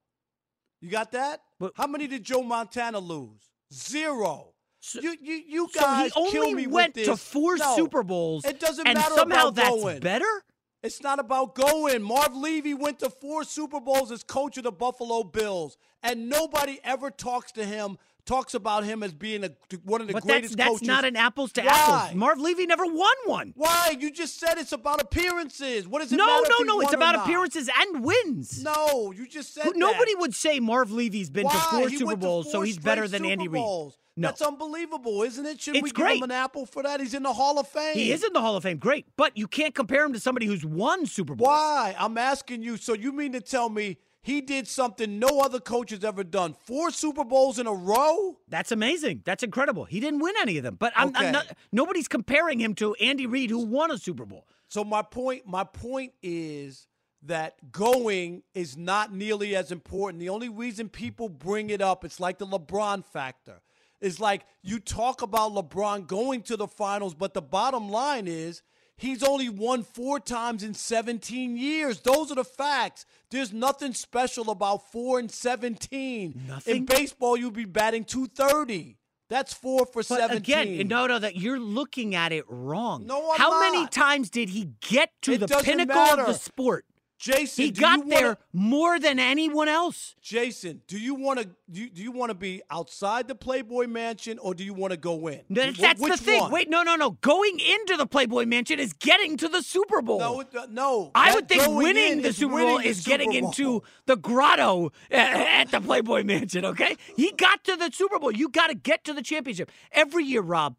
You 0.80 0.90
got 0.90 1.12
that? 1.12 1.40
How 1.74 1.86
many 1.86 2.06
did 2.06 2.22
Joe 2.22 2.42
Montana 2.42 2.98
lose? 2.98 3.50
Zero. 3.72 4.52
you 4.94 5.16
you 5.20 5.42
you 5.48 5.68
So 5.72 5.80
guys 5.80 6.12
he 6.30 6.38
only 6.38 6.66
went 6.66 6.94
to 6.94 7.16
four 7.16 7.56
No, 7.56 7.74
Super 7.74 8.02
Bowls, 8.04 8.44
It 8.44 8.60
doesn't 8.60 8.86
and 8.86 8.96
matter 8.96 9.14
somehow 9.14 9.48
about 9.48 9.54
that's 9.56 9.68
going. 9.82 10.00
better. 10.00 10.42
It's 10.82 11.02
not 11.02 11.18
about 11.18 11.56
going. 11.56 12.02
Marv 12.02 12.36
Levy 12.36 12.74
went 12.74 13.00
to 13.00 13.10
four 13.10 13.42
Super 13.42 13.80
Bowls 13.80 14.12
as 14.12 14.22
coach 14.22 14.56
of 14.58 14.62
the 14.64 14.70
Buffalo 14.70 15.24
Bills, 15.24 15.76
and 16.04 16.28
nobody 16.28 16.78
ever 16.84 17.10
talks 17.10 17.50
to 17.52 17.64
him, 17.64 17.98
talks 18.26 18.54
about 18.54 18.84
him 18.84 19.02
as 19.02 19.14
being 19.14 19.44
a, 19.44 19.50
one 19.84 20.00
of 20.00 20.08
the 20.08 20.12
But 20.12 20.24
that's, 20.24 20.32
greatest 20.32 20.56
that's 20.56 20.68
coaches. 20.70 20.86
not 20.88 21.04
an 21.04 21.16
apples 21.16 21.52
to 21.52 21.62
Why? 21.62 21.72
apples. 21.72 22.14
Marv 22.16 22.38
Levy 22.40 22.66
never 22.66 22.84
won 22.84 23.14
one. 23.24 23.52
Why? 23.56 23.96
You 23.98 24.10
just 24.10 24.38
said 24.38 24.58
it's 24.58 24.72
about 24.72 25.00
appearances. 25.00 25.86
What 25.88 26.00
does 26.02 26.12
it 26.12 26.16
No, 26.16 26.42
no, 26.48 26.64
no. 26.64 26.80
It's 26.80 26.92
about 26.92 27.14
not? 27.16 27.24
appearances 27.26 27.70
and 27.80 28.04
wins. 28.04 28.62
No, 28.62 29.12
you 29.12 29.26
just 29.26 29.54
said 29.54 29.64
Who- 29.64 29.72
that. 29.72 29.78
Nobody 29.78 30.14
would 30.16 30.34
say 30.34 30.60
Marv 30.60 30.90
Levy's 30.92 31.30
been 31.30 31.48
to 31.48 31.56
four 31.56 31.88
He 31.88 31.96
Super 31.98 32.16
Bowls, 32.16 32.50
so 32.50 32.62
he's 32.62 32.78
better 32.78 33.08
than 33.08 33.24
Andy 33.24 33.44
Super 33.44 33.54
Reid. 33.54 33.92
No. 34.18 34.28
That's 34.28 34.40
unbelievable, 34.40 35.22
isn't 35.24 35.44
it? 35.44 35.60
Should 35.60 35.76
It's 35.76 35.82
we 35.82 35.90
give 35.90 35.94
great. 35.96 36.16
him 36.16 36.22
an 36.22 36.30
apple 36.30 36.64
for 36.64 36.82
that? 36.82 37.00
He's 37.00 37.12
in 37.12 37.22
the 37.22 37.34
Hall 37.34 37.58
of 37.58 37.68
Fame. 37.68 37.94
He 37.94 38.12
is 38.12 38.24
in 38.24 38.32
the 38.32 38.40
Hall 38.40 38.56
of 38.56 38.62
Fame, 38.62 38.78
great, 38.78 39.04
but 39.16 39.36
you 39.36 39.46
can't 39.46 39.74
compare 39.74 40.04
him 40.06 40.14
to 40.14 40.20
somebody 40.20 40.46
who's 40.46 40.64
won 40.64 41.04
Super 41.04 41.34
Bowls. 41.34 41.46
Why? 41.48 41.94
I'm 41.98 42.16
asking 42.16 42.62
you. 42.62 42.78
So 42.78 42.94
you 42.94 43.12
mean 43.12 43.32
to 43.32 43.40
tell 43.42 43.68
me 43.68 43.98
he 44.26 44.40
did 44.40 44.66
something 44.66 45.20
no 45.20 45.38
other 45.38 45.60
coach 45.60 45.90
has 45.90 46.02
ever 46.02 46.24
done? 46.24 46.52
Four 46.52 46.90
Super 46.90 47.22
Bowls 47.22 47.60
in 47.60 47.68
a 47.68 47.72
row? 47.72 48.36
That's 48.48 48.72
amazing. 48.72 49.22
That's 49.24 49.44
incredible. 49.44 49.84
He 49.84 50.00
didn't 50.00 50.18
win 50.18 50.34
any 50.40 50.56
of 50.58 50.64
them, 50.64 50.74
but 50.74 50.92
I'm, 50.96 51.12
I'm 51.14 51.30
not, 51.30 51.56
nobody's 51.70 52.08
comparing 52.08 52.58
him 52.58 52.74
to 52.74 52.94
Andy 52.94 53.26
Reid, 53.26 53.50
who 53.50 53.60
won 53.60 53.92
a 53.92 53.98
Super 53.98 54.24
Bowl. 54.24 54.48
So 54.66 54.82
my 54.82 55.02
point, 55.02 55.46
my 55.46 55.62
point 55.62 56.12
is 56.24 56.88
that 57.22 57.70
going 57.70 58.42
is 58.52 58.76
not 58.76 59.14
nearly 59.14 59.54
as 59.54 59.70
important. 59.70 60.18
The 60.18 60.30
only 60.30 60.48
reason 60.48 60.88
people 60.88 61.28
bring 61.28 61.70
it 61.70 61.80
up, 61.80 62.04
it's 62.04 62.18
like 62.18 62.38
the 62.38 62.48
LeBron 62.48 63.04
factor. 63.04 63.60
It's 64.00 64.18
like 64.18 64.42
you 64.60 64.80
talk 64.80 65.22
about 65.22 65.52
LeBron 65.52 66.08
going 66.08 66.42
to 66.42 66.56
the 66.56 66.66
finals, 66.66 67.14
but 67.14 67.32
the 67.32 67.42
bottom 67.42 67.88
line 67.88 68.26
is 68.26 68.62
he's 68.96 69.22
only 69.22 69.48
won 69.48 69.82
four 69.82 70.20
times 70.20 70.62
in 70.62 70.74
17 70.74 71.56
years. 71.56 72.00
Those 72.00 72.30
are 72.32 72.36
the 72.36 72.44
facts. 72.44 73.06
There's 73.30 73.52
nothing 73.52 73.92
special 73.94 74.50
about 74.50 74.90
four 74.92 75.18
and 75.18 75.30
17. 75.30 76.42
Nothing? 76.48 76.76
In 76.76 76.84
baseball, 76.84 77.36
you'd 77.36 77.52
be 77.54 77.64
batting 77.64 78.04
230. 78.04 78.98
That's 79.28 79.52
four 79.52 79.86
for 79.86 80.02
But 80.02 80.06
17. 80.06 80.36
again, 80.36 80.88
no, 80.88 81.06
no, 81.08 81.18
that 81.18 81.34
you're 81.36 81.58
looking 81.58 82.14
at 82.14 82.30
it 82.32 82.44
wrong. 82.48 83.06
No, 83.06 83.32
I'm 83.32 83.38
How 83.38 83.60
many 83.60 83.86
times 83.88 84.30
did 84.30 84.50
he 84.50 84.70
get 84.88 85.10
to 85.22 85.32
It 85.32 85.38
the 85.38 85.48
pinnacle 85.64 85.96
matter. 85.96 86.20
of 86.22 86.28
the 86.28 86.34
sport? 86.34 86.84
Jason, 87.18 87.64
he 87.64 87.70
got 87.70 88.00
wanna- 88.00 88.10
there 88.10 88.38
more 88.52 88.98
than 89.00 89.18
anyone 89.18 89.68
else. 89.68 90.14
Jason, 90.20 90.82
do 90.86 90.98
you 90.98 91.14
want 91.14 91.38
to 91.40 91.48
do 91.70 91.80
you, 91.80 91.88
do 91.88 92.02
you 92.02 92.12
want 92.12 92.28
to 92.30 92.34
be 92.34 92.60
outside 92.70 93.26
the 93.26 93.34
Playboy 93.34 93.86
Mansion 93.86 94.38
or 94.38 94.54
do 94.54 94.62
you 94.64 94.74
want 94.74 94.90
to 94.92 94.98
go 94.98 95.26
in? 95.28 95.40
That's, 95.48 95.78
that's 95.78 96.00
the 96.00 96.16
thing. 96.18 96.40
one? 96.40 96.52
Wait, 96.52 96.68
no, 96.68 96.82
no, 96.82 96.94
no. 96.94 97.12
Going 97.22 97.58
into 97.58 97.96
the 97.96 98.06
Playboy 98.06 98.44
Mansion 98.44 98.78
is 98.78 98.92
getting 98.92 99.36
to 99.38 99.48
the 99.48 99.62
Super 99.62 100.02
Bowl. 100.02 100.18
No, 100.18 100.42
uh, 100.42 100.66
no. 100.70 101.10
I 101.14 101.34
would 101.34 101.48
think 101.48 101.66
winning 101.66 102.20
the 102.22 102.32
Super 102.34 102.54
winning 102.54 102.68
Bowl 102.68 102.78
is 102.80 103.04
getting 103.06 103.30
Bowl. 103.30 103.48
into 103.48 103.82
the 104.04 104.16
grotto 104.16 104.92
a- 105.10 105.14
at 105.16 105.70
the 105.70 105.80
Playboy 105.80 106.22
Mansion, 106.24 106.64
okay? 106.66 106.96
He 107.16 107.32
got 107.32 107.64
to 107.64 107.76
the 107.76 107.90
Super 107.92 108.18
Bowl. 108.18 108.30
You 108.30 108.48
got 108.50 108.66
to 108.68 108.74
get 108.74 109.04
to 109.04 109.14
the 109.14 109.22
championship. 109.22 109.70
Every 109.90 110.24
year, 110.24 110.42
Rob, 110.42 110.76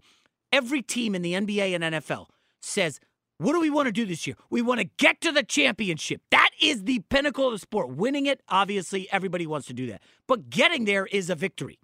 every 0.53 0.81
team 0.83 1.15
in 1.15 1.23
the 1.23 1.33
NBA 1.33 1.73
and 1.73 1.83
NFL 1.83 2.27
says, 2.61 2.99
what 3.39 3.53
do 3.53 3.59
we 3.59 3.69
want 3.69 3.85
to 3.87 3.91
do 3.91 4.05
this 4.05 4.25
year? 4.25 4.35
We 4.49 4.61
want 4.61 4.79
to 4.79 4.89
get 4.97 5.21
to 5.21 5.31
the 5.31 5.43
championship. 5.43 6.21
That 6.31 6.49
is 6.61 6.83
the 6.85 6.99
pinnacle 7.09 7.47
of 7.47 7.53
the 7.53 7.59
sport. 7.59 7.89
Winning 7.89 8.25
it, 8.25 8.41
obviously, 8.49 9.07
everybody 9.11 9.45
wants 9.45 9.67
to 9.67 9.73
do 9.73 9.87
that. 9.87 10.01
But 10.27 10.49
getting 10.49 10.85
there 10.85 11.05
is 11.05 11.29
a 11.29 11.35
victory. 11.35 11.79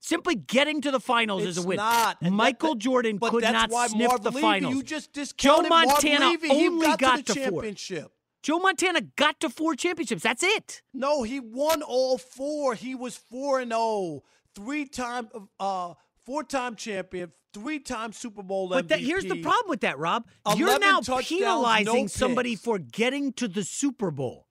Simply 0.00 0.36
getting 0.36 0.80
to 0.82 0.90
the 0.90 1.00
finals 1.00 1.42
is 1.44 1.58
a 1.58 1.62
win. 1.62 1.76
not. 1.76 2.22
Michael 2.22 2.74
that- 2.74 2.78
Jordan 2.80 3.18
could 3.18 3.42
not 3.42 3.70
sniff 3.90 4.08
Marv 4.08 4.22
the 4.22 4.30
Levy, 4.30 4.40
finals. 4.40 4.74
You 4.74 4.82
just 4.82 5.12
Joe 5.12 5.22
discounted 5.22 5.70
Marv 5.70 5.86
Montana 5.88 6.26
Levy. 6.26 6.50
Only 6.50 6.86
got, 6.86 6.98
got 6.98 7.16
to 7.16 7.22
to 7.24 7.34
the 7.34 7.40
four. 7.50 7.62
championship. 7.62 8.12
Joe 8.42 8.58
Montana 8.60 9.00
got 9.16 9.40
to 9.40 9.50
four 9.50 9.74
championships. 9.74 10.22
That's 10.22 10.42
it. 10.44 10.82
No, 10.94 11.24
he 11.24 11.40
won 11.40 11.82
all 11.82 12.16
four. 12.18 12.74
He 12.74 12.94
was 12.94 13.16
four 13.16 13.58
and 13.60 13.72
zero, 13.72 14.22
three 14.54 14.84
time, 14.86 15.28
uh, 15.58 15.94
four 16.28 16.44
time 16.44 16.76
champion, 16.76 17.32
three 17.54 17.78
time 17.78 18.12
Super 18.12 18.42
Bowl 18.42 18.68
But 18.68 18.88
that, 18.88 19.00
MVP. 19.00 19.04
here's 19.04 19.24
the 19.24 19.40
problem 19.40 19.70
with 19.70 19.80
that, 19.80 19.98
Rob. 19.98 20.26
You're 20.56 20.78
now 20.78 21.00
penalizing 21.00 22.02
no 22.02 22.06
somebody 22.06 22.54
for 22.54 22.78
getting 22.78 23.32
to 23.34 23.48
the 23.48 23.64
Super 23.64 24.10
Bowl. 24.10 24.46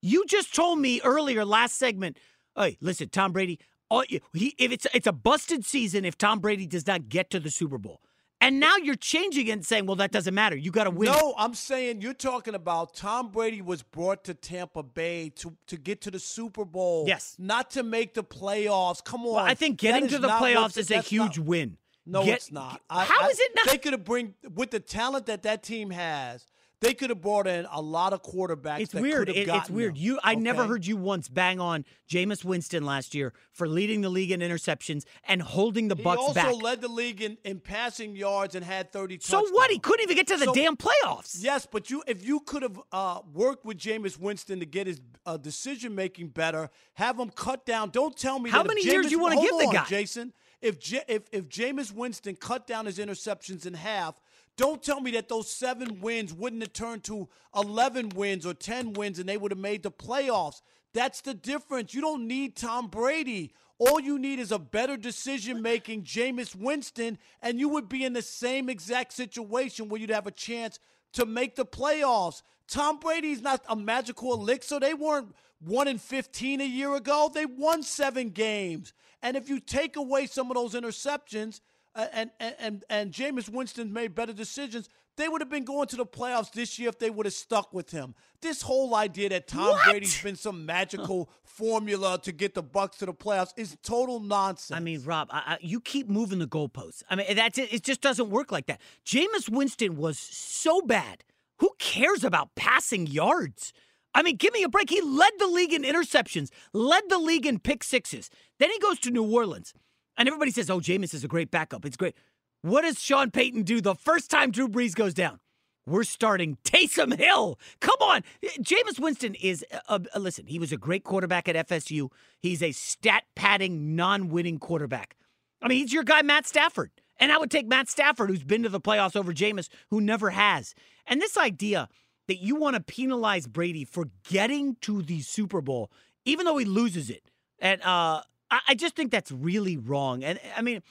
You 0.00 0.24
just 0.26 0.54
told 0.54 0.78
me 0.78 1.00
earlier, 1.02 1.44
last 1.44 1.76
segment. 1.76 2.18
Hey, 2.56 2.78
listen, 2.80 3.08
Tom 3.08 3.32
Brady. 3.32 3.58
All, 3.90 4.04
he, 4.32 4.54
if 4.58 4.72
it's 4.72 4.86
it's 4.94 5.06
a 5.06 5.12
busted 5.12 5.64
season 5.64 6.04
if 6.04 6.16
Tom 6.16 6.38
Brady 6.38 6.66
does 6.66 6.86
not 6.86 7.08
get 7.08 7.30
to 7.30 7.40
the 7.40 7.50
Super 7.50 7.78
Bowl, 7.78 8.00
and 8.46 8.60
now 8.60 8.76
you're 8.76 8.94
changing 8.94 9.48
it 9.48 9.50
and 9.52 9.66
saying, 9.66 9.86
well, 9.86 9.96
that 9.96 10.12
doesn't 10.12 10.34
matter. 10.34 10.56
You 10.56 10.70
got 10.70 10.84
to 10.84 10.90
win. 10.90 11.10
No, 11.10 11.34
I'm 11.36 11.54
saying 11.54 12.00
you're 12.00 12.14
talking 12.14 12.54
about 12.54 12.94
Tom 12.94 13.30
Brady 13.30 13.60
was 13.62 13.82
brought 13.82 14.24
to 14.24 14.34
Tampa 14.34 14.82
Bay 14.82 15.30
to, 15.36 15.56
to 15.66 15.76
get 15.76 16.00
to 16.02 16.10
the 16.10 16.18
Super 16.18 16.64
Bowl. 16.64 17.04
Yes. 17.06 17.36
Not 17.38 17.70
to 17.72 17.82
make 17.82 18.14
the 18.14 18.24
playoffs. 18.24 19.02
Come 19.04 19.22
on. 19.22 19.34
Well, 19.34 19.44
I 19.44 19.54
think 19.54 19.78
getting 19.78 20.08
to 20.08 20.18
the 20.18 20.28
playoffs 20.28 20.78
is 20.78 20.90
a 20.90 21.00
huge 21.00 21.38
not- 21.38 21.46
win. 21.46 21.76
No, 22.08 22.24
Get- 22.24 22.36
it's 22.36 22.52
not. 22.52 22.80
How 22.88 23.26
I, 23.26 23.28
is 23.30 23.40
it 23.40 23.50
not? 23.56 23.66
They 23.66 23.78
could 23.78 23.92
have 23.92 24.04
bring 24.04 24.34
with 24.54 24.70
the 24.70 24.78
talent 24.78 25.26
that 25.26 25.42
that 25.42 25.64
team 25.64 25.90
has. 25.90 26.46
They 26.82 26.92
could 26.92 27.08
have 27.08 27.22
brought 27.22 27.46
in 27.46 27.66
a 27.72 27.80
lot 27.80 28.12
of 28.12 28.22
quarterbacks. 28.22 28.80
It's 28.80 28.92
that 28.92 29.00
weird. 29.00 29.28
could 29.28 29.36
have 29.36 29.48
It- 29.48 29.48
it's 29.48 29.70
weird. 29.70 29.94
them, 29.94 30.02
You, 30.02 30.18
I 30.22 30.34
never 30.34 30.66
heard 30.66 30.84
you 30.86 30.98
once 30.98 31.26
bang 31.28 31.58
on 31.58 31.86
Jameis 32.06 32.44
Winston 32.44 32.84
last 32.84 33.14
year 33.14 33.32
for 33.50 33.66
leading 33.66 34.02
the 34.02 34.10
league 34.10 34.30
in 34.30 34.40
interceptions 34.40 35.04
and 35.26 35.40
holding 35.40 35.88
the 35.88 35.96
He 35.96 36.02
Bucks 36.02 36.18
also 36.20 36.52
led 36.52 36.82
the 36.82 36.88
league 36.88 37.22
in, 37.22 37.38
in 37.44 37.60
passing 37.60 38.14
yards 38.14 38.54
and 38.54 38.62
had 38.62 38.92
30 38.92 39.18
So 39.22 39.38
touchdowns. 39.38 39.52
what? 39.54 39.70
He 39.70 39.78
couldn't 39.78 40.02
even 40.04 40.16
get 40.16 40.26
to 40.26 40.36
the 40.36 40.44
So- 40.44 40.54
damn 40.54 40.76
playoffs. 40.76 41.36
Yes, 41.40 41.66
but 41.70 41.88
you 41.90 42.02
if 42.06 42.22
you 42.26 42.40
could 42.40 42.62
have 42.62 42.78
uh, 42.92 43.20
worked 43.32 43.64
with 43.64 43.78
Jameis 43.78 44.18
Winston 44.18 44.60
to 44.60 44.66
get 44.66 44.86
his 44.86 45.00
uh, 45.24 45.38
decision 45.38 45.94
making 45.94 46.28
better, 46.28 46.68
have 46.94 47.18
him 47.18 47.30
cut 47.30 47.64
down. 47.64 47.88
Don't 47.88 48.14
tell 48.16 48.38
me 48.38 48.50
How 48.50 48.62
many 48.62 48.84
years 48.84 49.06
Jameis- 49.06 49.10
you 49.12 49.18
wanna 49.18 49.36
hold 49.36 49.48
give 49.62 49.70
the 49.70 49.74
guy? 49.76 49.84
Jason. 49.86 50.34
If 50.60 50.78
J- 50.78 51.04
if 51.08 51.22
if 51.32 51.48
Jameis 51.48 51.90
Winston 51.92 52.36
cut 52.36 52.66
down 52.66 52.84
his 52.86 52.98
interceptions 52.98 53.64
in 53.66 53.74
half, 53.74 54.14
don't 54.56 54.82
tell 54.82 55.00
me 55.00 55.10
that 55.12 55.28
those 55.28 55.50
seven 55.50 56.00
wins 56.00 56.32
wouldn't 56.32 56.62
have 56.62 56.72
turned 56.72 57.04
to 57.04 57.28
eleven 57.54 58.08
wins 58.10 58.46
or 58.46 58.54
ten 58.54 58.92
wins, 58.94 59.18
and 59.18 59.28
they 59.28 59.36
would 59.36 59.52
have 59.52 59.58
made 59.58 59.82
the 59.82 59.90
playoffs. 59.90 60.62
That's 60.94 61.20
the 61.20 61.34
difference. 61.34 61.92
You 61.92 62.00
don't 62.00 62.26
need 62.26 62.56
Tom 62.56 62.88
Brady. 62.88 63.52
All 63.78 64.00
you 64.00 64.18
need 64.18 64.38
is 64.38 64.52
a 64.52 64.58
better 64.58 64.96
decision 64.96 65.60
making 65.60 66.04
Jameis 66.04 66.54
Winston, 66.54 67.18
and 67.42 67.60
you 67.60 67.68
would 67.68 67.88
be 67.88 68.04
in 68.04 68.14
the 68.14 68.22
same 68.22 68.70
exact 68.70 69.12
situation 69.12 69.88
where 69.88 70.00
you'd 70.00 70.08
have 70.08 70.26
a 70.26 70.30
chance 70.30 70.78
to 71.12 71.26
make 71.26 71.56
the 71.56 71.66
playoffs. 71.66 72.40
Tom 72.68 72.98
Brady's 72.98 73.42
not 73.42 73.62
a 73.68 73.76
magical 73.76 74.32
elixir. 74.32 74.80
They 74.80 74.94
weren't 74.94 75.34
1 75.60 75.88
in 75.88 75.98
15 75.98 76.62
a 76.62 76.64
year 76.64 76.94
ago. 76.94 77.30
They 77.32 77.44
won 77.44 77.82
seven 77.82 78.30
games. 78.30 78.94
And 79.22 79.36
if 79.36 79.48
you 79.48 79.60
take 79.60 79.96
away 79.96 80.26
some 80.26 80.50
of 80.50 80.54
those 80.54 80.74
interceptions 80.74 81.60
and, 81.96 82.30
and, 82.38 82.54
and, 82.58 82.84
and 82.90 83.12
Jameis 83.12 83.48
Winston 83.48 83.92
made 83.92 84.14
better 84.14 84.32
decisions, 84.32 84.88
they 85.16 85.28
would 85.28 85.40
have 85.40 85.48
been 85.48 85.64
going 85.64 85.86
to 85.88 85.96
the 85.96 86.04
playoffs 86.04 86.52
this 86.52 86.78
year 86.78 86.90
if 86.90 86.98
they 86.98 87.08
would 87.08 87.26
have 87.26 87.32
stuck 87.32 87.72
with 87.72 87.90
him. 87.90 88.14
This 88.42 88.62
whole 88.62 88.94
idea 88.94 89.30
that 89.30 89.48
Tom 89.48 89.70
What? 89.70 89.84
Brady's 89.90 90.22
been 90.22 90.36
some 90.36 90.66
magical 90.66 91.30
formula 91.44 92.20
to 92.22 92.32
get 92.32 92.54
the 92.54 92.62
Bucks 92.62 92.98
to 92.98 93.06
the 93.06 93.14
playoffs 93.14 93.52
is 93.56 93.76
total 93.82 94.20
nonsense. 94.20 94.76
I 94.76 94.80
mean, 94.80 95.02
Rob, 95.04 95.28
I, 95.30 95.38
I, 95.38 95.58
you 95.60 95.80
keep 95.80 96.08
moving 96.08 96.38
the 96.38 96.46
goalposts. 96.46 97.02
I 97.08 97.16
mean, 97.16 97.34
that's 97.34 97.58
it. 97.58 97.72
It 97.72 97.82
just 97.82 98.02
doesn't 98.02 98.28
work 98.28 98.52
like 98.52 98.66
that. 98.66 98.80
Jameis 99.06 99.48
Winston 99.48 99.96
was 99.96 100.18
so 100.18 100.82
bad. 100.82 101.24
Who 101.60 101.70
cares 101.78 102.22
about 102.22 102.54
passing 102.54 103.06
yards? 103.06 103.72
I 104.14 104.22
mean, 104.22 104.36
give 104.36 104.52
me 104.54 104.62
a 104.62 104.68
break. 104.68 104.88
He 104.90 105.00
led 105.00 105.32
the 105.38 105.46
league 105.46 105.72
in 105.72 105.82
interceptions, 105.82 106.50
led 106.72 107.04
the 107.08 107.18
league 107.18 107.46
in 107.46 107.58
pick 107.58 107.84
sixes. 107.84 108.30
Then 108.58 108.70
he 108.70 108.78
goes 108.78 108.98
to 109.00 109.10
New 109.10 109.24
Orleans, 109.30 109.74
and 110.16 110.28
everybody 110.28 110.50
says, 110.50 110.70
"Oh, 110.70 110.80
Jameis 110.80 111.14
is 111.14 111.24
a 111.24 111.28
great 111.28 111.50
backup. 111.50 111.84
It's 111.84 111.96
great." 111.96 112.14
What 112.62 112.82
does 112.82 113.00
Sean 113.00 113.30
Payton 113.30 113.62
do 113.62 113.80
the 113.80 113.94
first 113.94 114.30
time 114.30 114.50
Drew 114.50 114.68
Brees 114.68 114.94
goes 114.94 115.14
down? 115.14 115.38
We're 115.86 116.02
starting 116.04 116.58
Taysom 116.64 117.16
Hill. 117.16 117.60
Come 117.80 117.98
on. 118.00 118.24
Jameis 118.58 118.98
Winston 118.98 119.36
is, 119.36 119.64
uh, 119.88 120.00
uh, 120.14 120.18
listen, 120.18 120.48
he 120.48 120.58
was 120.58 120.72
a 120.72 120.76
great 120.76 121.04
quarterback 121.04 121.48
at 121.48 121.68
FSU. 121.68 122.10
He's 122.40 122.62
a 122.62 122.72
stat 122.72 123.22
padding, 123.36 123.94
non 123.94 124.28
winning 124.28 124.58
quarterback. 124.58 125.16
I 125.62 125.68
mean, 125.68 125.78
he's 125.78 125.92
your 125.92 126.02
guy, 126.02 126.22
Matt 126.22 126.46
Stafford. 126.46 126.90
And 127.18 127.30
I 127.32 127.38
would 127.38 127.50
take 127.50 127.66
Matt 127.66 127.88
Stafford, 127.88 128.28
who's 128.28 128.42
been 128.42 128.64
to 128.64 128.68
the 128.68 128.80
playoffs 128.80 129.16
over 129.16 129.32
Jameis, 129.32 129.68
who 129.90 130.00
never 130.00 130.30
has. 130.30 130.74
And 131.06 131.20
this 131.20 131.36
idea 131.36 131.88
that 132.26 132.42
you 132.42 132.56
want 132.56 132.74
to 132.74 132.82
penalize 132.82 133.46
Brady 133.46 133.84
for 133.84 134.08
getting 134.28 134.76
to 134.82 135.02
the 135.02 135.20
Super 135.20 135.60
Bowl, 135.60 135.90
even 136.24 136.44
though 136.44 136.58
he 136.58 136.64
loses 136.64 137.08
it, 137.08 137.30
and 137.60 137.80
uh, 137.82 138.22
I, 138.50 138.60
I 138.68 138.74
just 138.74 138.94
think 138.96 139.10
that's 139.10 139.30
really 139.32 139.76
wrong. 139.76 140.22
And 140.24 140.38
I 140.56 140.62
mean, 140.62 140.82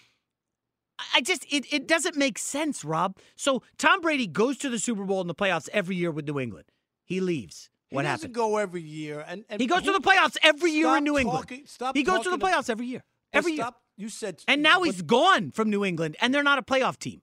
I 1.14 1.22
just 1.22 1.45
it, 1.51 1.72
it 1.74 1.88
doesn't 1.88 2.16
make 2.16 2.38
sense, 2.38 2.86
Rob. 2.86 3.18
So 3.36 3.64
Tom 3.78 4.01
Brady 4.01 4.28
goes 4.28 4.58
to 4.60 4.70
the 4.70 4.80
Super 4.80 5.03
Bowl 5.03 5.22
in 5.22 5.28
the 5.28 5.36
playoffs 5.36 5.70
every 5.74 5.95
year 5.95 6.12
with 6.12 6.28
New 6.28 6.39
England. 6.39 6.66
He 7.03 7.20
leaves. 7.20 7.70
he 7.88 7.95
What 7.95 8.03
doesn't 8.03 8.12
happened? 8.22 8.34
go 8.34 8.58
every 8.58 8.82
year. 8.82 9.24
And, 9.28 9.45
and 9.49 9.62
He 9.62 9.68
goes 9.68 9.84
to 9.84 9.91
the 9.91 9.99
playoffs 9.99 10.38
every 10.41 10.72
year 10.72 10.97
in 10.97 11.03
New 11.03 11.18
England. 11.18 11.39
talking- 11.39 11.66
stop 11.66 11.95
he 11.95 12.03
goes 12.03 12.24
to 12.24 12.30
the 12.30 12.38
playoffs 12.38 12.70
every 12.70 12.88
year. 12.88 13.03
Every 13.34 13.53
year. 13.53 13.70
You 13.97 14.10
said 14.10 14.43
And 14.47 14.62
now 14.62 14.84
he's 14.84 15.01
gone 15.01 15.51
from 15.51 15.70
New 15.70 15.86
England, 15.86 16.18
and 16.20 16.34
they're 16.34 16.43
not 16.43 16.58
a 16.58 16.62
playoff 16.62 16.97
team. 16.97 17.22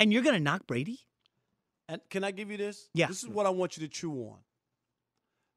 And 0.00 0.12
you're 0.12 0.22
going 0.22 0.34
to 0.34 0.40
knock 0.42 0.66
Brady? 0.66 1.00
And 1.88 2.00
can 2.10 2.24
I 2.24 2.32
give 2.32 2.50
you 2.50 2.56
this? 2.56 2.88
Yeah. 2.94 3.06
This 3.06 3.22
is 3.22 3.28
what 3.28 3.46
I 3.46 3.50
want 3.50 3.76
you 3.76 3.86
to 3.86 3.92
chew 3.92 4.12
on. 4.12 4.38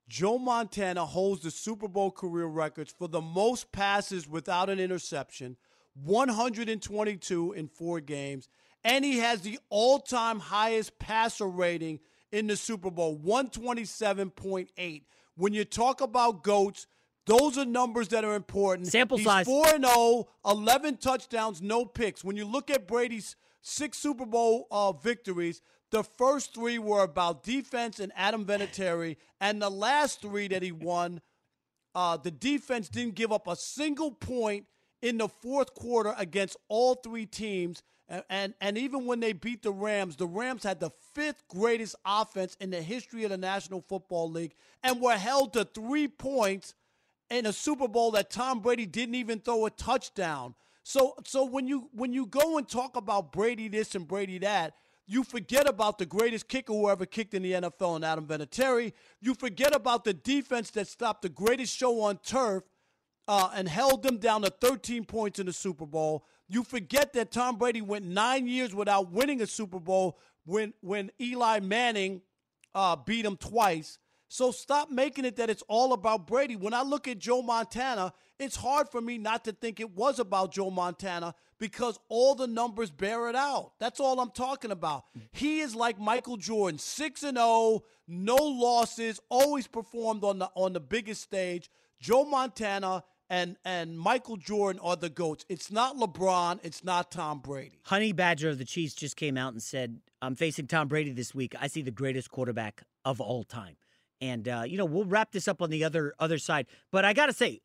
Joe 0.07 0.37
Montana 0.37 1.05
holds 1.05 1.41
the 1.41 1.51
Super 1.51 1.87
Bowl 1.87 2.11
career 2.11 2.45
records 2.45 2.93
for 2.97 3.07
the 3.07 3.21
most 3.21 3.71
passes 3.71 4.27
without 4.27 4.69
an 4.69 4.79
interception, 4.79 5.57
122 6.03 7.53
in 7.53 7.67
four 7.67 7.99
games, 7.99 8.47
and 8.83 9.03
he 9.03 9.17
has 9.17 9.41
the 9.41 9.59
all-time 9.69 10.39
highest 10.39 10.99
passer 10.99 11.47
rating 11.47 11.99
in 12.31 12.47
the 12.47 12.55
Super 12.55 12.91
Bowl, 12.91 13.17
127.8. 13.17 15.03
When 15.37 15.53
you 15.53 15.65
talk 15.65 16.01
about 16.01 16.43
goats, 16.43 16.85
those 17.25 17.57
are 17.57 17.65
numbers 17.65 18.09
that 18.09 18.23
are 18.23 18.35
important. 18.35 18.87
Sample 18.87 19.17
He's 19.17 19.25
size. 19.25 19.45
4 19.47 19.75
and 19.75 19.85
0, 19.85 20.27
11 20.45 20.97
touchdowns, 20.97 21.61
no 21.61 21.85
picks. 21.85 22.23
When 22.23 22.37
you 22.37 22.45
look 22.45 22.69
at 22.69 22.87
Brady's 22.87 23.35
six 23.61 23.97
Super 23.97 24.25
Bowl 24.25 24.67
uh, 24.69 24.91
victories, 24.91 25.61
the 25.91 26.03
first 26.03 26.53
three 26.53 26.79
were 26.79 27.03
about 27.03 27.43
defense 27.43 27.99
and 27.99 28.11
Adam 28.15 28.45
Vinatieri, 28.45 29.17
and 29.39 29.61
the 29.61 29.69
last 29.69 30.21
three 30.21 30.47
that 30.47 30.63
he 30.63 30.71
won, 30.71 31.21
uh, 31.93 32.17
the 32.17 32.31
defense 32.31 32.89
didn't 32.89 33.15
give 33.15 33.31
up 33.31 33.47
a 33.47 33.55
single 33.55 34.11
point 34.11 34.65
in 35.01 35.17
the 35.17 35.29
fourth 35.29 35.73
quarter 35.73 36.13
against 36.17 36.57
all 36.67 36.95
three 36.95 37.25
teams. 37.25 37.83
And, 38.07 38.23
and, 38.29 38.53
and 38.61 38.77
even 38.77 39.05
when 39.05 39.19
they 39.19 39.33
beat 39.33 39.63
the 39.63 39.71
Rams, 39.71 40.15
the 40.15 40.27
Rams 40.27 40.63
had 40.63 40.79
the 40.79 40.91
fifth 41.13 41.47
greatest 41.47 41.95
offense 42.05 42.55
in 42.59 42.69
the 42.69 42.81
history 42.81 43.23
of 43.23 43.31
the 43.31 43.37
National 43.37 43.81
Football 43.81 44.29
League 44.29 44.53
and 44.83 45.01
were 45.01 45.17
held 45.17 45.53
to 45.53 45.65
three 45.65 46.07
points 46.07 46.75
in 47.29 47.45
a 47.45 47.53
Super 47.53 47.87
Bowl 47.87 48.11
that 48.11 48.29
Tom 48.29 48.59
Brady 48.59 48.85
didn't 48.85 49.15
even 49.15 49.39
throw 49.39 49.65
a 49.65 49.69
touchdown. 49.69 50.55
So 50.83 51.15
so 51.25 51.45
when 51.45 51.67
you 51.67 51.89
when 51.93 52.13
you 52.13 52.27
go 52.27 52.59
and 52.59 52.67
talk 52.67 52.95
about 52.95 53.31
Brady 53.31 53.67
this 53.67 53.95
and 53.95 54.07
Brady 54.07 54.37
that, 54.39 54.75
you 55.07 55.23
forget 55.23 55.67
about 55.67 55.97
the 55.97 56.05
greatest 56.05 56.47
kicker 56.47 56.73
who 56.73 56.89
ever 56.89 57.05
kicked 57.05 57.33
in 57.33 57.43
the 57.43 57.53
NFL 57.53 57.95
and 57.95 58.05
Adam 58.05 58.25
Vinatieri. 58.25 58.93
You 59.21 59.35
forget 59.35 59.75
about 59.75 60.03
the 60.03 60.13
defense 60.13 60.71
that 60.71 60.87
stopped 60.87 61.21
the 61.21 61.29
greatest 61.29 61.75
show 61.75 62.01
on 62.01 62.17
turf 62.17 62.63
uh, 63.27 63.51
and 63.55 63.67
held 63.67 64.03
them 64.03 64.17
down 64.17 64.41
to 64.41 64.49
13 64.49 65.05
points 65.05 65.39
in 65.39 65.45
the 65.45 65.53
Super 65.53 65.85
Bowl. 65.85 66.25
You 66.47 66.63
forget 66.63 67.13
that 67.13 67.31
Tom 67.31 67.57
Brady 67.57 67.81
went 67.81 68.05
nine 68.05 68.47
years 68.47 68.73
without 68.73 69.11
winning 69.11 69.41
a 69.41 69.47
Super 69.47 69.79
Bowl 69.79 70.19
when 70.45 70.73
when 70.81 71.11
Eli 71.19 71.59
Manning 71.59 72.21
uh, 72.73 72.95
beat 72.95 73.25
him 73.25 73.37
twice. 73.37 73.97
So 74.35 74.51
stop 74.51 74.91
making 74.91 75.23
it 75.23 75.37
that 75.37 75.49
it's 75.49 75.63
all 75.69 75.93
about 75.93 76.27
Brady. 76.27 76.57
When 76.57 76.73
I 76.73 76.81
look 76.81 77.07
at 77.07 77.19
Joe 77.19 77.41
Montana, 77.41 78.11
it's 78.37 78.57
hard 78.57 78.89
for 78.89 78.99
me 78.99 79.17
not 79.17 79.45
to 79.45 79.53
think 79.53 79.79
it 79.79 79.95
was 79.95 80.19
about 80.19 80.51
Joe 80.51 80.69
Montana 80.69 81.33
because 81.57 81.97
all 82.09 82.35
the 82.35 82.45
numbers 82.45 82.91
bear 82.91 83.29
it 83.29 83.35
out. 83.37 83.71
That's 83.79 84.01
all 84.01 84.19
I'm 84.19 84.31
talking 84.31 84.71
about. 84.71 85.05
He 85.31 85.61
is 85.61 85.73
like 85.73 85.97
Michael 85.97 86.35
Jordan, 86.35 86.79
6 86.79 87.23
and 87.23 87.37
0, 87.37 87.83
no 88.09 88.35
losses, 88.35 89.21
always 89.29 89.67
performed 89.67 90.25
on 90.25 90.39
the 90.39 90.49
on 90.53 90.73
the 90.73 90.81
biggest 90.81 91.21
stage. 91.21 91.69
Joe 92.01 92.25
Montana 92.25 93.05
and 93.29 93.55
and 93.63 93.97
Michael 93.97 94.35
Jordan 94.35 94.81
are 94.83 94.97
the 94.97 95.09
goats. 95.09 95.45
It's 95.47 95.71
not 95.71 95.95
LeBron, 95.95 96.59
it's 96.61 96.83
not 96.83 97.09
Tom 97.09 97.39
Brady. 97.39 97.79
Honey 97.83 98.11
Badger 98.11 98.49
of 98.49 98.57
the 98.57 98.65
Chiefs 98.65 98.95
just 98.95 99.15
came 99.15 99.37
out 99.37 99.53
and 99.53 99.63
said, 99.63 100.01
I'm 100.21 100.35
facing 100.35 100.67
Tom 100.67 100.89
Brady 100.89 101.13
this 101.13 101.33
week. 101.33 101.55
I 101.57 101.67
see 101.67 101.83
the 101.83 101.89
greatest 101.89 102.31
quarterback 102.31 102.83
of 103.05 103.21
all 103.21 103.45
time. 103.45 103.77
And 104.21 104.47
uh, 104.47 104.63
you 104.65 104.77
know, 104.77 104.85
we'll 104.85 105.05
wrap 105.05 105.31
this 105.31 105.47
up 105.47 105.61
on 105.61 105.69
the 105.69 105.83
other 105.83 106.13
other 106.19 106.37
side. 106.37 106.67
But 106.91 107.05
I 107.05 107.13
gotta 107.13 107.33
say, 107.33 107.61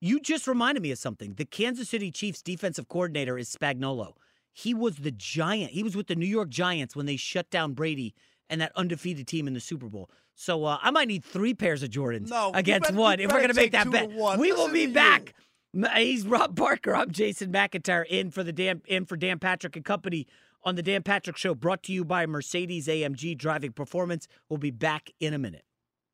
you 0.00 0.20
just 0.20 0.46
reminded 0.46 0.82
me 0.82 0.90
of 0.92 0.98
something. 0.98 1.34
The 1.34 1.44
Kansas 1.44 1.88
City 1.88 2.10
Chiefs 2.10 2.40
defensive 2.42 2.88
coordinator 2.88 3.36
is 3.36 3.54
Spagnuolo. 3.54 4.12
He 4.52 4.74
was 4.74 4.96
the 4.96 5.10
giant. 5.12 5.72
He 5.72 5.82
was 5.82 5.96
with 5.96 6.06
the 6.08 6.16
New 6.16 6.26
York 6.26 6.48
Giants 6.50 6.94
when 6.96 7.06
they 7.06 7.16
shut 7.16 7.50
down 7.50 7.72
Brady 7.74 8.14
and 8.50 8.60
that 8.60 8.72
undefeated 8.76 9.26
team 9.26 9.46
in 9.46 9.54
the 9.54 9.60
Super 9.60 9.88
Bowl. 9.88 10.10
So 10.34 10.64
uh, 10.64 10.78
I 10.82 10.90
might 10.92 11.08
need 11.08 11.24
three 11.24 11.52
pairs 11.54 11.82
of 11.82 11.90
Jordans 11.90 12.28
No, 12.30 12.52
against 12.54 12.88
better- 12.90 12.98
one 12.98 13.20
if 13.20 13.32
we're 13.32 13.40
gonna 13.40 13.54
make 13.54 13.72
that 13.72 13.90
bet. 13.90 14.08
to. 14.10 14.36
We 14.38 14.52
will 14.52 14.68
be 14.68 14.84
to 14.84 14.88
you. 14.88 14.94
back. 14.94 15.34
He's 15.96 16.26
Rob 16.26 16.56
Parker. 16.56 16.94
I'm 16.94 17.10
Jason 17.10 17.52
McIntyre 17.52 18.06
in 18.08 18.30
for 18.30 18.42
the 18.42 18.52
Dan 18.52 18.82
in 18.86 19.04
for 19.04 19.16
Dan 19.16 19.38
Patrick 19.38 19.76
and 19.76 19.84
Company 19.84 20.26
on 20.64 20.74
the 20.76 20.82
Dan 20.82 21.02
Patrick 21.02 21.36
Show, 21.36 21.54
brought 21.54 21.82
to 21.84 21.92
you 21.92 22.04
by 22.04 22.26
Mercedes 22.26 22.88
AMG 22.88 23.36
Driving 23.36 23.72
Performance. 23.72 24.26
We'll 24.48 24.58
be 24.58 24.70
back 24.72 25.10
in 25.20 25.32
a 25.34 25.38
minute. 25.38 25.64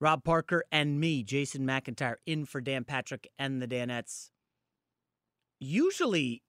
Rob 0.00 0.22
Parker 0.22 0.64
and 0.70 1.00
me, 1.00 1.22
Jason 1.22 1.62
McIntyre, 1.62 2.16
in 2.26 2.44
for 2.44 2.60
Dan 2.60 2.84
Patrick 2.84 3.28
and 3.38 3.60
the 3.60 3.66
Danettes. 3.66 4.30
Usually, 5.60 6.42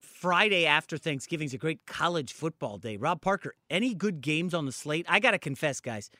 Friday 0.00 0.66
after 0.66 0.96
Thanksgiving 0.96 1.46
is 1.46 1.54
a 1.54 1.58
great 1.58 1.86
college 1.86 2.32
football 2.32 2.78
day. 2.78 2.96
Rob 2.96 3.20
Parker, 3.20 3.54
any 3.68 3.94
good 3.94 4.20
games 4.20 4.54
on 4.54 4.66
the 4.66 4.72
slate? 4.72 5.06
I 5.08 5.18
got 5.18 5.32
to 5.32 5.38
confess, 5.38 5.80
guys, 5.80 6.10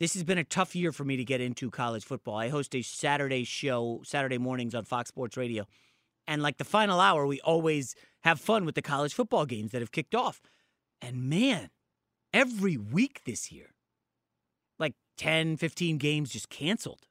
this 0.00 0.14
has 0.14 0.24
been 0.24 0.38
a 0.38 0.44
tough 0.44 0.74
year 0.74 0.92
for 0.92 1.04
me 1.04 1.16
to 1.16 1.24
get 1.24 1.40
into 1.40 1.70
college 1.70 2.04
football. 2.04 2.36
I 2.36 2.48
host 2.48 2.74
a 2.74 2.82
Saturday 2.82 3.44
show, 3.44 4.00
Saturday 4.04 4.38
mornings 4.38 4.74
on 4.74 4.84
Fox 4.84 5.08
Sports 5.08 5.36
Radio. 5.36 5.66
And 6.26 6.40
like 6.42 6.58
the 6.58 6.64
final 6.64 7.00
hour, 7.00 7.26
we 7.26 7.40
always 7.40 7.94
have 8.22 8.40
fun 8.40 8.64
with 8.64 8.74
the 8.74 8.82
college 8.82 9.12
football 9.12 9.44
games 9.44 9.72
that 9.72 9.82
have 9.82 9.92
kicked 9.92 10.14
off. 10.14 10.40
And 11.02 11.28
man, 11.28 11.70
every 12.32 12.76
week 12.76 13.22
this 13.24 13.50
year, 13.50 13.74
10, 15.18 15.56
15 15.58 15.98
games 15.98 16.30
just 16.30 16.48
canceled. 16.48 17.06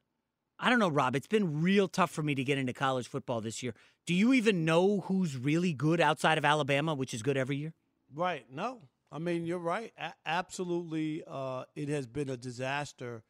I 0.60 0.70
don't 0.70 0.80
know, 0.80 0.90
Rob. 0.90 1.16
It's 1.16 1.28
been 1.28 1.62
real 1.62 1.88
tough 1.88 2.10
for 2.10 2.24
me 2.24 2.34
to 2.34 2.44
get 2.44 2.58
into 2.58 2.74
college 2.74 3.08
football 3.08 3.42
this 3.42 3.62
year. 3.62 3.76
Do 4.08 4.16
you 4.16 4.34
even 4.34 4.66
know 4.66 5.02
who's 5.02 5.38
really 5.38 5.74
good 5.74 6.02
outside 6.02 6.38
of 6.40 6.46
Alabama, 6.46 6.96
which 6.96 7.14
is 7.14 7.22
good 7.22 7.38
every 7.38 7.58
year? 7.58 7.74
Right. 8.14 8.46
No. 8.52 8.80
I 9.12 9.20
mean, 9.20 9.46
you're 9.46 9.60
right. 9.60 9.94
A- 10.00 10.14
absolutely. 10.26 11.24
Uh, 11.28 11.66
it 11.76 11.90
has 11.90 12.08
been 12.08 12.30
a 12.30 12.38
disaster, 12.38 13.24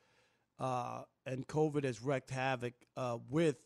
uh, 0.59 1.01
and 1.25 1.45
COVID 1.47 1.83
has 1.83 2.01
wreaked 2.01 2.29
havoc 2.29 2.73
uh, 2.95 3.17
with, 3.29 3.57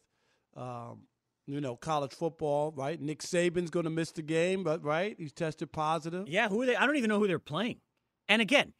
um, 0.58 1.04
you 1.46 1.62
know, 1.62 1.76
college 1.76 2.14
football, 2.14 2.72
right? 2.76 3.00
Nick 3.00 3.20
Saban's 3.22 3.70
going 3.70 3.84
to 3.86 3.90
miss 3.92 4.12
the 4.12 4.22
game, 4.22 4.64
but, 4.64 4.84
right? 4.84 5.16
He's 5.20 5.34
tested 5.34 5.72
positive. 5.72 6.28
Yeah, 6.28 6.50
who 6.50 6.64
are 6.64 6.66
they? 6.66 6.76
I 6.76 6.86
don't 6.86 6.98
even 6.98 7.10
know 7.10 7.20
who 7.20 7.28
they're 7.28 7.40
playing. 7.40 7.78
And 8.28 8.42
again, 8.42 8.74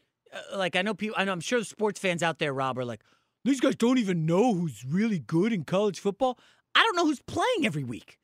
like 0.54 0.76
I 0.76 0.82
know 0.82 0.94
people, 0.94 1.16
I 1.18 1.26
know 1.26 1.32
I'm 1.32 1.42
sure 1.42 1.60
the 1.60 1.66
sports 1.66 2.00
fans 2.00 2.24
out 2.24 2.40
there, 2.40 2.54
Rob, 2.54 2.78
are 2.78 2.86
like, 2.86 3.02
these 3.44 3.60
guys 3.60 3.76
don't 3.76 3.98
even 3.98 4.26
know 4.26 4.54
who's 4.54 4.86
really 4.86 5.20
good 5.20 5.52
in 5.52 5.64
college 5.64 6.00
football. 6.00 6.38
I 6.76 6.84
don't 6.84 6.96
know 6.96 7.06
who's 7.06 7.22
playing 7.22 7.66
every 7.66 7.84
week. 7.84 8.18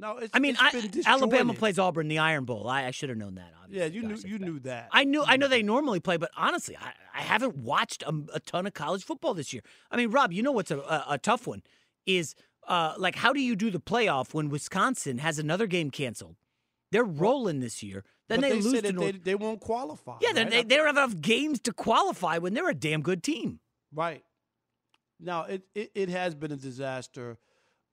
No, 0.00 0.16
it's, 0.18 0.30
I 0.32 0.38
mean, 0.38 0.56
I, 0.60 0.90
Alabama 1.06 1.54
plays 1.54 1.76
Auburn 1.76 2.06
in 2.06 2.08
the 2.08 2.18
Iron 2.18 2.44
Bowl. 2.44 2.68
I, 2.68 2.84
I 2.84 2.92
should 2.92 3.08
have 3.08 3.18
known 3.18 3.34
that. 3.34 3.52
Obviously. 3.60 3.80
Yeah, 3.80 3.92
you 3.92 4.06
knew 4.06 4.16
you 4.24 4.38
knew 4.38 4.60
that. 4.60 4.88
I 4.92 5.02
knew 5.02 5.24
I 5.26 5.36
know 5.36 5.48
they 5.48 5.62
normally 5.62 5.98
play, 5.98 6.16
but 6.16 6.30
honestly, 6.36 6.76
I, 6.76 6.92
I 7.12 7.22
haven't 7.22 7.56
watched 7.56 8.04
a, 8.04 8.12
a 8.32 8.38
ton 8.38 8.66
of 8.68 8.74
college 8.74 9.02
football 9.02 9.34
this 9.34 9.52
year. 9.52 9.62
I 9.90 9.96
mean, 9.96 10.10
Rob, 10.12 10.32
you 10.32 10.40
know 10.40 10.52
what's 10.52 10.70
a, 10.70 10.78
a, 10.78 11.04
a 11.10 11.18
tough 11.18 11.48
one 11.48 11.62
is 12.06 12.36
uh, 12.68 12.94
like 12.96 13.16
how 13.16 13.32
do 13.32 13.40
you 13.40 13.56
do 13.56 13.72
the 13.72 13.80
playoff 13.80 14.32
when 14.32 14.48
Wisconsin 14.50 15.18
has 15.18 15.40
another 15.40 15.66
game 15.66 15.90
canceled? 15.90 16.36
They're 16.92 17.02
rolling 17.02 17.58
this 17.58 17.82
year. 17.82 18.04
Then 18.28 18.40
they, 18.40 18.50
they 18.50 18.60
lose 18.60 18.72
said 18.72 18.84
to 18.84 18.92
North. 18.92 19.12
they, 19.12 19.18
they 19.18 19.34
won't 19.34 19.60
qualify. 19.60 20.16
yeah, 20.20 20.32
right? 20.32 20.50
they, 20.50 20.62
they 20.62 20.76
don't 20.76 20.86
have 20.86 20.96
enough 20.96 21.20
games 21.20 21.60
to 21.60 21.72
qualify 21.72 22.38
when 22.38 22.54
they're 22.54 22.68
a 22.68 22.74
damn 22.74 23.02
good 23.02 23.22
team. 23.22 23.60
Right. 23.92 24.22
Now 25.20 25.44
it, 25.44 25.62
it, 25.74 25.90
it 25.94 26.08
has 26.10 26.34
been 26.34 26.52
a 26.52 26.56
disaster, 26.56 27.38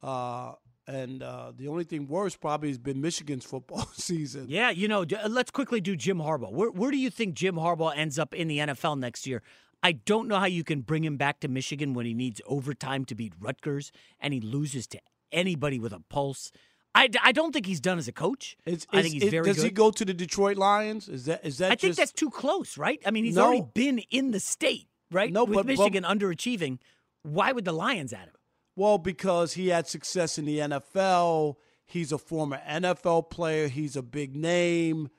uh, 0.03 0.53
and 0.87 1.23
uh, 1.23 1.53
the 1.55 1.67
only 1.67 1.83
thing 1.83 2.07
worse 2.07 2.35
probably 2.35 2.69
has 2.69 2.77
been 2.77 3.01
Michigan's 3.01 3.45
football 3.51 3.87
season. 3.93 4.45
Yeah, 4.49 4.69
you 4.69 4.87
know, 4.87 5.03
uh, 5.03 5.27
let's 5.29 5.51
quickly 5.51 5.81
do 5.81 5.95
Jim 5.95 6.19
Harbaugh. 6.19 6.51
Where, 6.51 6.69
where 6.69 6.91
do 6.91 6.97
you 6.97 7.09
think 7.09 7.33
Jim 7.33 7.55
Harbaugh 7.55 7.95
ends 7.95 8.19
up 8.19 8.33
in 8.33 8.47
the 8.47 8.59
NFL 8.59 8.99
next 8.99 9.25
year? 9.25 9.41
I 9.81 9.93
don't 9.93 10.27
know 10.27 10.39
how 10.39 10.45
you 10.45 10.63
can 10.63 10.81
bring 10.81 11.03
him 11.03 11.17
back 11.17 11.39
to 11.41 11.47
Michigan 11.47 11.93
when 11.93 12.05
he 12.05 12.13
needs 12.13 12.41
overtime 12.47 13.05
to 13.05 13.15
beat 13.15 13.33
Rutgers 13.39 13.91
and 14.19 14.33
he 14.33 14.41
loses 14.41 14.87
to 14.87 14.99
anybody 15.31 15.79
with 15.79 15.93
a 15.93 15.99
pulse. 16.09 16.51
I, 16.95 17.09
I 17.21 17.31
don't 17.33 17.51
think 17.51 17.65
he's 17.65 17.81
done 17.81 17.97
as 17.97 18.07
a 18.07 18.11
coach. 18.11 18.57
Is- 18.65 18.87
I 18.91 19.01
think 19.01 19.13
he's 19.21 19.29
very 19.29 19.45
does 19.45 19.57
good. 19.57 19.65
he 19.65 19.69
go 19.71 19.91
to 19.91 20.05
the 20.05 20.13
Detroit 20.13 20.57
Lions? 20.57 21.07
Is 21.09 21.25
that 21.25 21.45
is 21.45 21.57
that? 21.59 21.71
I 21.71 21.75
think 21.75 21.95
that's 21.95 22.13
too 22.13 22.29
close, 22.29 22.77
right? 22.77 22.99
I 23.05 23.11
mean, 23.11 23.25
he's 23.25 23.35
No. 23.35 23.45
already 23.47 23.65
been 23.73 23.99
in 24.09 24.31
the 24.31 24.39
state, 24.39 24.87
right? 25.11 25.31
No, 25.31 25.43
With 25.43 25.55
but- 25.55 25.67
but- 25.67 25.77
Michigan 25.77 26.03
underachieving. 26.03 26.79
Why 27.23 27.51
would 27.51 27.65
the 27.65 27.73
Lions 27.73 28.13
add 28.13 28.27
him? 28.29 28.35
Well, 28.77 28.97
because 28.97 29.53
he 29.53 29.67
had 29.69 29.87
success 29.87 30.37
in 30.37 30.45
the 30.45 30.59
NFL. 30.59 31.57
He's 31.85 32.11
a 32.11 32.17
former 32.17 32.61
NFL 32.67 33.29
player. 33.29 33.67
He's 33.67 33.95
a 33.95 34.01
big 34.01 34.35
name. 34.35 35.09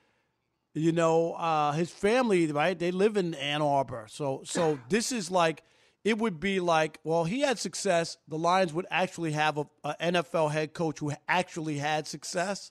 You 0.75 0.93
know, 0.93 1.33
uh, 1.35 1.73
his 1.73 1.91
family, 1.91 2.51
right? 2.53 2.79
They 2.79 2.91
live 2.91 3.17
in 3.17 3.35
Ann 3.35 3.63
Arbor. 3.63 4.07
So, 4.11 4.43
so 4.45 4.79
this 4.89 5.11
is 5.13 5.31
like, 5.31 5.63
it 6.07 6.19
would 6.19 6.39
be 6.39 6.61
like, 6.61 7.01
well, 7.03 7.25
he 7.25 7.41
had 7.41 7.59
success. 7.59 8.17
The 8.29 8.39
Lions 8.39 8.73
would 8.73 8.87
actually 8.93 9.33
have 9.33 9.59
a, 9.59 9.67
a 9.83 9.97
NFL 10.13 10.53
head 10.53 10.73
coach 10.73 11.01
who 11.01 11.11
actually 11.27 11.79
had 11.79 12.07
success, 12.07 12.71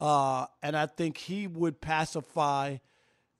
uh, 0.00 0.46
and 0.62 0.76
I 0.76 0.86
think 0.86 1.18
he 1.18 1.48
would 1.48 1.80
pacify 1.80 2.76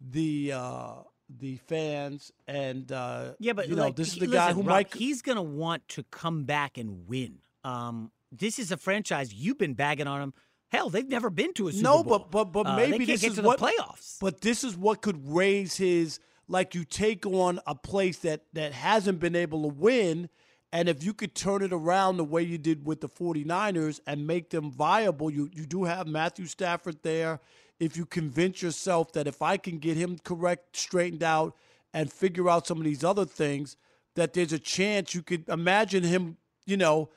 the 0.01 0.53
uh, 0.53 0.95
the 1.29 1.59
fans. 1.59 2.33
And 2.49 2.91
uh, 2.91 3.35
Yeah, 3.39 3.53
but 3.53 3.69
you 3.69 3.77
know, 3.77 3.85
like, 3.85 3.95
this 3.95 4.09
is 4.09 4.15
the 4.15 4.27
listen, 4.27 4.33
guy 4.33 4.53
who 4.53 4.63
Rob, 4.63 4.67
might 4.67 4.95
He's 4.95 5.23
going 5.23 5.37
to 5.37 5.43
want 5.43 5.87
to 5.91 6.03
come 6.03 6.43
back 6.43 6.77
and 6.77 7.07
win. 7.07 7.39
Um, 7.63 8.11
this 8.33 8.59
is 8.59 8.73
a 8.73 8.77
franchise 8.77 9.33
you've 9.33 9.59
been 9.59 9.75
bagging 9.75 10.09
on 10.09 10.21
him. 10.21 10.35
Hell, 10.73 10.91
they've 10.91 11.09
never 11.09 11.31
been 11.31 11.53
to 11.55 11.69
a 11.69 11.73
Super 11.73 11.85
no, 11.85 12.03
Bowl. 12.03 12.19
but 12.19 12.31
but 12.33 12.45
but 12.47 12.67
Uh, 12.67 12.77
maybe 12.77 13.07
can't 13.07 13.21
this 13.21 13.23
is 13.23 13.41
what 13.41 13.61
the 13.61 13.67
playoffs. 13.67 14.19
But 14.21 14.41
this 14.41 14.65
is 14.65 14.77
what 14.77 15.03
could 15.03 15.21
raise 15.25 15.77
his 15.77 16.19
like 16.51 16.75
you 16.75 16.85
take 16.85 17.25
on 17.25 17.61
a 17.67 17.75
place 17.75 18.19
that 18.19 18.43
that 18.53 18.73
hasn't 18.73 19.21
been 19.21 19.37
able 19.37 19.63
to 19.63 19.69
win 19.69 20.29
and 20.73 20.89
if 20.89 21.03
you 21.03 21.13
could 21.13 21.35
turn 21.35 21.63
it 21.63 21.73
around 21.73 22.17
the 22.17 22.25
way 22.25 22.43
you 22.43 22.57
did 22.57 22.87
with 22.87 23.01
the 23.01 23.09
49ers 23.09 24.01
and 24.07 24.27
make 24.27 24.51
them 24.51 24.71
viable, 24.71 25.31
you 25.31 25.51
you 25.53 25.67
do 25.67 25.85
have 25.85 26.07
Matthew 26.07 26.47
Stafford 26.47 27.03
there. 27.03 27.41
If 27.81 27.97
you 27.97 28.07
convince 28.07 28.63
yourself 28.63 29.13
that 29.13 29.27
if 29.27 29.43
I 29.43 29.57
can 29.57 29.79
get 29.79 29.97
him 29.97 30.19
correct, 30.23 30.77
straightened 30.77 31.23
out 31.23 31.57
and 31.93 32.13
figure 32.13 32.49
out 32.49 32.67
some 32.67 32.79
of 32.79 32.85
these 32.85 33.03
other 33.03 33.25
things 33.25 33.77
that 34.15 34.33
there's 34.33 34.53
a 34.53 34.59
chance 34.59 35.15
you 35.15 35.23
could 35.23 35.49
imagine 35.49 36.05
him, 36.05 36.37
you 36.67 36.77
know, 36.77 37.09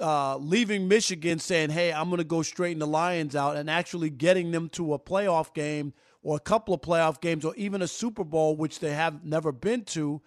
uh, 0.00 0.36
leaving 0.36 0.88
Michigan 0.88 1.38
saying, 1.38 1.70
hey, 1.70 1.92
I'm 1.92 2.08
going 2.08 2.18
to 2.18 2.24
go 2.24 2.42
straighten 2.42 2.78
the 2.78 2.86
Lions 2.86 3.36
out 3.36 3.56
and 3.56 3.68
actually 3.68 4.10
getting 4.10 4.50
them 4.50 4.68
to 4.70 4.94
a 4.94 4.98
playoff 4.98 5.52
game 5.52 5.92
or 6.28 6.36
a 6.36 6.40
couple 6.40 6.74
of 6.74 6.82
playoff 6.82 7.22
games 7.22 7.42
or 7.42 7.54
even 7.56 7.80
a 7.80 7.88
Super 7.88 8.22
Bowl, 8.22 8.54
which 8.54 8.80
they 8.80 8.92
have 8.92 9.24
never 9.24 9.50
been 9.50 9.82
to, 9.82 10.20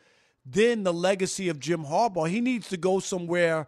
then 0.43 0.82
the 0.82 0.91
legacy 0.91 1.47
of 1.47 1.60
Jim 1.60 1.86
Harbaugh, 1.86 2.28
he 2.28 2.41
needs 2.41 2.70
to 2.70 2.78
go 2.78 2.99
somewhere 2.99 3.68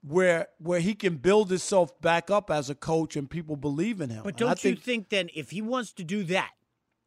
where 0.00 0.46
where 0.58 0.78
he 0.78 0.94
can 0.94 1.16
build 1.16 1.50
himself 1.50 2.00
back 2.00 2.30
up 2.30 2.48
as 2.48 2.70
a 2.70 2.76
coach 2.76 3.16
and 3.16 3.28
people 3.28 3.56
believe 3.56 4.00
in 4.00 4.08
him. 4.08 4.22
But 4.22 4.36
don't 4.36 4.62
you 4.62 4.76
think 4.76 5.08
then, 5.08 5.30
if 5.34 5.50
he 5.50 5.60
wants 5.60 5.92
to 5.94 6.04
do 6.04 6.22
that, 6.24 6.52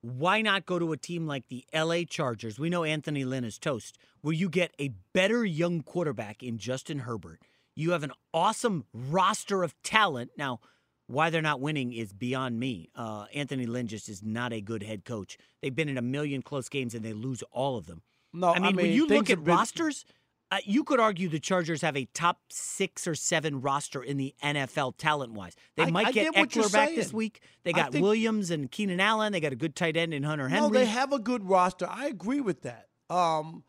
why 0.01 0.41
not 0.41 0.65
go 0.65 0.78
to 0.80 0.91
a 0.91 0.97
team 0.97 1.28
like 1.28 1.47
the 1.47 1.63
LA 1.74 2.03
Chargers? 2.03 2.59
We 2.59 2.70
know 2.70 2.84
Anthony 2.84 3.24
Lynn 3.24 3.45
is 3.45 3.57
toast, 3.57 3.97
where 4.20 4.34
you 4.34 4.49
get 4.49 4.74
a 4.82 4.89
better 5.13 5.45
young 5.45 5.82
quarterback 5.82 6.43
in 6.43 6.57
Justin 6.57 6.99
Herbert. 6.99 7.39
You 7.74 7.91
have 7.91 8.03
an 8.03 8.11
awesome 8.34 8.84
roster 8.93 9.63
of 9.63 9.82
talent. 9.82 10.32
Now, 10.38 10.59
why 11.07 11.29
they're 11.29 11.41
not 11.41 11.59
winning 11.61 11.93
is 11.93 12.13
beyond 12.13 12.59
me. 12.59 12.89
Uh, 12.95 13.25
Anthony 13.33 13.65
Lynn 13.65 13.87
just 13.87 14.09
is 14.09 14.21
not 14.23 14.53
a 14.53 14.61
good 14.61 14.83
head 14.83 15.05
coach. 15.05 15.37
They've 15.61 15.75
been 15.75 15.89
in 15.89 15.97
a 15.97 16.01
million 16.01 16.41
close 16.41 16.69
games 16.69 16.93
and 16.93 17.03
they 17.03 17.13
lose 17.13 17.43
all 17.51 17.77
of 17.77 17.87
them. 17.87 18.01
No, 18.33 18.49
I 18.49 18.55
I 18.55 18.59
mean, 18.59 18.75
when 18.75 18.91
you 18.91 19.07
look 19.07 19.29
at 19.29 19.43
been- 19.43 19.55
rosters, 19.55 20.05
uh, 20.51 20.57
you 20.63 20.83
could 20.83 20.99
argue 20.99 21.27
the 21.29 21.39
Chargers 21.39 21.81
have 21.81 21.97
a 21.97 22.05
top 22.13 22.39
six 22.49 23.07
or 23.07 23.15
seven 23.15 23.61
roster 23.61 24.03
in 24.03 24.17
the 24.17 24.35
NFL 24.43 24.93
talent 24.97 25.33
wise. 25.33 25.55
They 25.75 25.83
I- 25.83 25.91
might 25.91 26.07
I 26.07 26.11
get 26.11 26.33
get 26.33 26.49
Ekeler 26.49 26.71
back 26.71 26.89
this 26.89 27.11
week. 27.13 27.41
They 27.63 27.73
got 27.73 27.91
think- 27.93 28.03
Williams 28.03 28.51
and 28.51 28.69
Keenan 28.71 28.99
Allen. 28.99 29.31
They 29.33 29.39
got 29.39 29.53
a 29.53 29.57
good 29.57 29.75
tight 29.75 29.97
end 29.97 30.13
in 30.13 30.23
Hunter 30.23 30.49
Henry. 30.49 30.67
No, 30.67 30.73
they 30.73 30.85
have 30.85 31.11
a 31.13 31.19
good 31.19 31.47
roster. 31.47 31.87
I 31.89 32.07
agree 32.07 32.41
with 32.41 32.61
that. 32.63 32.87
Um, 33.09 33.63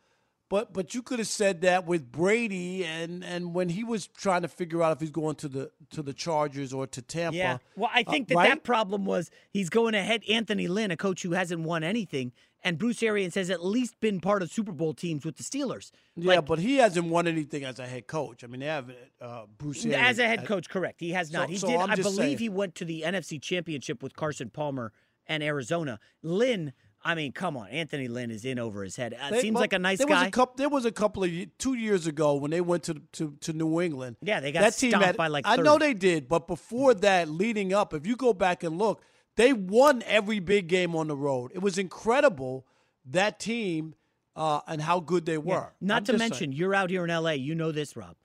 but 0.49 0.73
but 0.73 0.95
you 0.95 1.03
could 1.03 1.19
have 1.19 1.29
said 1.29 1.61
that 1.63 1.87
with 1.87 2.11
Brady 2.11 2.85
and 2.85 3.23
and 3.25 3.55
when 3.55 3.69
he 3.69 3.85
was 3.85 4.07
trying 4.07 4.43
to 4.43 4.49
figure 4.49 4.83
out 4.83 4.93
if 4.93 5.01
he's 5.01 5.11
going 5.11 5.37
to 5.37 5.49
the 5.49 5.71
to 5.91 6.03
the 6.03 6.13
Chargers 6.13 6.73
or 6.73 6.87
to 6.87 7.03
Tampa. 7.03 7.37
Yeah. 7.37 7.59
Well, 7.77 7.91
I 7.93 8.05
uh, 8.07 8.11
think 8.11 8.29
that 8.29 8.37
right? 8.37 8.49
that 8.49 8.65
problem 8.65 9.05
was 9.05 9.31
he's 9.51 9.71
going 9.71 9.95
ahead 9.95 10.23
Anthony 10.29 10.67
Lynn, 10.67 10.91
a 10.91 10.97
coach 10.97 11.23
who 11.23 11.33
hasn't 11.33 11.63
won 11.63 11.85
anything, 11.85 12.33
and 12.65 12.79
Bruce 12.79 13.03
Arians 13.03 13.35
has 13.35 13.51
at 13.51 13.65
least 13.65 14.01
been 14.01 14.21
part 14.21 14.43
of 14.43 14.51
Super 14.51 14.73
Bowl 14.73 14.95
teams 14.95 15.25
with 15.25 15.37
the 15.37 15.43
Steelers. 15.43 15.91
Yeah, 16.17 16.41
but 16.41 16.59
he 16.59 16.77
hasn't 16.77 17.07
won 17.07 17.27
anything 17.27 17.65
as 17.65 17.79
a 17.79 17.87
head 17.87 18.07
coach. 18.07 18.43
I 18.43 18.47
mean, 18.47 18.61
they 18.61 18.67
have 18.67 18.91
uh, 19.21 19.43
Bruce 19.59 19.85
Arians 19.85 20.03
As 20.03 20.19
a 20.19 20.27
head 20.27 20.47
coach, 20.47 20.69
correct. 20.69 21.01
He 21.01 21.11
has 21.13 21.31
So- 21.31 21.39
not. 21.39 21.51
he 21.51 21.57
so 21.57 21.69
did. 21.69 21.77
I 21.77 21.95
believe 21.97 22.17
saying. 22.17 22.39
he 22.39 22.49
went 22.49 22.75
to 22.77 22.85
the 22.85 23.03
NFC 23.03 23.41
Championship 23.41 24.03
with 24.03 24.17
Carson 24.17 24.51
Palmer 24.51 24.93
and 25.27 25.43
Arizona. 25.43 26.01
Lynn, 26.23 26.73
I 27.09 27.15
mean, 27.15 27.33
come 27.33 27.57
on, 27.57 27.69
Anthony 27.69 28.07
Lynn 28.07 28.31
is 28.31 28.45
in 28.45 28.59
over 28.59 28.85
his 28.85 28.95
head. 28.95 29.17
Uh, 29.19 29.31
They- 29.31 29.41
seems 29.41 29.57
like 29.59 29.73
a 29.73 29.79
nice 29.79 29.97
there 29.97 30.07
guy. 30.07 30.19
Was 30.21 30.29
a 30.29 30.31
couple, 30.31 30.55
there 30.59 30.69
was 30.69 30.85
a 30.85 30.93
couple 30.93 31.25
of 31.25 31.31
two 31.57 31.73
years 31.73 32.07
ago 32.07 32.35
when 32.35 32.51
they 32.51 32.61
went 32.61 32.83
to 32.83 33.01
to, 33.13 33.35
to 33.41 33.55
New 33.55 33.81
England. 33.81 34.17
Yeah, 34.21 34.41
they 34.41 34.53
got 34.53 34.61
that 34.61 34.75
team 34.77 34.93
had, 34.93 35.17
by 35.17 35.29
like 35.29 35.47
I 35.47 35.57
know 35.57 35.79
they 35.79 35.95
did, 35.95 36.29
but 36.29 36.47
before 36.47 36.93
that, 36.93 37.31
leading 37.31 37.73
up, 37.73 37.95
if 37.95 38.07
you 38.07 38.15
go 38.15 38.35
back 38.35 38.63
and 38.63 38.77
look, 38.77 39.03
they 39.37 39.55
won 39.55 40.03
every 40.05 40.39
big 40.39 40.67
game 40.67 40.95
on 40.95 41.09
the 41.09 41.17
road. 41.17 41.51
It 41.55 41.63
was 41.63 41.79
incredible 41.79 42.67
that 43.07 43.41
team 43.41 43.95
uh, 44.37 44.61
and 44.67 44.83
how 44.83 45.01
good 45.01 45.25
they 45.25 45.39
were. 45.39 45.55
Yeah. 45.55 45.67
Not 45.81 45.97
I'm 45.97 46.05
to 46.05 46.19
mention, 46.19 46.39
saying. 46.39 46.53
you're 46.53 46.75
out 46.75 46.91
here 46.91 47.05
in 47.05 47.11
LA. 47.11 47.31
You 47.31 47.55
know 47.55 47.73
this, 47.73 47.97
Rob. 47.97 48.17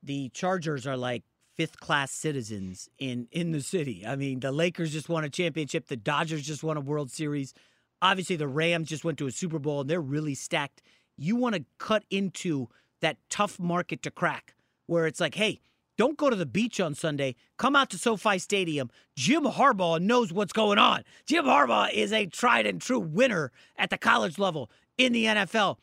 The 0.00 0.28
Chargers 0.28 0.86
are 0.86 0.96
like 0.96 1.24
fifth 1.56 1.80
class 1.80 2.12
citizens 2.12 2.88
in 3.00 3.26
in 3.32 3.50
the 3.50 3.62
city. 3.62 4.06
I 4.06 4.14
mean, 4.14 4.38
the 4.38 4.52
Lakers 4.52 4.92
just 4.92 5.08
won 5.08 5.24
a 5.24 5.28
championship. 5.28 5.88
The 5.88 5.96
Dodgers 5.96 6.46
just 6.46 6.62
won 6.62 6.76
a 6.76 6.80
World 6.80 7.10
Series. 7.10 7.52
Obviously, 8.00 8.36
the 8.36 8.48
Rams 8.48 8.88
just 8.88 9.04
went 9.04 9.18
to 9.18 9.26
a 9.26 9.32
Super 9.32 9.58
Bowl, 9.58 9.80
and 9.80 9.90
they're 9.90 10.00
really 10.00 10.34
stacked. 10.34 10.82
You 11.16 11.36
want 11.36 11.56
to 11.56 11.64
cut 11.78 12.04
into 12.10 12.68
that 13.00 13.16
tough 13.28 13.58
market 13.58 14.02
to 14.02 14.10
crack, 14.10 14.54
where 14.86 15.06
it's 15.06 15.20
like, 15.20 15.34
hey. 15.34 15.60
Don't 15.96 16.16
go 16.16 16.30
to 16.30 16.36
the 16.36 16.46
beach 16.46 16.78
on 16.78 16.94
Sunday. 16.94 17.34
Come 17.56 17.74
out 17.74 17.90
to 17.90 17.98
SoFi 17.98 18.38
Stadium. 18.38 18.88
Jim 19.16 19.42
Harbaugh 19.42 20.00
knows 20.00 20.32
what's 20.32 20.52
going 20.52 20.78
on. 20.78 21.02
Jim 21.26 21.44
Harbaugh 21.44 21.92
is 21.92 22.12
a 22.12 22.26
tried 22.26 22.66
and 22.66 22.80
true 22.80 23.00
winner 23.00 23.50
at 23.76 23.90
the 23.90 23.98
college 23.98 24.38
level 24.38 24.70
in 24.96 25.12
the 25.12 25.24
NFL 25.24 25.78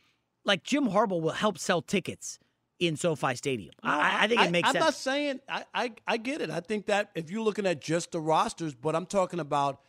like 0.46 0.64
Jim 0.64 0.88
Harbaugh 0.90 1.20
will 1.20 1.32
help 1.32 1.58
sell 1.58 1.82
tickets 1.82 2.40
in 2.80 2.96
SoFi 2.96 3.36
Stadium. 3.36 3.74
I, 3.84 4.24
I 4.24 4.28
think 4.28 4.42
it 4.42 4.52
makes 4.52 4.70
sense. 4.70 4.78
I'm 4.78 4.82
sense. 4.84 4.86
not 4.86 4.94
saying 4.94 5.40
I, 5.50 5.64
I 5.74 5.92
I 6.08 6.18
get 6.18 6.42
it. 6.42 6.50
I 6.50 6.60
think 6.60 6.86
that 6.86 7.10
if 7.16 7.32
you're 7.32 7.42
looking 7.42 7.66
at 7.66 7.82
just 7.82 8.12
the 8.12 8.22
rosters, 8.22 8.74
but 8.74 8.96
I'm 8.96 9.06
talking 9.06 9.40
about 9.40 9.82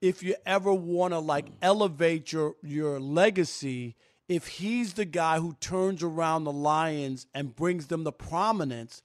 if 0.00 0.22
you 0.22 0.34
ever 0.44 0.72
want 0.72 1.12
to 1.12 1.18
like 1.18 1.46
elevate 1.62 2.32
your 2.32 2.54
your 2.62 3.00
legacy, 3.00 3.96
if 4.28 4.46
he's 4.46 4.94
the 4.94 5.04
guy 5.04 5.38
who 5.38 5.54
turns 5.60 6.02
around 6.02 6.44
the 6.44 6.52
Lions 6.52 7.26
and 7.34 7.54
brings 7.54 7.86
them 7.86 8.04
the 8.04 8.12
prominence 8.12 9.02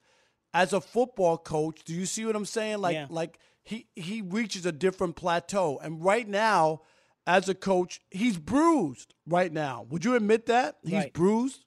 as 0.53 0.73
a 0.73 0.81
football 0.81 1.37
coach, 1.37 1.83
do 1.83 1.93
you 1.93 2.05
see 2.05 2.25
what 2.25 2.35
I'm 2.35 2.45
saying? 2.45 2.79
Like 2.79 2.95
Yeah. 2.95 3.07
like 3.09 3.39
he 3.63 3.87
he 3.95 4.21
reaches 4.21 4.65
a 4.65 4.71
different 4.71 5.15
plateau. 5.15 5.79
And 5.81 6.03
right 6.03 6.27
now, 6.27 6.81
as 7.27 7.47
a 7.47 7.55
coach, 7.55 8.01
he's 8.09 8.37
bruised 8.37 9.13
right 9.27 9.51
now. 9.53 9.85
Would 9.89 10.03
you 10.05 10.15
admit 10.15 10.47
that? 10.47 10.77
He's 10.83 10.93
Right. 10.93 11.13
bruised? 11.13 11.65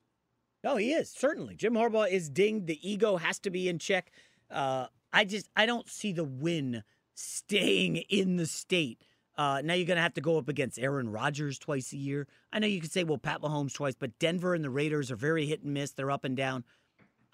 No, 0.65 0.77
he 0.77 0.93
is 0.93 1.11
certainly. 1.11 1.57
Jim 1.57 1.75
Harbaugh 1.75 2.09
is 2.11 2.29
dinged. 2.29 2.67
The 2.67 2.79
ego 2.89 3.17
has 3.17 3.39
to 3.41 3.51
be 3.51 3.69
in 3.69 3.79
check. 3.79 4.13
Uh, 4.51 4.87
I 5.13 5.25
just 5.25 5.49
I 5.57 5.67
don't 5.67 5.89
see 5.89 6.13
the 6.13 6.25
win 6.25 6.83
staying 7.15 7.97
in 7.97 8.37
the 8.37 8.47
state. 8.47 9.05
Uh, 9.37 9.63
now 9.65 9.75
you're 9.75 9.87
going 9.87 9.97
to 9.97 10.03
have 10.03 10.15
to 10.15 10.21
go 10.21 10.39
up 10.39 10.49
against 10.49 10.79
Aaron 10.79 11.11
Rodgers 11.11 11.59
twice 11.59 11.93
a 11.93 11.97
year. 11.97 12.27
I 12.53 12.59
know 12.59 12.67
you 12.67 12.81
could 12.81 12.93
say, 12.93 13.05
well, 13.05 13.19
Pat 13.19 13.41
Mahomes 13.41 13.73
twice, 13.73 13.95
but 13.99 14.19
Denver 14.19 14.55
and 14.55 14.63
the 14.63 14.71
Raiders 14.71 15.11
are 15.11 15.17
very 15.17 15.47
hit 15.47 15.63
and 15.63 15.73
miss. 15.73 15.93
They're 15.93 16.11
up 16.11 16.25
and 16.25 16.37
down. 16.37 16.65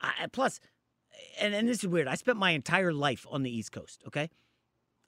I, 0.00 0.26
plus, 0.30 0.60
and, 1.40 1.54
and 1.54 1.68
this 1.68 1.78
is 1.78 1.88
weird. 1.88 2.06
I 2.06 2.14
spent 2.14 2.38
my 2.38 2.52
entire 2.52 2.92
life 2.92 3.26
on 3.30 3.42
the 3.42 3.50
East 3.50 3.72
Coast, 3.72 4.02
okay? 4.06 4.30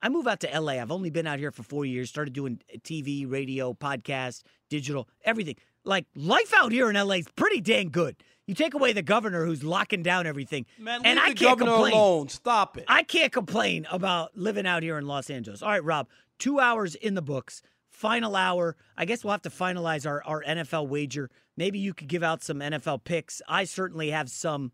I 0.03 0.09
move 0.09 0.27
out 0.27 0.41
to 0.41 0.61
LA. 0.61 0.75
I've 0.75 0.91
only 0.91 1.11
been 1.11 1.27
out 1.27 1.39
here 1.39 1.53
for 1.53 1.63
four 1.63 1.85
years, 1.85 2.09
started 2.09 2.33
doing 2.33 2.61
TV, 2.79 3.31
radio, 3.31 3.73
podcast, 3.73 4.43
digital, 4.69 5.09
everything. 5.25 5.57
Like, 5.85 6.07
life 6.15 6.53
out 6.57 6.73
here 6.73 6.91
in 6.91 6.97
LA 6.97 7.17
is 7.17 7.29
pretty 7.37 7.61
dang 7.61 7.91
good. 7.91 8.17
You 8.51 8.55
take 8.57 8.75
away 8.75 8.93
the 8.93 9.01
governor 9.03 9.47
who's 9.47 9.63
locking 9.63 10.03
down 10.03 10.27
everything. 10.27 10.67
Man, 10.77 11.03
and 11.05 11.21
I 11.21 11.27
can't 11.27 11.39
governor 11.39 11.71
complain. 11.71 11.93
alone. 11.93 12.29
Stop 12.31 12.77
it. 12.79 12.85
I 12.89 13.05
can't 13.05 13.33
complain 13.33 13.87
about 13.93 14.37
living 14.37 14.67
out 14.67 14.83
here 14.83 14.99
in 14.99 15.07
Los 15.07 15.31
Angeles. 15.31 15.63
All 15.63 15.69
right, 15.71 15.85
Rob, 15.85 16.09
two 16.41 16.59
hours 16.59 16.97
in 16.97 17.15
the 17.15 17.23
books. 17.23 17.63
Final 17.91 18.35
hour. 18.35 18.75
I 18.97 19.05
guess 19.05 19.23
we'll 19.23 19.31
have 19.31 19.43
to 19.43 19.51
finalize 19.51 20.05
our, 20.05 20.25
our 20.25 20.43
NFL 20.43 20.89
wager. 20.89 21.31
Maybe 21.57 21.79
you 21.79 21.95
could 21.95 22.09
give 22.09 22.25
out 22.25 22.43
some 22.43 22.59
NFL 22.59 23.05
picks. 23.05 23.41
I 23.47 23.63
certainly 23.63 24.11
have 24.11 24.29
some. 24.29 24.73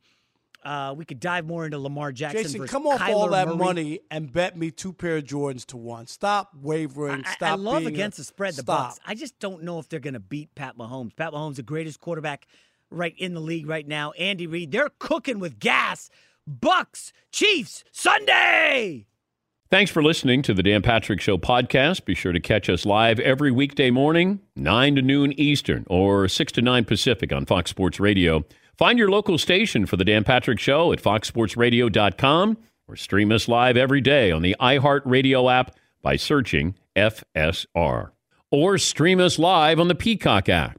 Uh, 0.64 0.94
we 0.96 1.04
could 1.04 1.20
dive 1.20 1.44
more 1.44 1.66
into 1.66 1.78
Lamar 1.78 2.12
Jackson. 2.12 2.44
Jason, 2.44 2.60
versus 2.62 2.72
come 2.72 2.86
off 2.86 2.98
Kyler 2.98 3.14
all 3.14 3.28
that 3.28 3.46
Murray. 3.46 3.56
money 3.58 4.00
and 4.10 4.32
bet 4.32 4.56
me 4.56 4.70
two 4.70 4.94
pair 4.94 5.18
of 5.18 5.24
Jordans 5.24 5.66
to 5.66 5.76
one. 5.76 6.06
Stop 6.06 6.52
wavering. 6.58 7.24
I- 7.26 7.32
Stop. 7.34 7.42
I 7.50 7.54
love 7.56 7.80
being 7.80 7.90
a- 7.90 7.94
against 7.94 8.16
the 8.16 8.24
spread 8.24 8.54
the. 8.54 8.62
Bucks. 8.62 8.98
I 9.06 9.14
just 9.14 9.38
don't 9.38 9.64
know 9.64 9.78
if 9.80 9.90
they're 9.90 10.00
going 10.00 10.14
to 10.14 10.18
beat 10.20 10.54
Pat 10.54 10.78
Mahomes. 10.78 11.14
Pat 11.14 11.32
Mahomes, 11.34 11.56
the 11.56 11.62
greatest 11.62 12.00
quarterback 12.00 12.46
right 12.90 13.14
in 13.16 13.34
the 13.34 13.40
league 13.40 13.66
right 13.66 13.86
now. 13.86 14.12
Andy 14.12 14.46
Reid, 14.46 14.72
they're 14.72 14.90
cooking 14.98 15.38
with 15.38 15.58
gas. 15.58 16.10
Bucks, 16.46 17.12
Chiefs, 17.32 17.84
Sunday. 17.90 19.06
Thanks 19.68 19.90
for 19.90 20.00
listening 20.00 20.42
to 20.42 20.54
the 20.54 20.62
Dan 20.62 20.80
Patrick 20.80 21.20
Show 21.20 21.38
podcast. 21.38 22.04
Be 22.04 22.14
sure 22.14 22.32
to 22.32 22.38
catch 22.38 22.68
us 22.70 22.86
live 22.86 23.18
every 23.18 23.50
weekday 23.50 23.90
morning, 23.90 24.38
9 24.54 24.94
to 24.94 25.02
noon 25.02 25.32
Eastern 25.32 25.84
or 25.90 26.28
6 26.28 26.52
to 26.52 26.62
9 26.62 26.84
Pacific 26.84 27.32
on 27.32 27.46
Fox 27.46 27.70
Sports 27.70 27.98
Radio. 27.98 28.44
Find 28.78 28.96
your 28.96 29.10
local 29.10 29.38
station 29.38 29.84
for 29.84 29.96
the 29.96 30.04
Dan 30.04 30.22
Patrick 30.22 30.60
Show 30.60 30.92
at 30.92 31.02
foxsportsradio.com 31.02 32.58
or 32.86 32.94
stream 32.94 33.32
us 33.32 33.48
live 33.48 33.76
every 33.76 34.00
day 34.00 34.30
on 34.30 34.42
the 34.42 34.54
iHeartRadio 34.60 35.52
app 35.52 35.74
by 36.00 36.14
searching 36.14 36.76
FSR. 36.94 38.10
Or 38.52 38.78
stream 38.78 39.18
us 39.18 39.36
live 39.36 39.80
on 39.80 39.88
the 39.88 39.96
Peacock 39.96 40.48
app. 40.48 40.78